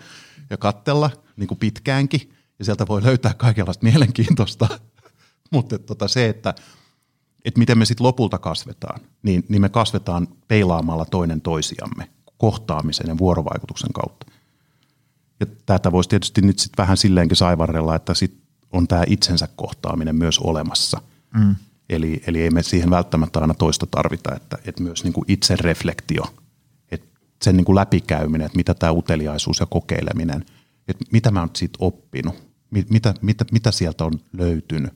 ja 0.51 0.57
kattella 0.57 1.11
niin 1.37 1.49
pitkäänkin, 1.61 2.33
ja 2.59 2.65
sieltä 2.65 2.89
voi 2.89 3.03
löytää 3.03 3.35
kaikenlaista 3.35 3.87
mielenkiintoista. 3.87 4.69
Mutta 5.53 5.79
tota 5.79 6.09
se, 6.09 6.29
että 6.29 6.55
et 7.45 7.57
miten 7.57 7.79
me 7.79 7.85
sitten 7.85 8.07
lopulta 8.07 8.39
kasvetaan, 8.39 9.01
niin, 9.23 9.45
niin 9.49 9.61
me 9.63 9.69
kasvetaan 9.69 10.29
peilaamalla 10.49 11.05
toinen 11.05 11.41
toisiamme 11.41 12.11
kohtaamisen 12.39 13.07
ja 13.09 13.19
vuorovaikutuksen 13.19 13.93
kautta. 13.93 14.27
Ja 15.41 15.47
tätä 15.67 15.93
voisi 15.93 16.09
tietysti 16.09 16.41
nyt 16.41 16.59
sitten 16.59 16.83
vähän 16.83 16.97
silleenkin 16.97 17.37
saivarrella, 17.37 17.95
että 17.95 18.15
sit 18.15 18.46
on 18.77 18.89
tämä 18.89 19.05
itsensä 19.07 19.49
kohtaaminen 19.57 20.17
myös 20.17 20.39
olemassa. 20.39 21.01
Mm. 21.35 21.57
Eli, 21.89 22.23
eli 22.27 22.43
ei 22.43 22.51
me 22.51 22.63
siihen 22.63 22.91
välttämättä 22.91 23.41
aina 23.41 23.55
toista 23.55 23.87
tarvita, 23.87 24.35
että, 24.35 24.59
että 24.65 24.83
myös 24.83 25.05
niin 25.05 25.13
kuin 25.13 25.25
itse 25.29 25.57
reflektio, 25.57 26.25
että 26.91 27.07
sen 27.43 27.57
niin 27.57 27.65
kuin 27.65 27.77
läpikäyminen, 27.77 28.47
että 28.47 28.57
mitä 28.57 28.75
tämä 28.75 28.93
uteliaisuus 28.93 29.61
ja 29.61 29.67
kokeileminen, 29.67 30.45
että 30.89 31.05
mitä 31.13 31.31
mä 31.31 31.41
oon 31.41 31.51
siitä 31.57 31.79
oppinut, 31.81 32.35
mitä, 32.71 33.15
mitä, 33.23 33.45
mitä 33.53 33.71
sieltä 33.71 34.05
on 34.05 34.13
löytynyt, 34.33 34.93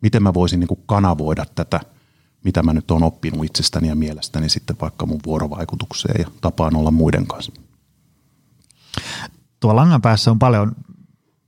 miten 0.00 0.22
mä 0.22 0.34
voisin 0.34 0.60
niin 0.60 0.68
kuin 0.68 0.80
kanavoida 0.86 1.44
tätä, 1.54 1.80
mitä 2.44 2.62
mä 2.62 2.72
nyt 2.72 2.90
oon 2.90 3.02
oppinut 3.02 3.44
itsestäni 3.44 3.88
ja 3.88 3.94
mielestäni 3.94 4.48
sitten 4.48 4.76
vaikka 4.80 5.06
mun 5.06 5.20
vuorovaikutukseen 5.26 6.20
ja 6.20 6.30
tapaan 6.40 6.76
olla 6.76 6.90
muiden 6.90 7.26
kanssa. 7.26 7.52
Tuolla 9.60 9.80
langan 9.80 10.02
päässä 10.02 10.30
on 10.30 10.38
paljon 10.38 10.72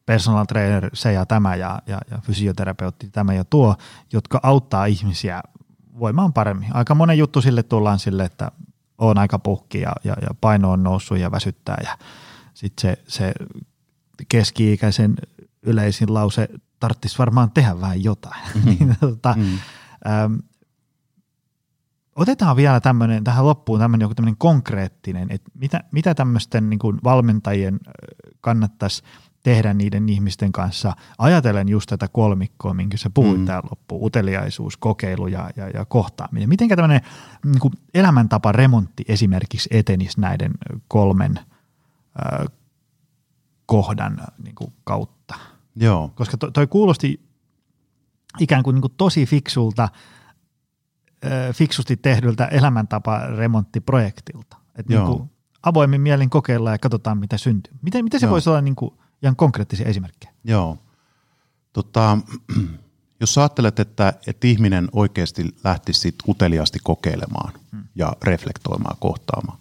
personal 0.07 0.45
trainer, 0.45 0.91
se 0.93 1.13
ja 1.13 1.27
tämä 1.27 1.57
ja, 1.57 1.83
ja, 1.87 2.01
ja 2.11 2.19
fysioterapeutti 2.19 3.09
tämä 3.11 3.35
ja 3.35 3.45
tuo, 3.45 3.77
jotka 4.13 4.41
auttaa 4.43 4.85
ihmisiä 4.85 5.43
voimaan 5.99 6.33
paremmin. 6.33 6.77
Aika 6.77 6.95
monen 6.95 7.19
juttu 7.19 7.43
sille 7.43 7.63
tullaan 7.63 7.99
sille, 7.99 8.25
että 8.25 8.51
on 8.99 9.19
aika 9.19 9.39
puhki 9.39 9.81
ja, 9.81 9.93
ja, 10.05 10.17
ja 10.23 10.29
paino 10.41 10.71
on 10.71 10.83
noussut 10.83 11.19
ja 11.19 11.31
väsyttää 11.31 11.79
ja 11.85 11.99
sitten 12.55 12.83
se, 12.83 13.03
se 13.09 13.33
keski-ikäisen 14.29 15.17
yleisin 15.63 16.15
lause 16.15 16.49
tarvitsisi 16.81 17.19
varmaan 17.19 17.51
tehdä 17.51 17.81
vähän 17.81 18.05
jotain. 18.05 18.43
Mm-hmm. 18.55 18.97
tota, 19.01 19.35
mm. 19.37 19.59
äm, 20.07 20.39
otetaan 22.17 22.57
vielä 22.57 22.81
tämmöinen 22.81 23.25
tähän 23.25 23.47
loppuun 23.47 23.81
tämmöinen 23.81 24.05
joku 24.05 24.15
tämmöinen 24.15 24.37
konkreettinen, 24.37 25.27
että 25.31 25.51
mitä, 25.55 25.85
mitä 25.93 26.15
tämmöisten 26.15 26.71
niin 26.71 26.79
kuin 26.79 26.99
valmentajien 27.05 27.81
kannattaisi 28.41 29.03
tehdä 29.45 29.74
niiden 29.74 30.09
ihmisten 30.09 30.53
kanssa. 30.53 30.92
Ajatellen 31.18 31.68
just 31.68 31.88
tätä 31.88 32.09
kolmikkoa, 32.09 32.74
minkä 32.74 32.97
sä 32.97 33.11
puhuit 33.11 33.40
mm. 33.40 33.47
täällä 33.47 33.68
loppuun, 33.70 34.07
uteliaisuus, 34.07 34.76
kokeilu 34.76 35.26
ja, 35.26 35.51
ja, 35.57 35.68
ja 35.68 35.84
kohtaaminen. 35.84 36.49
Miten 36.49 36.68
tämmöinen 36.68 37.01
niin 37.45 37.72
elämäntapa 37.95 38.53
remontti 38.53 39.05
esimerkiksi 39.09 39.68
etenisi 39.72 40.20
näiden 40.20 40.53
kolmen 40.88 41.38
äh, 41.38 41.45
kohdan 43.66 44.20
niin 44.45 44.55
kuin 44.55 44.72
kautta? 44.84 45.34
Joo. 45.76 46.12
Koska 46.14 46.36
to, 46.36 46.51
toi 46.51 46.66
kuulosti 46.66 47.20
ikään 48.40 48.62
kuin, 48.62 48.74
niin 48.74 48.82
kuin 48.82 48.95
tosi 48.97 49.26
fiksulta, 49.26 49.82
äh, 49.82 49.90
fiksusti 51.55 51.97
tehdyltä 51.97 52.47
elämäntapa-remonttiprojektilta. 52.47 54.57
Että 54.76 54.95
niin 54.95 55.07
kuin 55.07 55.30
avoimin 55.62 56.01
mielin 56.01 56.30
kokeillaan 56.30 56.74
ja 56.74 56.78
katsotaan, 56.78 57.18
mitä 57.18 57.38
syntyy. 57.38 57.74
Miten, 57.82 58.05
miten 58.05 58.20
se 58.20 58.26
Joo. 58.26 58.32
voisi 58.32 58.51
olla 58.51 58.61
niin 58.61 58.76
kuin 58.76 58.95
ihan 59.25 59.37
konkreettisia 59.37 59.89
esimerkkejä? 59.89 60.33
Joo. 60.45 60.79
Tota, 61.72 62.18
jos 63.20 63.39
ajattelet, 63.39 63.81
että, 63.81 64.12
että 64.27 64.47
ihminen 64.47 64.89
oikeasti 64.93 65.55
lähtisi 65.64 66.01
sit 66.01 66.14
uteliaasti 66.29 66.79
kokeilemaan 66.83 67.53
hmm. 67.72 67.85
ja 67.95 68.16
reflektoimaan, 68.22 68.97
kohtaamaan, 69.01 69.59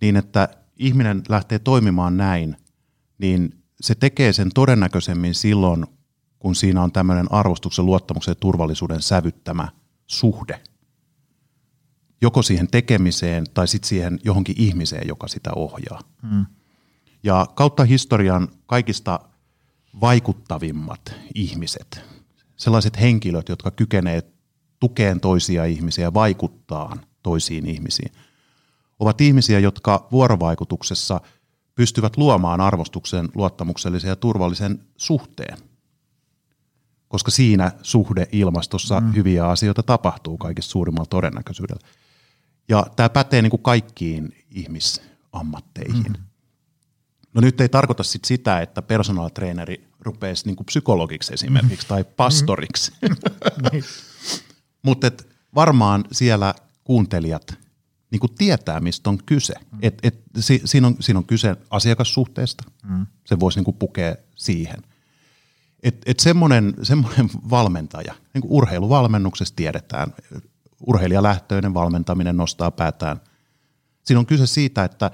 niin 0.00 0.16
että 0.16 0.48
ihminen 0.76 1.22
lähtee 1.28 1.58
toimimaan 1.58 2.16
näin, 2.16 2.56
niin 3.18 3.62
se 3.80 3.94
tekee 3.94 4.32
sen 4.32 4.50
todennäköisemmin 4.54 5.34
silloin, 5.34 5.86
kun 6.38 6.54
siinä 6.54 6.82
on 6.82 6.92
tämmöinen 6.92 7.32
arvostuksen, 7.32 7.86
luottamuksen 7.86 8.32
ja 8.32 8.36
turvallisuuden 8.40 9.02
sävyttämä 9.02 9.68
suhde. 10.06 10.60
Joko 12.20 12.42
siihen 12.42 12.68
tekemiseen 12.68 13.44
tai 13.54 13.68
sitten 13.68 13.88
siihen 13.88 14.20
johonkin 14.24 14.54
ihmiseen, 14.58 15.08
joka 15.08 15.28
sitä 15.28 15.50
ohjaa. 15.56 16.00
Hmm. 16.30 16.46
Ja 17.22 17.46
kautta 17.54 17.84
historian 17.84 18.48
kaikista 18.66 19.20
vaikuttavimmat 20.00 21.14
ihmiset, 21.34 22.00
sellaiset 22.56 23.00
henkilöt, 23.00 23.48
jotka 23.48 23.70
kykenevät 23.70 24.26
tukeen 24.80 25.20
toisia 25.20 25.64
ihmisiä 25.64 26.04
ja 26.04 26.14
vaikuttaa 26.14 26.96
toisiin 27.22 27.66
ihmisiin, 27.66 28.12
ovat 28.98 29.20
ihmisiä, 29.20 29.58
jotka 29.58 30.08
vuorovaikutuksessa 30.12 31.20
pystyvät 31.74 32.16
luomaan 32.16 32.60
arvostuksen, 32.60 33.28
luottamuksellisen 33.34 34.08
ja 34.08 34.16
turvallisen 34.16 34.80
suhteen. 34.96 35.58
Koska 37.08 37.30
siinä 37.30 37.72
suhdeilmastossa 37.82 39.00
mm. 39.00 39.14
hyviä 39.14 39.48
asioita 39.48 39.82
tapahtuu 39.82 40.38
kaikista 40.38 40.70
suurimmalla 40.70 41.06
todennäköisyydellä. 41.10 41.88
Ja 42.68 42.86
tämä 42.96 43.08
pätee 43.08 43.42
niin 43.42 43.50
kuin 43.50 43.62
kaikkiin 43.62 44.44
ihmisammatteihin. 44.50 46.12
Mm. 46.18 46.27
No 47.34 47.40
nyt 47.40 47.60
ei 47.60 47.68
tarkoita 47.68 48.02
sit 48.02 48.24
sitä, 48.24 48.60
että 48.60 48.82
personal 48.82 49.28
traineri 49.28 49.88
rupeaisi 50.00 50.46
niin 50.46 50.56
kuin 50.56 50.66
psykologiksi 50.66 51.34
esimerkiksi 51.34 51.88
tai 51.88 52.04
pastoriksi. 52.04 52.92
Niin. 53.72 53.84
Mutta 54.82 55.10
varmaan 55.54 56.04
siellä 56.12 56.54
kuuntelijat 56.84 57.58
niin 58.10 58.20
kuin 58.20 58.34
tietää, 58.38 58.80
mistä 58.80 59.10
on 59.10 59.18
kyse. 59.26 59.54
Mm. 59.72 59.78
Et, 59.82 59.98
et, 60.02 60.20
si, 60.38 60.62
siinä, 60.64 60.86
on, 60.86 60.96
siinä 61.00 61.18
on 61.18 61.24
kyse 61.24 61.56
asiakassuhteesta. 61.70 62.64
Mm. 62.84 63.06
Se 63.24 63.40
voisi 63.40 63.58
niin 63.58 63.64
kuin 63.64 63.76
pukea 63.76 64.16
siihen. 64.36 64.82
Et, 65.82 65.96
et 66.06 66.20
semmoinen, 66.20 66.74
semmoinen 66.82 67.30
valmentaja, 67.50 68.14
niin 68.34 68.42
kuin 68.42 68.52
urheiluvalmennuksessa 68.52 69.56
tiedetään, 69.56 70.14
urheilijalähtöinen 70.86 71.74
valmentaminen 71.74 72.36
nostaa 72.36 72.70
päätään. 72.70 73.20
Siinä 74.04 74.20
on 74.20 74.26
kyse 74.26 74.46
siitä, 74.46 74.84
että 74.84 75.10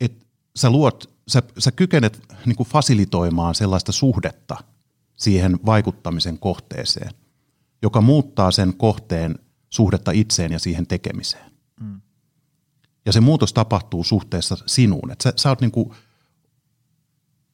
et 0.00 0.26
sä 0.56 0.70
luot 0.70 1.10
sä, 1.30 1.42
sä 1.58 1.72
kykenet 1.72 2.22
niin 2.46 2.56
kuin 2.56 2.68
fasilitoimaan 2.68 3.54
sellaista 3.54 3.92
suhdetta 3.92 4.56
siihen 5.16 5.58
vaikuttamisen 5.66 6.38
kohteeseen, 6.38 7.10
joka 7.82 8.00
muuttaa 8.00 8.50
sen 8.50 8.74
kohteen 8.76 9.38
suhdetta 9.70 10.10
itseen 10.10 10.52
ja 10.52 10.58
siihen 10.58 10.86
tekemiseen. 10.86 11.52
Mm. 11.80 12.00
Ja 13.06 13.12
se 13.12 13.20
muutos 13.20 13.52
tapahtuu 13.52 14.04
suhteessa 14.04 14.56
sinuun. 14.66 15.10
Että 15.10 15.22
sä, 15.22 15.32
sä 15.36 15.48
oot 15.48 15.60
niin 15.60 15.72
kuin 15.72 15.90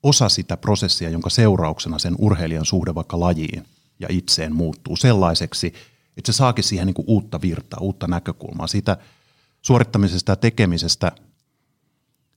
osa 0.03 0.29
sitä 0.29 0.57
prosessia, 0.57 1.11
jonka 1.11 1.31
seurauksena 1.31 1.99
sen 1.99 2.15
urheilijan 2.19 2.65
suhde 2.65 2.95
vaikka 2.95 3.21
lajiin 3.21 3.65
ja 3.99 4.09
itseen 4.11 4.55
muuttuu 4.55 4.97
sellaiseksi, 4.97 5.75
että 6.17 6.33
se 6.33 6.37
saakin 6.37 6.65
siihen 6.65 6.87
niin 6.87 6.95
kuin 6.95 7.09
uutta 7.09 7.41
virtaa, 7.41 7.81
uutta 7.81 8.07
näkökulmaa. 8.07 8.67
Siitä 8.67 8.97
suorittamisesta 9.63 10.33
ja 10.33 10.37
tekemisestä 10.37 11.13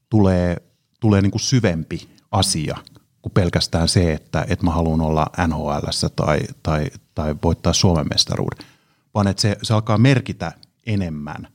tulee 0.10 0.69
tulee 1.00 1.22
niin 1.22 1.32
kuin 1.32 1.42
syvempi 1.42 2.10
asia 2.32 2.78
kuin 3.22 3.34
pelkästään 3.34 3.88
se, 3.88 4.14
että, 4.14 4.46
että 4.50 4.66
mä 4.66 4.72
haluan 4.72 5.02
olla 5.02 5.28
nhl 5.48 5.72
tai, 6.16 6.40
tai, 6.64 6.88
tai 7.16 7.36
voittaa 7.44 7.74
Suomen 7.74 8.08
mestaruuden, 8.10 8.68
vaan 9.14 9.28
että 9.28 9.42
se, 9.42 9.58
se 9.64 9.74
alkaa 9.74 9.98
merkitä 9.98 10.52
enemmän 10.86 11.48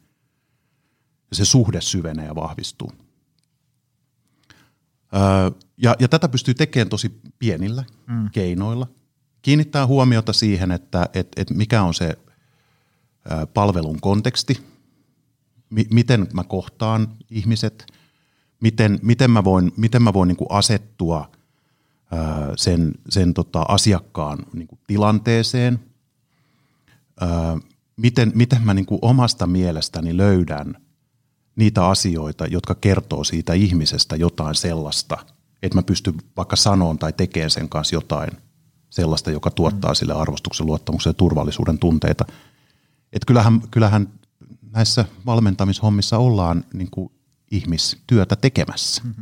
ja 1.31 1.37
se 1.37 1.45
suhde 1.45 1.81
syvenee 1.81 2.27
ja 2.27 2.35
vahvistuu. 2.35 2.93
Öö, 5.15 5.51
ja, 5.77 5.97
ja 5.99 6.09
tätä 6.09 6.29
pystyy 6.29 6.55
tekemään 6.55 6.89
tosi 6.89 7.21
pienillä 7.39 7.85
mm. 8.07 8.31
keinoilla. 8.31 8.87
Kiinnittää 9.43 9.87
huomiota 9.87 10.33
siihen, 10.33 10.71
että 10.71 11.09
et, 11.15 11.29
et 11.37 11.51
mikä 11.51 11.83
on 11.83 11.95
se 11.95 12.19
palvelun 13.55 14.01
konteksti, 14.01 14.67
mi, 15.71 15.87
miten 15.91 16.27
mä 16.33 16.45
kohtaan 16.45 17.09
ihmiset– 17.31 17.87
miten, 18.61 18.99
miten 19.03 19.31
mä 19.31 19.45
voin, 19.45 19.73
miten 19.77 20.03
mä 20.03 20.13
voin 20.13 20.29
niin 20.29 20.37
kuin 20.37 20.51
asettua 20.51 21.31
ää, 22.11 22.53
sen, 22.57 22.93
sen 23.09 23.35
tota 23.35 23.65
asiakkaan 23.69 24.39
niin 24.53 24.69
kuin 24.69 24.79
tilanteeseen, 24.87 25.81
ää, 27.21 27.59
miten, 27.97 28.33
miten 28.35 28.63
mä 28.63 28.75
niin 28.75 28.87
kuin 28.87 28.99
omasta 29.03 29.47
mielestäni 29.47 30.17
löydän 30.17 30.77
niitä 31.57 31.87
asioita, 31.87 32.47
jotka 32.47 32.75
kertoo 32.75 33.25
siitä 33.25 33.53
ihmisestä 33.53 34.17
jotain 34.17 34.55
sellaista, 34.55 35.19
että 35.63 35.79
mä 35.79 35.83
pystyn 35.83 36.15
vaikka 36.37 36.57
sanoon 36.57 36.99
tai 36.99 37.13
tekemään 37.13 37.51
sen 37.51 37.69
kanssa 37.69 37.97
jotain 37.97 38.31
sellaista, 38.91 39.31
joka 39.31 39.51
tuottaa 39.51 39.91
mm. 39.91 39.95
sille 39.95 40.15
arvostuksen, 40.15 40.67
luottamuksen 40.67 41.11
ja 41.11 41.15
turvallisuuden 41.15 41.79
tunteita. 41.79 42.25
Et 43.13 43.25
kyllähän, 43.25 43.61
kyllähän 43.71 44.09
näissä 44.73 45.05
valmentamishommissa 45.27 46.19
ollaan 46.19 46.65
niin 46.73 46.91
kuin 46.91 47.13
ihmistyötä 47.51 48.37
tekemässä. 48.37 49.03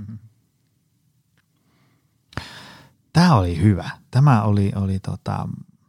Tämä 3.12 3.34
oli 3.34 3.62
hyvä. 3.62 3.90
Tämä 4.10 4.42
oli, 4.42 4.72
oli 4.74 4.98
tota, 4.98 5.48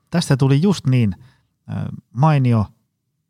tästä 0.10 0.38
tuli 0.38 0.62
just 0.62 0.88
niin 0.88 1.16
mainio 2.14 2.66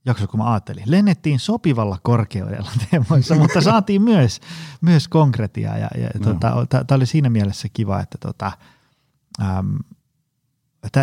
jakso, 0.05 0.27
kun 0.27 0.39
mä 0.39 0.51
ajattelin. 0.51 0.83
Lennettiin 0.85 1.39
sopivalla 1.39 1.99
korkeudella 2.03 2.71
teemoissa, 2.89 3.35
mutta 3.35 3.61
saatiin 3.61 4.01
myös, 4.01 4.39
myös 4.81 5.07
konkretiaa 5.07 5.77
ja, 5.77 5.89
ja 5.97 6.09
no. 6.19 6.33
tota, 6.33 6.65
tämä 6.87 6.95
oli 6.95 7.05
siinä 7.05 7.29
mielessä 7.29 7.67
kiva, 7.73 7.99
että 7.99 8.17
tota, 8.17 8.51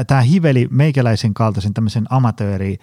tämä 0.06 0.20
hiveli 0.20 0.68
meikäläisen 0.70 1.34
kaltaisen 1.34 1.74
tämmöisen 1.74 2.06
amatööri 2.10 2.78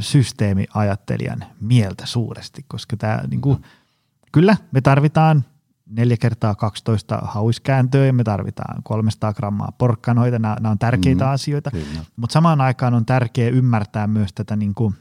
systeemiajattelijan 0.00 1.44
mieltä 1.60 2.06
suuresti, 2.06 2.64
koska 2.68 2.96
tämä 2.96 3.22
niin 3.30 3.40
kuin, 3.40 3.64
Kyllä, 4.32 4.56
me 4.72 4.80
tarvitaan 4.80 5.44
4 5.86 6.16
kertaa 6.16 6.54
12 6.54 7.18
hauiskääntöä 7.22 8.06
ja 8.06 8.12
me 8.12 8.24
tarvitaan 8.24 8.82
300 8.82 9.34
grammaa 9.34 9.72
porkkanoita, 9.78 10.38
nämä, 10.38 10.56
nämä 10.60 10.70
on 10.70 10.78
tärkeitä 10.78 11.24
mm, 11.24 11.30
asioita, 11.30 11.70
mutta 12.16 12.32
samaan 12.32 12.60
aikaan 12.60 12.94
on 12.94 13.06
tärkeää 13.06 13.50
ymmärtää 13.50 14.06
myös 14.06 14.32
tätä, 14.32 14.56
niin 14.56 14.74
kuin, 14.74 14.94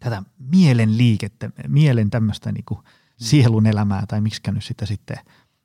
tätä 0.00 0.22
mielen 0.38 0.98
liikettä, 0.98 1.50
mielen 1.68 2.10
tämmöistä 2.10 2.52
niin 2.52 2.64
kuin 2.64 2.80
sielun 3.16 3.66
elämää 3.66 4.04
tai 4.08 4.20
miksi 4.20 4.40
nyt 4.46 4.64
sitä 4.64 4.86
sitten 4.86 5.18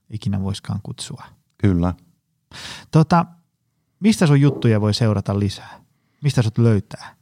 ikinä 0.09 0.41
voiskaan 0.41 0.80
kutsua. 0.84 1.24
Kyllä. 1.57 1.93
Tota, 2.91 3.26
mistä 3.99 4.28
sun 4.28 4.41
juttuja 4.41 4.82
voi 4.82 4.93
seurata 4.93 5.39
lisää? 5.39 5.80
Mistä 6.24 6.41
sut 6.41 6.57
löytää? 6.57 7.15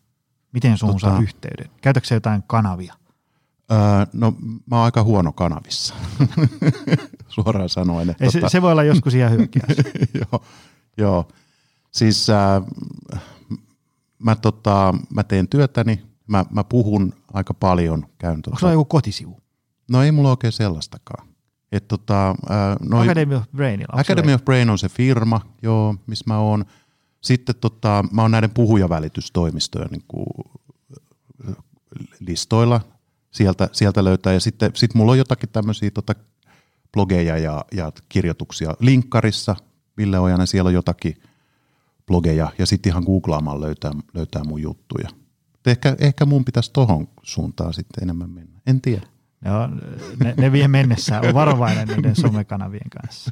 Miten 0.54 0.78
sun 0.78 0.90
tota, 0.90 1.00
saa 1.00 1.22
yhteyden? 1.22 1.72
Käytätkö 1.82 2.14
jotain 2.14 2.44
kanavia? 2.48 2.94
Öö, 3.72 3.78
no 4.14 4.34
mä 4.42 4.76
oon 4.76 4.86
aika 4.86 5.04
huono 5.04 5.34
kanavissa, 5.34 5.94
suoraan 7.28 7.70
sanoen. 7.70 8.10
Että 8.10 8.26
Ei, 8.26 8.32
tota... 8.32 8.50
se, 8.50 8.52
se 8.52 8.62
voi 8.62 8.72
olla 8.72 8.84
joskus 8.84 9.14
ihan 9.14 9.32
hyökkäys. 9.32 9.78
joo, 10.22 10.44
joo, 10.98 11.28
siis 11.92 12.30
äh, 12.30 12.62
mä, 14.20 14.36
tota, 14.36 14.94
mä 15.14 15.24
teen 15.24 15.48
työtäni, 15.48 16.02
mä, 16.28 16.46
mä 16.50 16.64
puhun 16.64 17.14
aika 17.34 17.54
paljon. 17.54 18.06
Käyn, 18.18 18.36
Onko 18.36 18.50
tota... 18.50 18.60
sulla 18.60 18.74
joku 18.74 18.86
kotisivu? 18.86 19.42
No 19.90 20.04
ei 20.04 20.12
mulla 20.12 20.30
oikein 20.30 20.54
sellaistakaan. 20.54 21.28
Et 21.72 21.88
tota, 21.88 22.30
äh, 22.30 22.36
noi, 22.90 23.06
Academy 23.06 23.36
of 23.36 23.44
Brain. 23.56 23.86
Academy 23.92 24.34
of 24.34 24.46
Brain 24.46 24.70
on 24.70 24.78
se 24.78 24.90
firma, 24.90 25.42
joo, 25.62 25.96
missä 26.08 26.26
mä 26.28 26.38
oon. 26.38 26.66
Sitten 27.22 27.56
tota, 27.62 28.06
mä 28.12 28.22
oon 28.22 28.32
näiden 28.32 28.50
puhujavälitystoimistojen 28.50 29.90
niin 29.92 30.04
kuin, 30.08 30.26
listoilla 32.20 32.82
sieltä, 33.32 33.70
sieltä 33.72 34.04
löytää. 34.04 34.34
Ja 34.34 34.40
sitten 34.40 34.72
sit 34.76 34.94
mulla 34.94 35.12
on 35.12 35.18
jotakin 35.18 35.50
tämmöisiä 35.50 35.92
tota, 35.92 36.16
blogeja 36.94 37.38
ja, 37.38 37.66
ja 37.72 37.92
kirjoituksia 38.10 38.74
linkkarissa. 38.80 39.56
Ville 39.98 40.20
Ojanen, 40.20 40.48
siellä 40.48 40.68
on 40.68 40.74
jotakin 40.74 41.16
blogeja 42.08 42.52
ja 42.58 42.66
sitten 42.66 42.90
ihan 42.90 43.04
googlaamaan 43.04 43.62
löytää, 43.62 43.92
löytää 44.14 44.44
mun 44.44 44.62
juttuja. 44.62 45.10
Ehkä, 45.66 45.96
ehkä 46.00 46.26
mun 46.26 46.46
pitäisi 46.46 46.72
tohon 46.74 47.08
suuntaan 47.24 47.74
sitten 47.74 48.04
enemmän 48.04 48.30
mennä. 48.30 48.60
En 48.68 48.82
tiedä. 48.82 49.08
Joo, 49.46 49.68
ne, 50.24 50.34
ne 50.38 50.52
vie 50.52 50.68
mennessään. 50.68 51.28
On 51.28 51.34
varovainen 51.34 51.88
niiden 51.88 52.16
somekanavien 52.16 52.90
kanssa. 52.90 53.32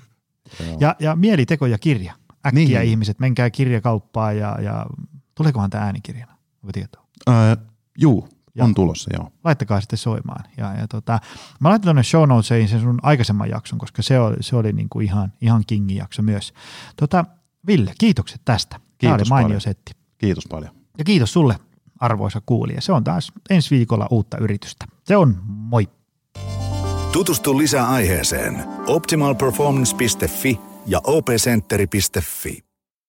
Ja, 0.80 0.96
ja 1.00 1.16
mieliteko 1.16 1.66
ja 1.66 1.78
kirja. 1.78 2.14
Äkkiä 2.46 2.80
niin. 2.80 2.90
ihmiset, 2.90 3.20
menkää 3.20 3.50
kirjakauppaan 3.50 4.38
ja, 4.38 4.58
ja 4.62 4.86
tuleekohan 5.36 5.70
tämä 5.70 5.84
äänikirjana? 5.84 6.38
Onko 6.64 6.72
tietoa? 6.72 7.06
Ää, 7.28 7.58
juu, 7.98 8.30
ja 8.56 8.64
on 8.64 8.74
tulossa, 8.74 9.10
joo. 9.14 9.32
Laittakaa 9.44 9.82
sitten 9.82 10.00
soimaan. 10.00 10.44
Ja, 10.58 10.74
ja 10.76 10.88
tota, 10.88 11.20
mä 11.60 11.70
laitan 11.70 11.84
tuonne 11.84 12.04
show 12.04 12.30
notesiin 12.30 12.68
sen 12.68 12.82
sun 12.82 13.00
aikaisemman 13.04 13.50
jakson, 13.50 13.80
koska 13.80 14.02
se 14.02 14.20
oli, 14.20 14.36
se 14.42 14.56
oli 14.56 14.74
niinku 14.74 15.00
ihan, 15.00 15.34
ihan 15.42 15.64
kingin 15.68 15.98
jakso 15.98 16.22
myös. 16.22 16.54
Tota, 16.96 17.26
Ville, 17.68 17.94
kiitokset 18.00 18.42
tästä. 18.46 18.76
Kiitos 18.76 19.00
Tämä 19.00 19.14
oli 19.14 19.24
mainio 19.30 19.46
paljon. 19.46 19.62
setti. 19.62 19.92
Kiitos 20.18 20.44
paljon. 20.50 20.74
Ja 20.98 21.04
kiitos 21.04 21.34
sulle, 21.34 21.56
arvoisa 22.00 22.42
kuulija. 22.46 22.82
Se 22.82 22.92
on 22.92 23.04
taas 23.04 23.32
ensi 23.50 23.76
viikolla 23.76 24.08
uutta 24.12 24.38
yritystä. 24.38 24.86
Se 25.04 25.18
on 25.18 25.42
moi. 25.46 25.90
Tutustu 27.12 27.58
lisää 27.58 27.90
aiheeseen 27.90 28.64
optimalperformance.fi 28.88 30.60
ja 30.86 31.02
opcenteri.fi. 31.04 32.69